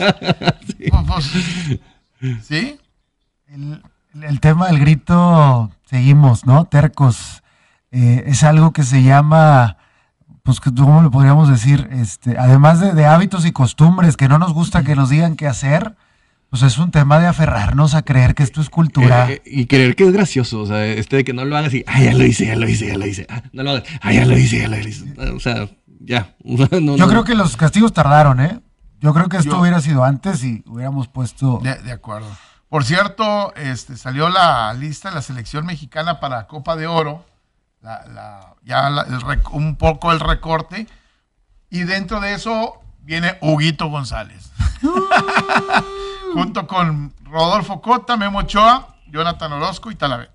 sí. 0.65 0.89
Pues, 2.19 2.45
¿sí? 2.47 2.79
El, 3.47 3.83
el, 4.23 4.39
tema 4.39 4.65
del 4.67 4.79
grito, 4.79 5.69
seguimos, 5.85 6.47
¿no? 6.47 6.65
Tercos. 6.65 7.43
Eh, 7.91 8.23
es 8.25 8.43
algo 8.43 8.73
que 8.73 8.81
se 8.81 9.03
llama, 9.03 9.77
pues, 10.41 10.59
¿cómo 10.59 11.03
lo 11.03 11.11
podríamos 11.11 11.47
decir? 11.47 11.87
Este, 11.91 12.39
además 12.39 12.79
de, 12.79 12.93
de 12.93 13.05
hábitos 13.05 13.45
y 13.45 13.51
costumbres 13.51 14.17
que 14.17 14.27
no 14.27 14.39
nos 14.39 14.51
gusta 14.51 14.83
que 14.83 14.95
nos 14.95 15.11
digan 15.11 15.35
qué 15.35 15.47
hacer, 15.47 15.95
pues 16.55 16.71
es 16.71 16.77
un 16.77 16.89
tema 16.89 17.19
de 17.19 17.27
aferrarnos 17.27 17.95
a 17.95 18.03
creer 18.03 18.33
que 18.33 18.41
esto 18.41 18.61
es 18.61 18.69
cultura. 18.69 19.29
Eh, 19.29 19.41
y 19.45 19.65
creer 19.65 19.93
que 19.93 20.05
es 20.05 20.13
gracioso, 20.13 20.61
o 20.61 20.65
sea, 20.65 20.85
este 20.85 21.17
de 21.17 21.25
que 21.25 21.33
no 21.33 21.43
lo 21.43 21.57
hagas 21.57 21.73
y, 21.73 21.83
ah, 21.85 21.99
ya 21.99 22.13
lo 22.13 22.23
hice, 22.23 22.45
ya 22.45 22.55
lo 22.55 22.65
hice, 22.65 22.87
ya 22.87 22.97
lo 22.97 23.05
hice. 23.05 23.27
Ah, 23.29 23.43
no 23.51 23.63
lo 23.63 23.71
hagas, 23.71 23.83
ah, 23.99 24.13
ya 24.13 24.25
lo 24.25 24.37
hice, 24.37 24.59
ya 24.59 24.69
lo 24.69 24.77
hice. 24.77 25.03
O 25.33 25.39
sea, 25.41 25.67
ya. 25.99 26.33
no, 26.45 26.69
Yo 26.69 26.79
no. 26.79 27.07
creo 27.09 27.25
que 27.25 27.35
los 27.35 27.57
castigos 27.57 27.91
tardaron, 27.91 28.39
¿eh? 28.39 28.61
Yo 29.01 29.13
creo 29.13 29.27
que 29.27 29.35
esto 29.35 29.51
Yo, 29.51 29.59
hubiera 29.59 29.81
sido 29.81 30.05
antes 30.05 30.45
y 30.45 30.63
hubiéramos 30.65 31.09
puesto. 31.09 31.59
De, 31.61 31.75
de, 31.75 31.91
acuerdo. 31.91 32.29
Por 32.69 32.85
cierto, 32.85 33.53
este, 33.55 33.97
salió 33.97 34.29
la 34.29 34.73
lista 34.75 35.09
de 35.09 35.15
la 35.15 35.21
selección 35.21 35.65
mexicana 35.65 36.21
para 36.21 36.47
Copa 36.47 36.77
de 36.77 36.87
Oro. 36.87 37.25
La, 37.81 38.05
la, 38.07 38.55
ya 38.63 38.89
la, 38.89 39.01
el, 39.01 39.41
un 39.51 39.75
poco 39.75 40.13
el 40.13 40.21
recorte. 40.21 40.87
Y 41.69 41.81
dentro 41.81 42.21
de 42.21 42.33
eso 42.33 42.75
viene 43.01 43.37
Huguito 43.41 43.89
González. 43.89 44.51
Junto 46.36 46.67
con 46.67 47.13
Rodolfo 47.23 47.81
Cota, 47.81 48.17
Memo 48.17 48.39
Ochoa, 48.39 48.95
Jonathan 49.07 49.53
Orozco 49.53 49.89
y 49.91 49.95
Talavera. 49.95 50.31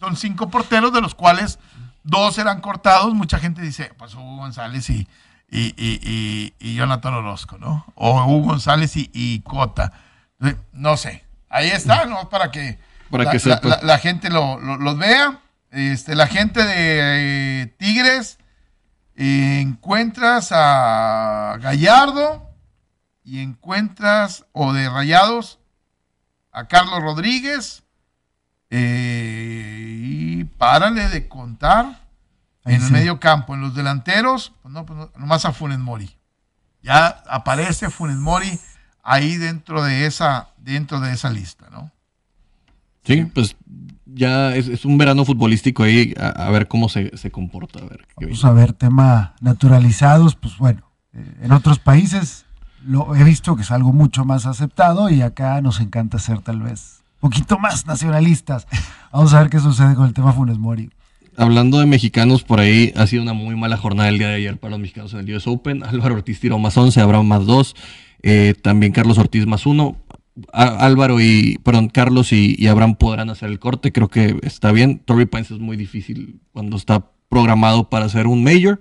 Son 0.00 0.16
cinco 0.16 0.48
porteros, 0.48 0.92
de 0.92 1.00
los 1.00 1.14
cuales 1.14 1.58
dos 2.02 2.38
eran 2.38 2.60
cortados. 2.60 3.14
Mucha 3.14 3.38
gente 3.38 3.60
dice, 3.60 3.92
pues 3.98 4.14
Hugo 4.14 4.36
González 4.36 4.88
y, 4.90 5.06
y, 5.50 5.74
y, 5.76 6.54
y, 6.58 6.74
Jonathan 6.74 7.14
Orozco, 7.14 7.58
¿no? 7.58 7.84
O 7.94 8.24
Hugo 8.24 8.48
González 8.48 8.92
y, 8.96 9.40
Cota. 9.40 9.92
No 10.72 10.96
sé. 10.96 11.24
Ahí 11.48 11.68
está, 11.68 12.06
¿no? 12.06 12.28
Para 12.28 12.50
que, 12.50 12.78
Para 13.10 13.24
la, 13.24 13.30
que 13.30 13.48
la, 13.48 13.60
la, 13.62 13.80
la, 13.82 13.98
gente 13.98 14.30
lo, 14.30 14.58
lo, 14.58 14.76
los 14.76 14.98
vea. 14.98 15.40
Este, 15.70 16.14
la 16.14 16.26
gente 16.26 16.64
de 16.64 17.62
eh, 17.62 17.66
Tigres 17.78 18.38
eh, 19.16 19.60
encuentras 19.60 20.50
a 20.52 21.58
Gallardo 21.60 22.53
y 23.24 23.40
encuentras, 23.40 24.44
o 24.52 24.72
de 24.72 24.88
Rayados, 24.88 25.58
a 26.52 26.68
Carlos 26.68 27.02
Rodríguez. 27.02 27.82
Eh, 28.70 29.98
y 30.02 30.44
párale 30.44 31.08
de 31.08 31.28
contar 31.28 32.04
Ahí 32.64 32.74
en 32.74 32.80
sí. 32.80 32.86
el 32.86 32.92
medio 32.92 33.20
campo. 33.20 33.54
En 33.54 33.60
los 33.60 33.74
delanteros, 33.74 34.52
pues 34.62 34.72
no, 34.72 34.86
pues 34.86 34.98
no, 34.98 35.10
nomás 35.16 35.44
a 35.44 35.52
Funes 35.52 35.78
Mori. 35.78 36.10
Ya 36.82 37.22
aparece 37.28 37.90
Funes 37.90 38.16
Mori 38.16 38.58
ahí 39.02 39.36
dentro 39.36 39.82
de 39.82 40.06
esa, 40.06 40.48
dentro 40.58 41.00
de 41.00 41.12
esa 41.12 41.30
lista, 41.30 41.68
¿no? 41.70 41.90
Sí, 43.04 43.24
pues 43.26 43.56
ya 44.06 44.54
es, 44.54 44.68
es 44.68 44.84
un 44.86 44.96
verano 44.96 45.24
futbolístico 45.26 45.82
ahí, 45.82 46.14
a, 46.18 46.28
a 46.28 46.50
ver 46.50 46.68
cómo 46.68 46.88
se, 46.88 47.14
se 47.16 47.30
comporta. 47.30 47.80
A 47.80 47.84
ver, 47.86 48.06
Vamos 48.16 48.44
a 48.44 48.52
ver, 48.52 48.72
tema 48.72 49.34
naturalizados, 49.40 50.36
pues 50.36 50.56
bueno, 50.56 50.90
eh, 51.12 51.38
en 51.42 51.52
otros 51.52 51.78
países 51.78 52.43
lo 52.86 53.14
he 53.14 53.24
visto 53.24 53.56
que 53.56 53.62
es 53.62 53.70
algo 53.70 53.92
mucho 53.92 54.24
más 54.24 54.46
aceptado 54.46 55.10
y 55.10 55.22
acá 55.22 55.60
nos 55.60 55.80
encanta 55.80 56.18
ser 56.18 56.40
tal 56.40 56.60
vez 56.60 57.02
un 57.20 57.30
poquito 57.30 57.58
más 57.58 57.86
nacionalistas. 57.86 58.66
Vamos 59.12 59.32
a 59.34 59.40
ver 59.40 59.50
qué 59.50 59.58
sucede 59.58 59.94
con 59.94 60.06
el 60.06 60.12
tema 60.12 60.32
Funes 60.32 60.58
Mori. 60.58 60.90
Hablando 61.36 61.80
de 61.80 61.86
mexicanos, 61.86 62.44
por 62.44 62.60
ahí 62.60 62.92
ha 62.96 63.06
sido 63.06 63.22
una 63.22 63.32
muy 63.32 63.56
mala 63.56 63.76
jornada 63.76 64.08
el 64.08 64.18
día 64.18 64.28
de 64.28 64.34
ayer 64.34 64.58
para 64.58 64.72
los 64.72 64.80
mexicanos 64.80 65.14
en 65.14 65.20
el 65.20 65.34
US 65.34 65.46
Open. 65.46 65.82
Álvaro 65.82 66.14
Ortiz 66.14 66.38
tiró 66.38 66.58
más 66.58 66.76
11, 66.76 67.00
Abraham 67.00 67.26
más 67.26 67.46
2, 67.46 67.74
eh, 68.22 68.54
también 68.62 68.92
Carlos 68.92 69.18
Ortiz 69.18 69.46
más 69.46 69.66
1. 69.66 69.96
Álvaro 70.52 71.20
y, 71.20 71.58
perdón, 71.62 71.88
Carlos 71.88 72.32
y, 72.32 72.56
y, 72.58 72.66
Abraham 72.66 72.96
podrán 72.96 73.30
hacer 73.30 73.48
el 73.48 73.60
corte, 73.60 73.92
creo 73.92 74.08
que 74.08 74.36
está 74.42 74.72
bien. 74.72 74.98
Torrey 74.98 75.26
Pines 75.26 75.50
es 75.50 75.60
muy 75.60 75.76
difícil 75.76 76.40
cuando 76.52 76.76
está 76.76 77.06
programado 77.28 77.88
para 77.88 78.06
hacer 78.06 78.26
un 78.26 78.42
major, 78.42 78.80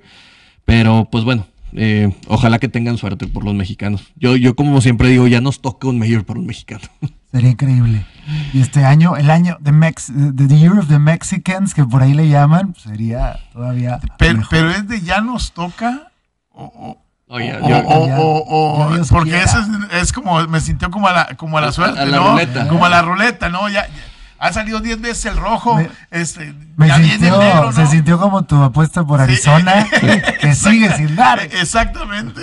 pero 0.66 1.08
pues 1.12 1.24
bueno, 1.24 1.46
eh, 1.76 2.14
ojalá 2.28 2.60
que 2.60 2.68
tengan 2.70 2.98
suerte 2.98 3.28
por 3.28 3.44
los 3.46 3.54
mexicanos. 3.54 4.04
Yo, 4.16 4.36
yo 4.36 4.56
como 4.56 4.80
siempre 4.82 5.10
digo, 5.10 5.28
ya 5.28 5.42
nos 5.42 5.62
toca 5.62 5.88
un 5.88 6.00
major 6.00 6.24
para 6.26 6.40
un 6.40 6.46
mexicano. 6.46 6.82
Sería 7.32 7.50
increíble. 7.50 8.06
Y 8.54 8.62
este 8.62 8.86
año, 8.86 9.18
el 9.18 9.32
año 9.32 9.58
de 9.60 9.72
Mex 9.72 10.12
the, 10.36 10.48
the 10.48 10.56
Year 10.60 10.78
of 10.78 10.88
the 10.88 11.00
Mexicans, 11.00 11.74
que 11.74 11.84
por 11.84 12.04
ahí 12.04 12.14
le 12.14 12.30
llaman, 12.30 12.76
sería 12.78 13.40
todavía. 13.52 14.00
Pero, 14.20 14.42
pero 14.52 14.70
es 14.70 14.88
de 14.88 15.02
ya 15.02 15.20
nos 15.22 15.52
toca. 15.52 16.12
O, 16.52 16.64
o, 16.66 16.98
Oh, 17.36 17.38
o, 17.38 17.40
o- 17.40 17.68
ya- 17.70 19.02
o- 19.02 19.06
porque 19.10 19.32
quiera. 19.32 19.46
eso 19.46 19.60
es, 19.60 20.02
es 20.04 20.14
como, 20.14 20.46
me 20.48 20.60
sintió 20.62 20.92
como 20.92 21.08
a 21.08 21.14
la, 21.14 21.26
como 21.36 21.58
a 21.58 21.62
la 21.62 21.70
A- 21.70 21.72
suerte, 21.72 22.00
a 22.00 22.06
la 22.06 22.18
¿no? 22.18 22.30
ruleta. 22.32 22.68
Como 22.68 22.86
a 22.86 22.90
la 22.90 23.02
ruleta, 23.02 23.50
¿no? 23.50 23.68
Ya, 23.70 23.88
ya- 23.88 23.94
ha 24.40 24.52
salido 24.54 24.80
10 24.80 25.00
veces 25.02 25.26
el 25.26 25.38
rojo, 25.38 25.76
Me- 25.78 25.90
este, 26.12 26.54
Me 26.76 26.88
ya 26.88 26.98
viene 26.98 27.14
sintió, 27.14 27.34
el 27.42 27.48
negro, 27.48 27.66
¿no? 27.66 27.72
Se 27.74 27.88
sintió 27.88 28.20
como 28.20 28.44
tu 28.44 28.62
apuesta 28.62 29.04
por 29.06 29.20
Sí. 29.20 29.24
Arizona, 29.24 29.88
que 30.42 30.54
sigue 30.56 30.92
sin 30.96 31.16
dar. 31.16 31.40
Exactamente. 31.42 32.42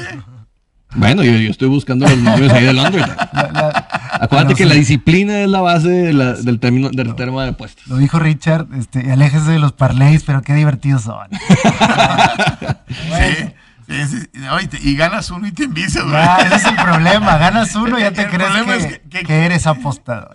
Bueno, 0.93 1.23
yo, 1.23 1.31
yo 1.33 1.51
estoy 1.53 1.69
buscando 1.69 2.09
los 2.09 2.19
números 2.19 2.53
ahí 2.53 2.65
del 2.65 2.75
la- 3.33 3.87
Acuérdate 4.13 4.55
que 4.57 4.65
sí, 4.65 4.69
la 4.69 4.75
disciplina 4.75 5.39
es 5.39 5.49
la 5.49 5.61
base 5.61 5.89
de 5.89 6.13
la- 6.13 6.33
del, 6.35 6.59
término, 6.59 6.91
del 6.91 7.15
tema 7.15 7.45
de 7.45 7.51
apuestas. 7.51 7.87
Lo 7.87 7.97
dijo 7.97 8.19
Richard, 8.19 8.67
este, 8.77 9.13
aléjese 9.13 9.53
de 9.53 9.59
los 9.61 9.73
parlays, 9.73 10.25
pero 10.25 10.43
qué 10.43 10.53
divertidos 10.55 11.03
son. 11.03 11.29
Sí, 13.89 14.07
sí, 14.07 14.07
sí. 14.07 14.31
Y, 14.63 14.67
te- 14.69 14.79
y 14.89 14.97
ganas 14.97 15.31
uno 15.31 15.47
y 15.47 15.53
te 15.53 15.65
envicias, 15.65 16.03
güey. 16.05 16.15
Ya, 16.15 16.37
ese 16.39 16.55
es 16.57 16.65
el 16.65 16.77
problema. 16.77 17.37
Ganas 17.39 17.75
uno 17.75 17.99
y 17.99 18.03
ya 18.03 18.13
te 18.13 18.23
El 18.23 18.29
crees 18.31 18.51
problema 18.51 18.73
que, 18.73 18.79
es 18.79 18.87
que- 18.87 19.01
que- 19.11 19.23
que 19.25 19.45
eres 19.47 19.67
apostador. 19.67 20.35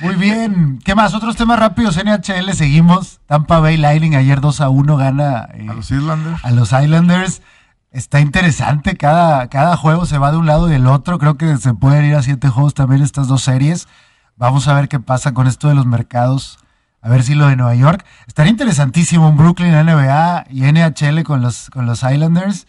Muy 0.00 0.14
bien. 0.14 0.78
¿Qué 0.84 0.94
más? 0.94 1.14
Otros 1.14 1.36
temas 1.36 1.58
rápidos. 1.58 1.96
NHL, 1.96 2.52
seguimos. 2.54 3.20
Tampa 3.26 3.60
Bay 3.60 3.76
Lightning 3.76 4.14
ayer 4.14 4.40
2 4.40 4.60
a 4.60 4.68
1 4.68 4.96
gana 4.96 5.48
eh, 5.54 5.66
A 5.68 5.74
los 5.74 5.90
Islanders. 5.90 6.44
a 6.44 6.50
los 6.50 6.72
Islanders. 6.72 7.42
Está 7.90 8.20
interesante. 8.20 8.96
Cada, 8.96 9.48
cada 9.48 9.76
juego 9.76 10.06
se 10.06 10.18
va 10.18 10.30
de 10.30 10.38
un 10.38 10.46
lado 10.46 10.68
y 10.68 10.72
del 10.72 10.86
otro. 10.86 11.18
Creo 11.18 11.36
que 11.36 11.56
se 11.56 11.74
pueden 11.74 12.04
ir 12.04 12.14
a 12.14 12.22
siete 12.22 12.48
juegos 12.48 12.74
también 12.74 13.02
estas 13.02 13.28
dos 13.28 13.42
series. 13.42 13.88
Vamos 14.36 14.68
a 14.68 14.74
ver 14.74 14.88
qué 14.88 15.00
pasa 15.00 15.34
con 15.34 15.46
esto 15.46 15.68
de 15.68 15.74
los 15.74 15.86
mercados. 15.86 16.58
A 17.02 17.08
ver 17.08 17.22
si 17.22 17.34
lo 17.34 17.48
de 17.48 17.56
Nueva 17.56 17.74
York. 17.74 18.04
Estaría 18.26 18.50
interesantísimo 18.50 19.28
un 19.28 19.36
Brooklyn 19.36 19.72
NBA 19.72 20.46
y 20.50 20.62
NHL 20.70 21.22
con 21.24 21.40
los, 21.40 21.70
con 21.70 21.86
los 21.86 22.02
Islanders. 22.02 22.66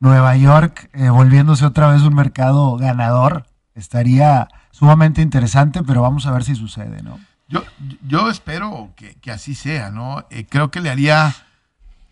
Nueva 0.00 0.36
York 0.36 0.90
eh, 0.92 1.08
volviéndose 1.08 1.64
otra 1.64 1.88
vez 1.88 2.02
un 2.02 2.14
mercado 2.14 2.76
ganador. 2.76 3.46
Estaría 3.74 4.48
sumamente 4.78 5.22
interesante, 5.22 5.82
pero 5.82 6.02
vamos 6.02 6.26
a 6.26 6.30
ver 6.30 6.44
si 6.44 6.54
sucede, 6.54 7.02
¿no? 7.02 7.18
Yo, 7.48 7.64
yo 8.06 8.30
espero 8.30 8.92
que, 8.96 9.14
que 9.16 9.30
así 9.32 9.54
sea, 9.54 9.90
¿no? 9.90 10.24
Eh, 10.30 10.46
creo 10.48 10.70
que 10.70 10.80
le 10.80 10.90
haría 10.90 11.34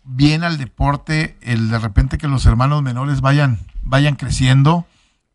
bien 0.03 0.43
al 0.43 0.57
deporte 0.57 1.37
el 1.41 1.69
de 1.69 1.79
repente 1.79 2.17
que 2.17 2.27
los 2.27 2.45
hermanos 2.45 2.81
menores 2.83 3.21
vayan, 3.21 3.59
vayan 3.83 4.15
creciendo. 4.15 4.85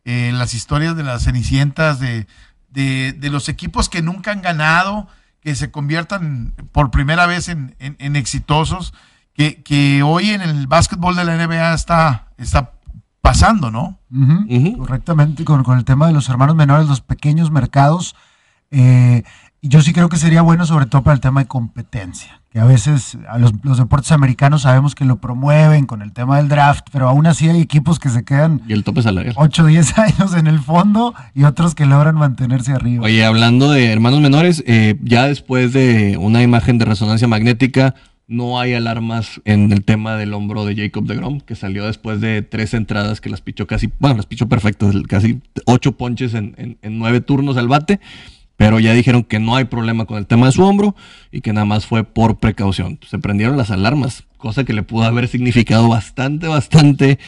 Eh, 0.04 0.32
las 0.34 0.52
historias 0.54 0.96
de 0.96 1.04
las 1.04 1.22
cenicientas, 1.22 2.00
de, 2.00 2.26
de, 2.70 3.30
los 3.30 3.48
equipos 3.48 3.88
que 3.88 4.02
nunca 4.02 4.32
han 4.32 4.42
ganado, 4.42 5.06
que 5.40 5.54
se 5.54 5.70
conviertan 5.70 6.52
por 6.72 6.90
primera 6.90 7.26
vez 7.26 7.48
en, 7.48 7.76
en- 7.78 7.96
en 8.00 8.16
exitosos, 8.16 8.92
que, 9.34 9.62
que 9.62 10.02
hoy 10.02 10.30
en 10.30 10.42
el 10.42 10.66
básquetbol 10.66 11.14
de 11.16 11.24
la 11.24 11.36
NBA 11.36 11.72
está, 11.74 12.26
está 12.36 12.72
pasando, 13.22 13.70
¿no? 13.70 13.98
Ujú. 14.14 14.76
Correctamente, 14.78 15.44
con, 15.44 15.62
con 15.64 15.78
el 15.78 15.84
tema 15.84 16.06
de 16.08 16.12
los 16.12 16.28
hermanos 16.28 16.56
menores, 16.56 16.86
los 16.88 17.00
pequeños 17.00 17.50
mercados. 17.50 18.14
eh, 18.70 19.22
yo 19.64 19.80
sí 19.80 19.92
creo 19.92 20.08
que 20.08 20.16
sería 20.16 20.42
bueno, 20.42 20.66
sobre 20.66 20.86
todo 20.86 21.04
para 21.04 21.14
el 21.14 21.20
tema 21.20 21.40
de 21.40 21.46
competencia, 21.46 22.40
que 22.50 22.58
a 22.58 22.64
veces 22.64 23.16
a 23.30 23.38
los, 23.38 23.52
los 23.62 23.78
deportes 23.78 24.10
americanos 24.10 24.62
sabemos 24.62 24.96
que 24.96 25.04
lo 25.04 25.18
promueven 25.20 25.86
con 25.86 26.02
el 26.02 26.12
tema 26.12 26.38
del 26.38 26.48
draft, 26.48 26.88
pero 26.90 27.08
aún 27.08 27.28
así 27.28 27.48
hay 27.48 27.60
equipos 27.60 28.00
que 28.00 28.08
se 28.08 28.24
quedan 28.24 28.60
Y 28.66 28.72
el 28.72 28.82
tope 28.82 29.02
salarial. 29.02 29.34
8 29.38 29.62
o 29.62 29.66
10 29.66 29.98
años 29.98 30.34
en 30.34 30.48
el 30.48 30.58
fondo 30.58 31.14
y 31.32 31.44
otros 31.44 31.76
que 31.76 31.86
logran 31.86 32.16
mantenerse 32.16 32.72
arriba. 32.72 33.04
Oye, 33.04 33.24
hablando 33.24 33.70
de 33.70 33.92
hermanos 33.92 34.20
menores, 34.20 34.64
eh, 34.66 34.98
ya 35.04 35.28
después 35.28 35.72
de 35.72 36.16
una 36.20 36.42
imagen 36.42 36.78
de 36.78 36.84
resonancia 36.84 37.28
magnética, 37.28 37.94
no 38.32 38.58
hay 38.58 38.74
alarmas 38.74 39.40
en 39.44 39.70
el 39.72 39.84
tema 39.84 40.16
del 40.16 40.32
hombro 40.32 40.64
de 40.64 40.74
Jacob 40.74 41.06
de 41.06 41.16
Grom, 41.16 41.40
que 41.40 41.54
salió 41.54 41.84
después 41.86 42.20
de 42.20 42.42
tres 42.42 42.72
entradas 42.74 43.20
que 43.20 43.28
las 43.30 43.42
pichó 43.42 43.66
casi, 43.66 43.90
bueno, 43.98 44.16
las 44.16 44.26
pichó 44.26 44.48
perfectas, 44.48 44.94
casi 45.08 45.40
ocho 45.66 45.92
ponches 45.96 46.34
en, 46.34 46.56
en- 46.80 46.98
nueve 46.98 47.20
turnos 47.20 47.56
al 47.56 47.68
bate, 47.68 48.00
pero 48.56 48.80
ya 48.80 48.92
dijeron 48.94 49.22
que 49.24 49.38
no 49.38 49.56
hay 49.56 49.64
problema 49.66 50.06
con 50.06 50.18
el 50.18 50.26
tema 50.26 50.46
de 50.46 50.52
su 50.52 50.62
hombro 50.62 50.94
y 51.30 51.40
que 51.40 51.52
nada 51.52 51.64
más 51.66 51.86
fue 51.86 52.04
por 52.04 52.38
precaución. 52.38 52.98
Se 53.06 53.18
prendieron 53.18 53.56
las 53.56 53.70
alarmas, 53.70 54.24
cosa 54.38 54.64
que 54.64 54.72
le 54.72 54.82
pudo 54.82 55.04
haber 55.04 55.28
significado 55.28 55.88
bastante, 55.88 56.46
bastante 56.48 57.18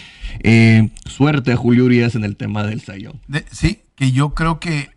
eh, 0.42 0.90
suerte 1.07 1.52
a 1.52 1.57
Julio 1.57 1.84
Urias 1.84 2.14
en 2.14 2.24
el 2.24 2.36
tema 2.36 2.62
del 2.64 2.80
Sayón. 2.80 3.20
Sí, 3.50 3.80
que 3.96 4.11
yo 4.12 4.34
creo 4.34 4.59
que 4.59 4.90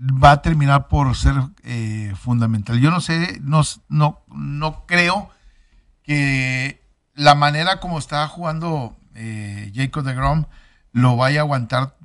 va 0.00 0.32
a 0.32 0.42
terminar 0.42 0.88
por 0.88 1.14
ser 1.16 1.34
eh, 1.64 2.12
fundamental. 2.16 2.80
Yo 2.80 2.90
no 2.90 3.00
sé, 3.00 3.40
no, 3.42 3.62
no, 3.88 4.20
no 4.34 4.84
creo 4.86 5.30
que 6.06 6.82
la 7.14 7.34
manera 7.34 7.80
como 7.80 7.98
está 7.98 8.26
jugando 8.28 8.96
eh, 9.14 9.72
Jacob 9.74 10.04
de 10.04 10.14
Grom 10.14 10.44
lo 10.92 11.16
vaya 11.16 11.40
a 11.40 11.42
aguantar 11.42 11.96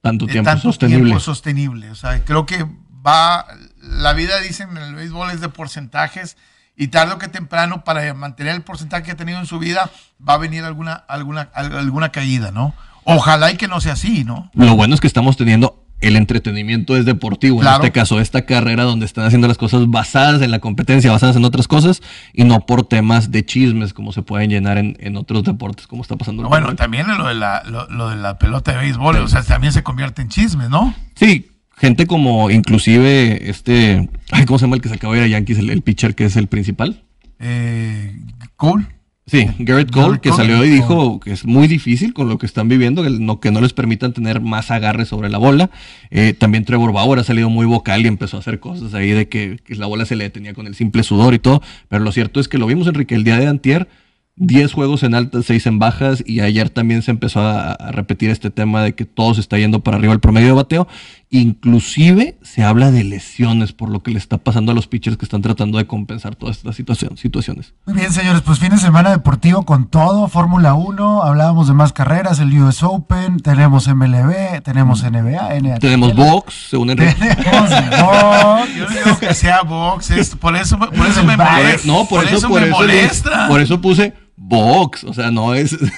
Tanto 0.00 0.24
eh, 0.26 0.28
tiempo 0.32 0.50
tanto 0.50 0.62
sostenible. 0.62 1.04
tiempo 1.04 1.20
sostenible. 1.20 1.90
O 1.90 1.94
sea, 1.94 2.24
creo 2.24 2.46
que 2.46 2.64
va, 3.06 3.46
la 3.80 4.12
vida 4.14 4.40
dicen 4.40 4.70
en 4.76 4.78
el 4.82 4.94
béisbol 4.94 5.30
es 5.30 5.40
de 5.40 5.48
porcentajes 5.50 6.36
y 6.76 6.88
tarde 6.88 7.12
o 7.14 7.18
que 7.18 7.28
temprano 7.28 7.84
para 7.84 8.12
mantener 8.14 8.54
el 8.54 8.62
porcentaje 8.62 9.02
que 9.02 9.10
ha 9.12 9.16
tenido 9.16 9.38
en 9.38 9.46
su 9.46 9.58
vida 9.58 9.90
va 10.26 10.34
a 10.34 10.38
venir 10.38 10.64
alguna, 10.64 10.94
alguna, 10.94 11.50
al- 11.52 11.76
alguna 11.76 12.10
caída, 12.10 12.50
¿no? 12.50 12.74
Ojalá 13.04 13.50
y 13.50 13.56
que 13.56 13.68
no 13.68 13.80
sea 13.80 13.92
así, 13.94 14.24
¿no? 14.24 14.50
Lo 14.54 14.74
bueno 14.76 14.94
es 14.94 15.00
que 15.00 15.06
estamos 15.06 15.36
teniendo 15.36 15.84
el 16.00 16.16
entretenimiento 16.16 16.96
es 16.96 17.04
deportivo. 17.04 17.60
Claro. 17.60 17.76
En 17.76 17.82
este 17.82 17.92
caso, 17.92 18.20
esta 18.20 18.42
carrera 18.42 18.84
donde 18.84 19.06
están 19.06 19.24
haciendo 19.24 19.48
las 19.48 19.58
cosas 19.58 19.88
basadas 19.88 20.42
en 20.42 20.50
la 20.50 20.58
competencia, 20.58 21.10
basadas 21.10 21.36
en 21.36 21.44
otras 21.44 21.68
cosas 21.68 22.02
y 22.32 22.44
no 22.44 22.66
por 22.66 22.86
temas 22.86 23.30
de 23.30 23.44
chismes 23.44 23.92
como 23.92 24.12
se 24.12 24.22
pueden 24.22 24.50
llenar 24.50 24.78
en, 24.78 24.96
en 25.00 25.16
otros 25.16 25.44
deportes, 25.44 25.86
como 25.86 26.02
está 26.02 26.16
pasando. 26.16 26.48
Bueno, 26.48 26.74
también 26.74 27.06
lo 27.06 27.26
de 27.26 27.34
la, 27.34 27.62
lo, 27.64 27.88
lo 27.88 28.08
de 28.10 28.16
la 28.16 28.38
pelota 28.38 28.72
de 28.72 28.78
béisbol, 28.78 29.16
o 29.16 29.28
sea, 29.28 29.42
también 29.42 29.72
se 29.72 29.82
convierte 29.82 30.22
en 30.22 30.28
chismes, 30.28 30.70
¿no? 30.70 30.94
Sí, 31.14 31.50
gente 31.76 32.06
como 32.06 32.50
inclusive 32.50 33.50
este, 33.50 34.08
ay, 34.30 34.44
¿cómo 34.46 34.58
se 34.58 34.66
llama 34.66 34.76
el 34.76 34.82
que 34.82 34.88
se 34.88 34.94
acaba 34.96 35.14
de 35.14 35.20
ir 35.20 35.24
a 35.24 35.28
Yankees, 35.28 35.58
el, 35.58 35.70
el 35.70 35.82
pitcher 35.82 36.14
que 36.14 36.24
es 36.24 36.36
el 36.36 36.46
principal? 36.46 37.04
Eh, 37.38 38.18
cool. 38.56 38.86
Sí, 39.26 39.46
Garrett 39.60 39.92
Cole, 39.92 40.06
Garrett 40.06 40.22
que 40.22 40.30
Cole. 40.30 40.42
salió 40.42 40.64
y 40.64 40.70
dijo 40.70 41.20
que 41.20 41.30
es 41.32 41.44
muy 41.44 41.68
difícil 41.68 42.12
con 42.12 42.28
lo 42.28 42.36
que 42.38 42.46
están 42.46 42.68
viviendo, 42.68 43.04
que 43.04 43.10
no, 43.10 43.38
que 43.38 43.52
no 43.52 43.60
les 43.60 43.72
permitan 43.72 44.12
tener 44.12 44.40
más 44.40 44.72
agarre 44.72 45.04
sobre 45.04 45.28
la 45.28 45.38
bola. 45.38 45.70
Eh, 46.10 46.32
también 46.32 46.64
Trevor 46.64 46.92
Bauer 46.92 47.20
ha 47.20 47.24
salido 47.24 47.48
muy 47.48 47.64
vocal 47.64 48.04
y 48.04 48.08
empezó 48.08 48.38
a 48.38 48.40
hacer 48.40 48.58
cosas 48.58 48.92
ahí 48.92 49.10
de 49.10 49.28
que, 49.28 49.60
que 49.64 49.76
la 49.76 49.86
bola 49.86 50.04
se 50.04 50.16
le 50.16 50.24
detenía 50.24 50.52
con 50.52 50.66
el 50.66 50.74
simple 50.74 51.04
sudor 51.04 51.34
y 51.34 51.38
todo. 51.38 51.62
Pero 51.88 52.02
lo 52.02 52.10
cierto 52.10 52.40
es 52.40 52.48
que 52.48 52.58
lo 52.58 52.66
vimos, 52.66 52.88
Enrique, 52.88 53.14
el 53.14 53.22
día 53.22 53.38
de 53.38 53.46
antier, 53.46 53.88
10 54.34 54.72
juegos 54.72 55.04
en 55.04 55.14
altas, 55.14 55.44
6 55.46 55.66
en 55.66 55.78
bajas, 55.78 56.24
y 56.26 56.40
ayer 56.40 56.70
también 56.70 57.02
se 57.02 57.12
empezó 57.12 57.40
a, 57.40 57.72
a 57.72 57.92
repetir 57.92 58.30
este 58.30 58.50
tema 58.50 58.82
de 58.82 58.94
que 58.94 59.04
todo 59.04 59.34
se 59.34 59.42
está 59.42 59.58
yendo 59.58 59.80
para 59.84 59.98
arriba 59.98 60.12
el 60.12 60.20
promedio 60.20 60.48
de 60.48 60.54
bateo. 60.54 60.88
Inclusive 61.32 62.36
se 62.42 62.64
habla 62.64 62.90
de 62.90 63.04
lesiones 63.04 63.72
por 63.72 63.88
lo 63.88 64.02
que 64.02 64.10
le 64.10 64.18
está 64.18 64.38
pasando 64.38 64.72
a 64.72 64.74
los 64.74 64.88
pitchers 64.88 65.16
que 65.16 65.24
están 65.24 65.42
tratando 65.42 65.78
de 65.78 65.86
compensar 65.86 66.34
todas 66.34 66.56
estas 66.56 66.74
situación- 66.74 67.16
situaciones. 67.16 67.72
Muy 67.86 67.94
bien, 67.94 68.12
señores, 68.12 68.42
pues 68.42 68.58
fin 68.58 68.70
de 68.70 68.78
semana 68.78 69.10
deportivo 69.10 69.64
con 69.64 69.86
todo, 69.86 70.26
Fórmula 70.26 70.74
1, 70.74 71.22
hablábamos 71.22 71.68
de 71.68 71.74
más 71.74 71.92
carreras, 71.92 72.40
el 72.40 72.60
US 72.60 72.82
Open, 72.82 73.38
tenemos 73.38 73.86
MLB, 73.86 74.60
tenemos 74.64 75.04
NBA, 75.04 75.54
NHL. 75.60 75.78
Tenemos 75.78 76.16
box, 76.16 76.66
según 76.70 76.90
Enrique. 76.90 77.14
Tenemos 77.36 77.70
box. 77.70 78.74
Yo 78.76 78.84
no 78.88 78.96
digo 79.04 79.18
que 79.20 79.32
sea 79.34 79.62
box, 79.62 80.10
por 80.40 80.56
eso, 80.56 80.78
por 80.80 81.06
eso 81.06 81.22
me 81.22 81.36
molesta. 81.36 81.86
No, 81.86 82.06
por, 82.06 82.24
eso, 82.24 82.48
por 82.48 82.60
me 82.60 82.66
eso, 82.68 82.76
molesta. 82.76 83.46
por 83.46 83.60
eso 83.60 83.80
puse 83.80 84.14
box. 84.36 85.04
O 85.04 85.14
sea, 85.14 85.30
no 85.30 85.54
es. 85.54 85.76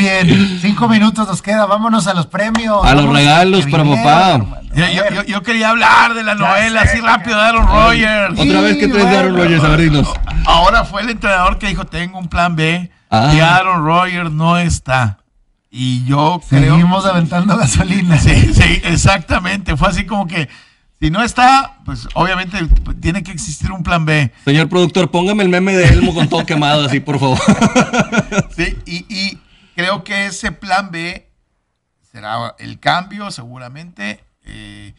Bien, 0.00 0.58
cinco 0.62 0.88
minutos 0.88 1.28
nos 1.28 1.42
queda, 1.42 1.66
vámonos 1.66 2.06
a 2.06 2.14
los 2.14 2.26
premios. 2.26 2.84
A 2.84 2.94
los 2.94 3.08
regalos 3.12 3.66
para 3.66 3.84
papá. 3.84 4.40
Yo, 4.74 4.84
yo- 4.88 5.14
yo- 5.14 5.22
yo 5.24 5.42
quería 5.42 5.70
hablar 5.70 6.14
de 6.14 6.22
la 6.24 6.34
novela 6.34 6.82
así 6.82 7.00
rápido 7.00 7.36
de 7.36 7.42
Aaron 7.44 7.66
Rodgers. 7.66 8.38
Otra 8.40 8.60
vez 8.62 8.76
que 8.78 8.88
traes 8.88 9.10
de 9.10 9.16
Aaron. 9.18 9.36
Rodgers, 9.36 9.62
a 9.64 9.68
ver, 9.68 9.80
dinos. 9.80 10.08
Ahora 10.46 10.84
fue 10.84 11.02
el 11.02 11.10
entrenador 11.10 11.58
que 11.58 11.66
dijo, 11.68 11.84
tengo 11.86 12.18
un 12.18 12.28
plan 12.28 12.56
B 12.56 12.90
Ah. 13.10 13.32
y 13.34 13.40
Aaron 13.40 13.84
Rodgers 13.84 14.30
no 14.30 14.56
está. 14.58 15.18
Y 15.70 16.04
yo 16.04 16.40
creo... 16.48 16.72
Seguimos 16.74 17.04
aventando 17.06 17.56
gasolina. 17.56 18.18
Sí, 18.18 18.54
sí, 18.54 18.80
exactamente. 18.84 19.76
Fue 19.76 19.88
así 19.88 20.04
como 20.06 20.26
que, 20.26 20.48
si 21.00 21.10
no 21.10 21.22
está, 21.22 21.78
pues 21.84 22.08
obviamente 22.14 22.58
tiene 23.00 23.22
que 23.22 23.32
existir 23.32 23.70
un 23.70 23.82
plan 23.82 24.04
B. 24.04 24.32
Señor 24.44 24.68
productor, 24.68 25.10
póngame 25.10 25.42
el 25.42 25.48
meme 25.48 25.72
de 25.76 25.88
Elmo 25.88 26.14
con 26.14 26.28
todo 26.28 26.44
quemado 26.46 26.86
así, 26.86 27.00
por 27.00 27.18
favor. 27.20 27.38
Sí, 28.56 28.76
y, 28.86 28.96
y 29.14 29.38
creo 29.80 30.04
que 30.04 30.26
ese 30.26 30.52
plan 30.52 30.90
B 30.90 31.30
será 32.12 32.54
el 32.58 32.78
cambio, 32.80 33.30
seguramente. 33.30 34.22
eh, 34.44 34.94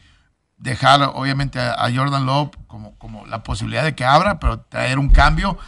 dejar, 0.56 1.02
obviamente, 1.14 1.58
a, 1.60 1.72
a 1.72 1.92
Jordan 1.92 2.24
Love 2.26 2.50
como, 2.66 2.96
como 2.98 3.26
la 3.26 3.42
posibilidad 3.42 3.84
de 3.84 3.94
que 3.94 4.04
abra, 4.04 4.38
pero 4.38 4.60
traer 4.60 4.98
un 4.98 5.08
cambio. 5.08 5.58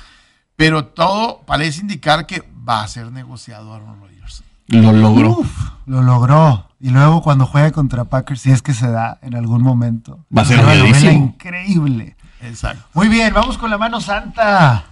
Pero 0.57 0.87
todo 0.87 1.43
parece 1.47 1.81
indicar 1.81 2.27
que 2.27 2.49
va 2.69 2.83
a 2.83 2.89
ser 2.89 3.11
negociado 3.11 3.75
Aaron 3.75 4.01
Rodgers. 4.01 4.45
Lo 4.69 4.93
logró. 4.93 5.39
Uf, 5.39 5.71
lo 5.87 6.03
logró. 6.03 6.69
Y 6.81 6.91
luego 6.91 7.23
cuando 7.23 7.47
juegue 7.47 7.73
contra 7.73 8.05
Packers, 8.05 8.41
si 8.41 8.53
es 8.53 8.63
que 8.63 8.73
se 8.73 8.91
da 8.91 9.19
en 9.23 9.35
algún 9.35 9.63
momento. 9.63 10.25
Va 10.37 10.43
a 10.43 10.45
ser 10.45 10.61
una 10.61 10.75
increíble. 11.13 12.17
Exacto. 12.41 12.85
Muy 12.95 13.09
bien, 13.09 13.33
vamos 13.35 13.59
con 13.59 13.71
la 13.71 13.79
mano 13.79 14.01
santa 14.01 14.85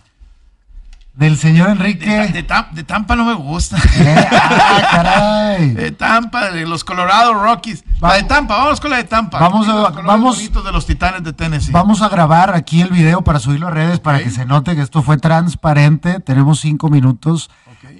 del 1.15 1.37
señor 1.37 1.67
De, 1.67 1.73
Enrique. 1.73 2.07
de 2.29 2.47
Tam- 2.47 2.71
de 2.73 2.85
Tampa 2.85 3.15
no 3.17 3.25
me 3.25 3.35
gusta. 3.35 3.77
Eh, 3.99 4.29
ah, 4.33 4.89
caray. 4.91 5.71
De 5.75 5.91
Tampa, 5.93 6.51
de 6.51 6.67
los 6.67 6.85
Colorado 6.85 7.35
Rockies. 7.35 7.85
La 8.01 8.15
de 8.15 8.23
Tampa, 8.25 8.57
vamos 8.57 8.81
con 8.81 8.91
la 8.91 8.97
de 8.97 9.05
Tampa. 9.05 9.39
Vamos 9.39 9.69
a- 9.69 9.73
Los 9.91 10.05
vamos- 10.05 10.39
de 10.65 10.73
los 10.73 10.87
Titanes 10.87 11.23
de 11.23 11.33
Tennessee. 11.33 11.71
Vamos 11.73 12.01
a 12.03 12.09
grabar 12.09 12.55
aquí 12.55 12.81
el 12.81 12.89
video 12.91 13.23
para 13.23 13.39
subirlo 13.39 13.69
a 13.69 13.71
redes 13.71 14.01
para 14.01 14.23
que 14.23 14.31
se 14.31 14.45
note 14.47 14.75
que 14.75 14.81
esto 14.83 15.03
fue 15.03 15.19
transparente. 15.19 16.21
Tenemos 16.21 16.61
cinco 16.61 16.89
minutos 16.89 17.51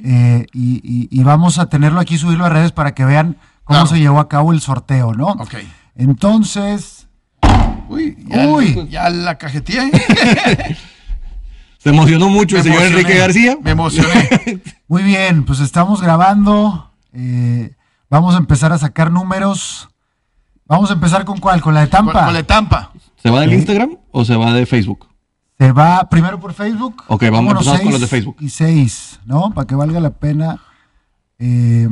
eh, 0.05 0.47
y, 0.53 0.77
y- 0.83 1.09
y 1.11 1.23
vamos 1.23 1.59
a 1.59 1.67
tenerlo 1.67 2.01
aquí, 2.01 2.17
subirlo 2.19 2.47
a 2.47 2.49
redes 2.49 2.73
para 2.73 2.93
que 2.95 3.05
vean 3.05 3.37
cómo 3.65 3.81
Claro. 3.81 3.87
se 3.87 3.99
llevó 4.01 4.21
a 4.21 4.29
cabo 4.29 4.53
el 4.53 4.61
sorteo, 4.61 5.13
¿no? 5.13 5.27
Ok. 5.29 5.55
Entonces, 5.97 7.09
Uy, 7.89 8.17
ya, 8.27 8.47
Uy. 8.49 8.89
ya 8.91 9.11
la 9.11 9.37
cajetilla. 9.37 9.83
Se 11.83 11.91
emocionó 11.91 12.29
mucho 12.29 12.57
el 12.57 12.63
señor 12.63 12.83
emocioné, 12.83 13.01
Enrique 13.01 13.19
García. 13.19 13.59
Me 13.63 13.73
emocioné. 13.73 14.61
muy 14.89 15.03
bien, 15.03 15.45
pues 15.45 15.59
estamos 15.59 16.01
grabando. 16.01 16.93
eh, 17.13 17.75
vamos 18.09 18.35
a 18.37 18.39
empezar 18.39 18.73
a 18.73 18.79
sacar 18.79 19.11
números. 19.11 19.89
Vamos 20.67 20.91
a 20.91 20.95
empezar 20.95 21.25
con 21.25 21.39
cuál, 21.39 21.61
con 21.61 21.75
la 21.75 21.81
de 21.81 21.89
Tampa. 21.89 22.13
con 22.13 22.33
la 22.33 22.39
de 22.39 22.45
Tampa. 22.45 22.93
¿Se 23.21 23.31
va 23.31 23.41
del 23.41 23.53
Instagram 23.53 23.97
o 24.13 24.25
se 24.25 24.37
va 24.37 24.53
de 24.53 24.65
Facebook? 24.65 25.09
Se 25.59 25.73
va 25.73 26.09
primero 26.09 26.39
por 26.39 26.55
Facebook. 26.55 27.03
Ok, 27.09 27.23
vamos, 27.25 27.39
Vámonos 27.39 27.67
empezamos 27.67 27.83
con 27.83 27.93
los 27.93 28.01
de 28.01 28.07
Facebook. 28.07 28.37
Y 28.41 28.49
seis, 28.49 29.21
¿no? 29.25 29.53
Para 29.53 29.67
que 29.67 29.75
valga 29.75 29.99
la 29.99 30.11
pena. 30.11 30.61
Eh, 31.39 31.89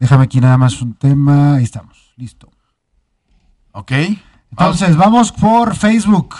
déjame 0.00 0.24
aquí 0.24 0.40
nada 0.40 0.58
más 0.58 0.82
un 0.82 0.94
tema. 0.94 1.54
Ahí 1.56 1.64
estamos. 1.64 2.12
Listo. 2.16 2.50
Ok. 3.70 3.92
Entonces, 4.50 4.96
vamos 4.96 5.30
por 5.30 5.76
Facebook. 5.76 6.34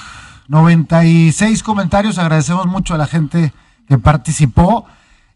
96 0.48 1.62
comentarios. 1.62 2.18
Agradecemos 2.18 2.66
mucho 2.66 2.94
a 2.94 2.98
la 2.98 3.06
gente 3.06 3.52
que 3.88 3.98
participó. 3.98 4.86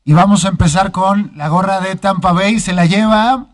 Y 0.05 0.13
vamos 0.13 0.45
a 0.45 0.49
empezar 0.49 0.91
con 0.93 1.33
la 1.37 1.49
gorra 1.49 1.81
de 1.81 1.95
Tampa 1.97 2.33
Bay. 2.33 2.59
Se 2.59 2.73
la 2.73 2.87
lleva 2.87 3.47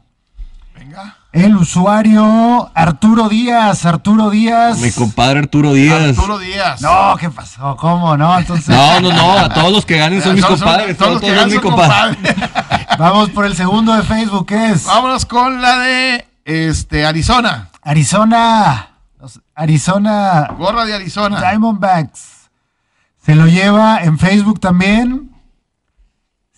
Venga. 0.75 1.17
el 1.33 1.57
usuario 1.57 2.71
Arturo 2.75 3.29
Díaz. 3.29 3.85
Arturo 3.85 4.31
Díaz. 4.31 4.79
Mi 4.79 4.93
compadre 4.93 5.41
Arturo 5.41 5.73
Díaz. 5.75 6.17
Arturo 6.17 6.39
Díaz. 6.39 6.81
No, 6.81 7.17
¿qué 7.19 7.31
pasó? 7.31 7.77
¿Cómo 7.77 8.17
no? 8.17 8.39
Entonces, 8.39 8.69
No, 8.69 9.01
no, 9.01 9.13
no, 9.13 9.33
a 9.39 9.49
todos 9.49 9.73
los 9.73 9.85
que 9.85 9.99
ganen 9.99 10.23
son 10.23 10.35
mis 10.35 10.43
Son- 10.45 10.57
son- 10.57 10.67
compadres. 10.69 10.97
todos 10.97 11.13
los 11.15 11.21
Todos, 11.21 11.35
ganan 11.35 11.47
mis 11.51 11.61
son 11.61 11.63
compadres. 11.71 12.17
compadres. 12.17 12.99
vamos 12.99 13.31
por 13.31 13.45
el 13.45 13.57
segundo 13.57 13.93
de 13.95 14.03
Facebook. 14.05 14.47
¿Qué 14.47 14.71
es? 14.71 14.85
Vámonos 14.85 15.27
con 15.27 15.61
la 15.61 15.79
de 15.81 16.27
este, 16.45 17.05
Arizona. 17.05 17.69
Arizona. 17.83 18.89
Los 19.21 19.41
Arizona 19.55 20.49
Gorra 20.59 20.85
de 20.85 20.95
Arizona. 20.95 21.41
Diamondbacks. 21.41 22.51
Se 23.25 23.35
lo 23.35 23.47
lleva 23.47 24.03
en 24.03 24.19
Facebook 24.19 24.61
también. 24.61 25.31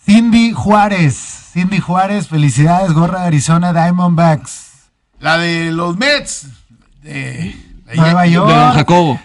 Cindy 0.05 0.53
Juárez. 0.53 1.15
Cindy 1.53 1.79
Juárez, 1.81 2.29
felicidades, 2.29 2.93
gorra 2.93 3.21
de 3.23 3.27
Arizona 3.29 3.73
Diamondbacks. 3.73 4.91
La 5.19 5.39
de 5.39 5.73
los 5.73 5.97
Mets. 5.97 6.49
De, 7.03 7.55
de- 7.87 7.97
Nueva 7.97 8.23
De 8.23 8.31
York. 8.33 8.51
Don 8.51 8.73
Jacobo. 8.75 9.21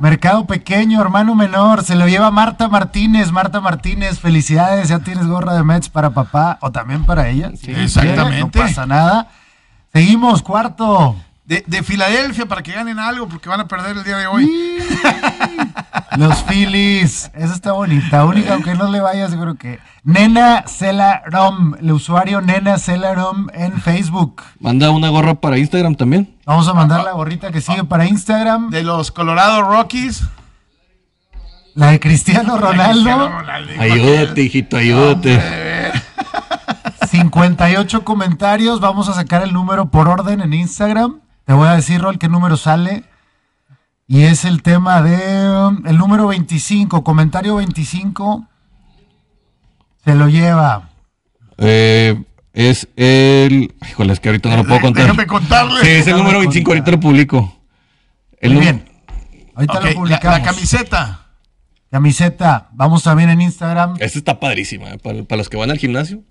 Mercado 0.00 0.46
pequeño, 0.46 1.00
hermano 1.00 1.34
menor. 1.36 1.84
Se 1.84 1.94
lo 1.94 2.08
lleva 2.08 2.30
Marta 2.32 2.68
Martínez. 2.68 3.30
Marta 3.30 3.60
Martínez, 3.60 4.18
felicidades. 4.18 4.88
Ya 4.88 4.98
tienes 4.98 5.26
gorra 5.26 5.54
de 5.54 5.62
Mets 5.62 5.88
para 5.88 6.10
papá 6.10 6.58
o 6.60 6.72
también 6.72 7.04
para 7.04 7.28
ella. 7.28 7.52
si 7.56 7.70
exactamente. 7.70 8.22
quiere, 8.24 8.40
No 8.40 8.50
pasa 8.50 8.84
nada. 8.86 9.28
Seguimos, 9.92 10.42
cuarto. 10.42 11.14
De, 11.46 11.64
de 11.66 11.82
Filadelfia 11.82 12.46
para 12.46 12.62
que 12.62 12.72
ganen 12.72 12.98
algo 12.98 13.28
porque 13.28 13.48
van 13.48 13.60
a 13.60 13.68
perder 13.68 13.96
el 13.96 14.04
día 14.04 14.16
de 14.18 14.26
hoy. 14.26 14.50
Los 16.16 16.42
Phillies. 16.44 17.30
Esa 17.34 17.54
está 17.54 17.72
bonita. 17.72 18.24
Única, 18.24 18.54
aunque 18.54 18.74
no 18.74 18.90
le 18.90 19.00
vaya, 19.00 19.28
seguro 19.28 19.54
que. 19.54 19.78
Nena 20.02 20.64
Celarom. 20.66 21.74
El 21.78 21.92
usuario 21.92 22.40
Nena 22.40 22.78
Celarom 22.78 23.48
en 23.52 23.80
Facebook. 23.80 24.42
Manda 24.58 24.90
una 24.90 25.08
gorra 25.08 25.34
para 25.34 25.58
Instagram 25.58 25.94
también. 25.94 26.34
Vamos 26.46 26.66
a 26.68 26.74
mandar 26.74 27.04
la 27.04 27.12
gorrita 27.12 27.50
que 27.52 27.60
sigue 27.60 27.84
para 27.84 28.06
Instagram. 28.06 28.70
De 28.70 28.82
los 28.82 29.10
Colorado 29.12 29.62
Rockies. 29.62 30.24
La 31.74 31.90
de 31.90 32.00
Cristiano. 32.00 32.56
Ronaldo. 32.56 33.30
Ayúdate, 33.78 34.42
hijito, 34.42 34.78
ayúdate. 34.78 35.40
58 37.10 38.04
comentarios. 38.04 38.80
Vamos 38.80 39.08
a 39.08 39.12
sacar 39.12 39.42
el 39.42 39.52
número 39.52 39.90
por 39.90 40.08
orden 40.08 40.40
en 40.40 40.54
Instagram. 40.54 41.20
Te 41.46 41.52
voy 41.52 41.68
a 41.68 41.72
decir, 41.76 42.00
Rol, 42.00 42.18
qué 42.18 42.28
número 42.28 42.56
sale. 42.56 43.04
Y 44.08 44.22
es 44.24 44.44
el 44.44 44.62
tema 44.62 45.00
de 45.02 45.48
um, 45.50 45.86
el 45.86 45.96
número 45.96 46.26
25. 46.28 47.02
Comentario 47.02 47.56
25. 47.56 48.46
Se 50.04 50.14
lo 50.14 50.28
lleva. 50.28 50.90
Eh, 51.58 52.22
es 52.52 52.88
el. 52.96 53.74
Híjole, 53.88 54.12
es 54.12 54.20
que 54.20 54.28
ahorita 54.28 54.48
no 54.50 54.56
lo 54.58 54.64
puedo 54.64 54.80
contar. 54.82 55.04
Déjame 55.04 55.26
contarle. 55.26 55.80
Sí, 55.82 55.88
es 55.88 56.06
el 56.06 56.16
número 56.16 56.38
25, 56.40 56.70
ahorita 56.70 56.90
lo 56.90 57.00
publico. 57.00 57.56
El 58.40 58.52
Muy 58.54 58.60
bien. 58.62 58.84
Ahorita 59.54 59.74
Ok, 59.74 59.80
lo 59.84 59.88
la, 59.88 59.94
publicamos. 59.94 60.38
la 60.38 60.44
camiseta. 60.44 61.26
Camiseta. 61.90 62.68
Vamos 62.72 63.02
también 63.04 63.30
en 63.30 63.40
Instagram. 63.40 63.94
Esta 64.00 64.18
está 64.18 64.38
padrísima, 64.40 64.90
eh, 64.90 64.98
para, 64.98 65.22
para 65.24 65.38
los 65.38 65.48
que 65.48 65.56
van 65.56 65.70
al 65.70 65.78
gimnasio. 65.78 66.22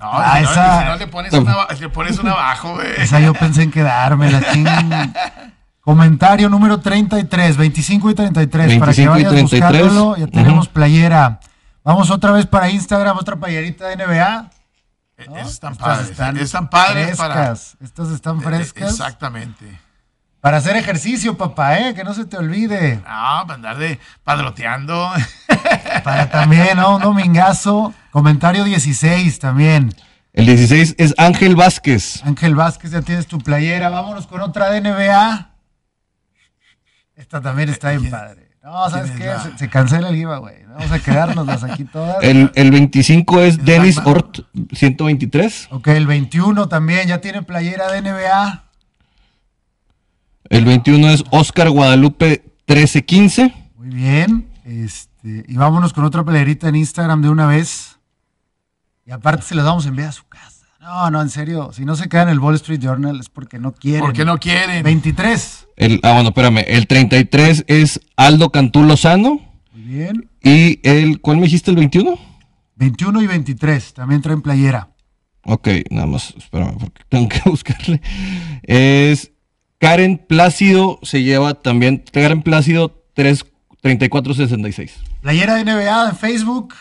No, 0.00 0.10
Ah, 0.12 0.36
si 0.38 0.44
no, 0.44 0.50
esa- 0.52 0.78
si 0.80 0.84
no 0.86 0.96
le 0.96 1.06
pones 1.08 1.32
una, 1.32 1.66
le 1.80 1.88
pones 1.88 2.18
una 2.18 2.32
abajo, 2.32 2.74
güey. 2.74 2.86
Esa 2.98 3.18
yo 3.20 3.34
pensé 3.34 3.62
en 3.64 3.70
quedarme, 3.70 4.30
la 4.30 4.52
ching. 4.52 4.64
Comentario 5.80 6.48
número 6.50 6.78
33, 6.80 7.56
25 7.56 8.10
y 8.10 8.14
33, 8.14 8.78
para 8.78 8.92
que 8.92 9.06
25 9.08 9.18
y 9.18 9.24
vayas 9.24 9.30
33. 9.32 9.82
buscándolo. 9.82 10.16
Ya 10.16 10.26
tenemos 10.26 10.66
Ujú. 10.66 10.74
playera. 10.74 11.40
Vamos 11.82 12.10
otra 12.10 12.32
vez 12.32 12.46
para 12.46 12.68
Instagram, 12.68 13.16
otra 13.16 13.36
playerita 13.36 13.86
de 13.88 13.96
NBA. 13.96 14.50
¿no? 15.26 15.36
Esas 15.36 15.52
están 15.54 15.72
Estas 15.72 15.76
padres. 15.88 16.10
están 16.10 16.36
están 16.36 16.70
padres 16.70 17.16
para. 17.16 17.34
frescas. 17.34 17.76
Estas 17.82 18.08
están 18.10 18.38
Eh, 18.38 18.42
frescas. 18.42 18.90
Exactamente. 18.90 19.80
Para 20.48 20.56
hacer 20.56 20.76
ejercicio, 20.76 21.36
papá, 21.36 21.78
¿eh? 21.78 21.92
Que 21.94 22.02
no 22.04 22.14
se 22.14 22.24
te 22.24 22.38
olvide. 22.38 22.96
No, 22.96 23.02
para 23.04 23.52
andar 23.52 23.76
de 23.76 23.98
padroteando. 24.24 25.10
Para 26.02 26.30
también, 26.30 26.78
¿no? 26.78 26.96
Un 26.96 27.02
domingazo. 27.02 27.92
Comentario 28.10 28.64
16 28.64 29.40
también. 29.40 29.94
El 30.32 30.46
16 30.46 30.94
es 30.96 31.14
Ángel 31.18 31.54
Vázquez. 31.54 32.24
Ángel 32.24 32.54
Vázquez, 32.54 32.92
ya 32.92 33.02
tienes 33.02 33.26
tu 33.26 33.36
playera. 33.36 33.90
Vámonos 33.90 34.26
con 34.26 34.40
otra 34.40 34.70
de 34.70 34.80
NBA. 34.80 35.50
Esta 37.16 37.42
también 37.42 37.68
está 37.68 37.90
bien 37.90 38.00
¿Quién- 38.00 38.10
padre. 38.10 38.48
No, 38.62 38.88
¿sabes 38.88 39.10
qué? 39.10 39.30
Se, 39.42 39.58
se 39.58 39.68
cancela 39.68 40.08
el 40.08 40.16
giveaway. 40.16 40.64
Vamos 40.66 40.90
a 40.90 40.98
quedárnoslas 40.98 41.62
aquí 41.62 41.84
todas. 41.84 42.22
El, 42.22 42.50
el 42.54 42.70
25 42.70 43.42
es 43.42 43.58
Es 43.58 43.64
Dennis. 43.66 43.98
Ort, 44.02 44.38
123. 44.72 45.68
Ok, 45.72 45.88
el 45.88 46.06
21 46.06 46.68
también 46.68 47.06
ya 47.06 47.20
tiene 47.20 47.42
playera 47.42 47.92
de 47.92 48.00
NBA. 48.00 48.64
El 50.50 50.64
21 50.64 51.10
es 51.10 51.24
Oscar 51.30 51.68
Guadalupe, 51.70 52.42
1315. 52.66 53.54
Muy 53.76 53.88
bien. 53.88 54.48
Este, 54.64 55.44
y 55.46 55.54
vámonos 55.56 55.92
con 55.92 56.04
otra 56.04 56.24
playerita 56.24 56.68
en 56.68 56.76
Instagram 56.76 57.20
de 57.22 57.28
una 57.28 57.46
vez. 57.46 57.98
Y 59.04 59.10
aparte 59.10 59.42
se 59.42 59.54
las 59.54 59.66
vamos 59.66 59.84
a 59.84 59.88
enviar 59.88 60.08
a 60.08 60.12
su 60.12 60.26
casa. 60.26 60.66
No, 60.80 61.10
no, 61.10 61.20
en 61.20 61.28
serio. 61.28 61.70
Si 61.72 61.84
no 61.84 61.96
se 61.96 62.08
queda 62.08 62.22
en 62.22 62.28
el 62.30 62.38
Wall 62.38 62.54
Street 62.54 62.80
Journal 62.80 63.20
es 63.20 63.28
porque 63.28 63.58
no 63.58 63.72
quieren. 63.72 64.00
Porque 64.00 64.24
no 64.24 64.38
quieren. 64.38 64.82
23. 64.82 65.68
El, 65.76 66.00
ah, 66.02 66.14
bueno, 66.14 66.30
espérame. 66.30 66.64
El 66.66 66.86
33 66.86 67.64
es 67.66 68.00
Aldo 68.16 68.50
Cantú 68.50 68.82
Lozano. 68.82 69.40
Muy 69.72 69.82
bien. 69.82 70.30
Y 70.42 70.80
el, 70.82 71.20
¿cuál 71.20 71.36
me 71.36 71.44
dijiste 71.44 71.70
el 71.70 71.76
21? 71.76 72.18
21 72.76 73.22
y 73.22 73.26
23 73.26 73.92
también 73.92 74.22
traen 74.22 74.40
playera. 74.40 74.88
Ok, 75.44 75.68
nada 75.90 76.06
más, 76.06 76.34
espérame, 76.36 76.78
porque 76.78 77.02
tengo 77.08 77.28
que 77.28 77.40
buscarle. 77.44 78.00
Es 78.62 79.32
Karen 79.78 80.18
Plácido, 80.18 80.98
se 81.02 81.22
lleva 81.22 81.54
también, 81.54 82.02
Karen 82.12 82.42
Plácido 82.42 83.02
3, 83.14 83.44
3466. 83.80 84.96
Playera 85.22 85.54
de 85.54 85.64
NBA 85.64 86.10
en 86.10 86.16
Facebook. 86.16 86.74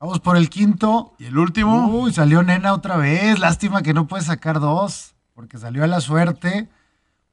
Vamos 0.00 0.18
por 0.20 0.36
el 0.36 0.48
quinto. 0.48 1.14
Y 1.18 1.26
el 1.26 1.38
último. 1.38 1.86
Uy, 1.88 2.12
salió 2.12 2.42
Nena 2.42 2.72
otra 2.72 2.96
vez. 2.96 3.38
Lástima 3.38 3.82
que 3.82 3.92
no 3.94 4.06
puede 4.06 4.24
sacar 4.24 4.58
dos, 4.60 5.14
porque 5.34 5.58
salió 5.58 5.84
a 5.84 5.86
la 5.86 6.00
suerte. 6.00 6.68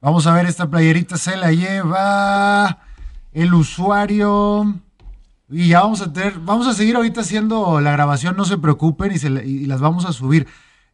Vamos 0.00 0.26
a 0.26 0.34
ver, 0.34 0.46
esta 0.46 0.68
playerita 0.70 1.16
se 1.16 1.36
la 1.36 1.50
lleva 1.50 2.78
el 3.32 3.54
usuario. 3.54 4.74
Y 5.50 5.68
ya 5.68 5.80
vamos 5.80 6.02
a 6.02 6.12
tener, 6.12 6.38
vamos 6.40 6.66
a 6.66 6.74
seguir 6.74 6.94
ahorita 6.96 7.22
haciendo 7.22 7.80
la 7.80 7.90
grabación, 7.92 8.36
no 8.36 8.44
se 8.44 8.58
preocupen 8.58 9.12
y, 9.12 9.18
se 9.18 9.30
la- 9.30 9.42
y 9.42 9.64
las 9.64 9.80
vamos 9.80 10.04
a 10.04 10.12
subir. 10.12 10.46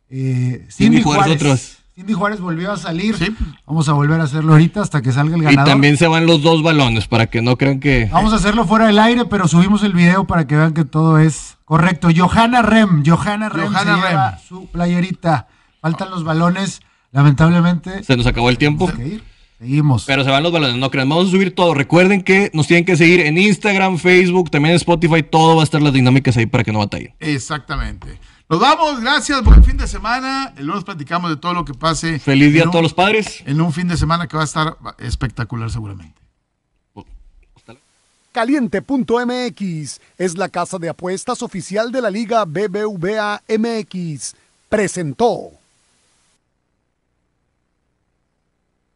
Eh, 0.08 0.66
Cindy 0.70 1.02
Juárez 1.02 1.36
otros. 1.42 1.78
Cindy 1.94 2.12
Juárez 2.12 2.40
volvió 2.40 2.72
a 2.72 2.76
salir. 2.76 3.16
Sí. 3.16 3.26
Vamos 3.66 3.88
a 3.88 3.92
volver 3.92 4.20
a 4.20 4.24
hacerlo 4.24 4.52
ahorita 4.54 4.80
hasta 4.82 5.00
que 5.00 5.12
salga 5.12 5.36
el 5.36 5.42
Y 5.42 5.44
ganador. 5.44 5.70
también 5.70 5.96
se 5.96 6.08
van 6.08 6.26
los 6.26 6.42
dos 6.42 6.62
balones 6.62 7.06
para 7.06 7.26
que 7.26 7.40
no 7.40 7.56
crean 7.56 7.78
que. 7.78 8.08
Vamos 8.12 8.32
a 8.32 8.36
hacerlo 8.36 8.64
fuera 8.66 8.86
del 8.86 8.98
aire, 8.98 9.26
pero 9.26 9.46
subimos 9.46 9.82
el 9.84 9.92
video 9.92 10.24
para 10.24 10.46
que 10.46 10.56
vean 10.56 10.72
que 10.74 10.84
todo 10.84 11.18
es 11.18 11.56
correcto. 11.64 12.08
Johanna 12.14 12.62
Rem, 12.62 13.04
Johanna 13.06 13.48
Rem 13.48 13.66
Johanna 13.72 13.94
se 13.96 14.08
lleva 14.08 14.30
Rem. 14.32 14.40
su 14.48 14.66
playerita. 14.66 15.46
Faltan 15.80 16.10
los 16.10 16.24
balones, 16.24 16.80
lamentablemente. 17.12 18.02
Se 18.02 18.16
nos 18.16 18.26
acabó 18.26 18.50
el 18.50 18.58
tiempo. 18.58 18.86
Tenemos 18.86 19.08
que 19.08 19.14
ir. 19.16 19.24
Seguimos. 19.60 20.04
Pero 20.04 20.24
se 20.24 20.30
van 20.30 20.42
los 20.42 20.52
balones, 20.52 20.76
no 20.76 20.90
crean. 20.90 21.08
Vamos 21.08 21.28
a 21.28 21.30
subir 21.30 21.54
todo. 21.54 21.74
Recuerden 21.74 22.22
que 22.22 22.50
nos 22.54 22.66
tienen 22.66 22.84
que 22.84 22.96
seguir 22.96 23.20
en 23.20 23.38
Instagram, 23.38 23.98
Facebook, 23.98 24.50
también 24.50 24.72
en 24.72 24.76
Spotify. 24.76 25.22
Todo 25.22 25.54
va 25.54 25.62
a 25.62 25.64
estar 25.64 25.80
las 25.80 25.92
dinámicas 25.92 26.36
ahí 26.36 26.46
para 26.46 26.64
que 26.64 26.72
no 26.72 26.80
batallen. 26.80 27.14
Exactamente. 27.20 28.18
Nos 28.48 28.60
vamos, 28.60 29.00
gracias, 29.00 29.42
buen 29.42 29.64
fin 29.64 29.76
de 29.76 29.86
semana. 29.88 30.52
El 30.56 30.66
lunes 30.66 30.84
platicamos 30.84 31.30
de 31.30 31.36
todo 31.36 31.54
lo 31.54 31.64
que 31.64 31.72
pase. 31.74 32.18
Feliz 32.18 32.52
día 32.52 32.62
en 32.62 32.68
a 32.68 32.70
todos 32.70 32.80
un- 32.80 32.84
los 32.84 32.94
padres. 32.94 33.42
En 33.46 33.60
un 33.60 33.72
fin 33.72 33.88
de 33.88 33.96
semana 33.96 34.26
que 34.28 34.36
va 34.36 34.42
a 34.42 34.46
estar 34.46 34.76
espectacular 34.98 35.70
seguramente. 35.70 36.20
Caliente.mx 38.32 40.00
es 40.18 40.36
la 40.36 40.48
casa 40.48 40.78
de 40.78 40.88
apuestas 40.88 41.40
oficial 41.42 41.92
de 41.92 42.02
la 42.02 42.10
Liga 42.10 42.44
BBVA 42.44 43.40
MX. 43.48 44.34
Presentó. 44.68 45.50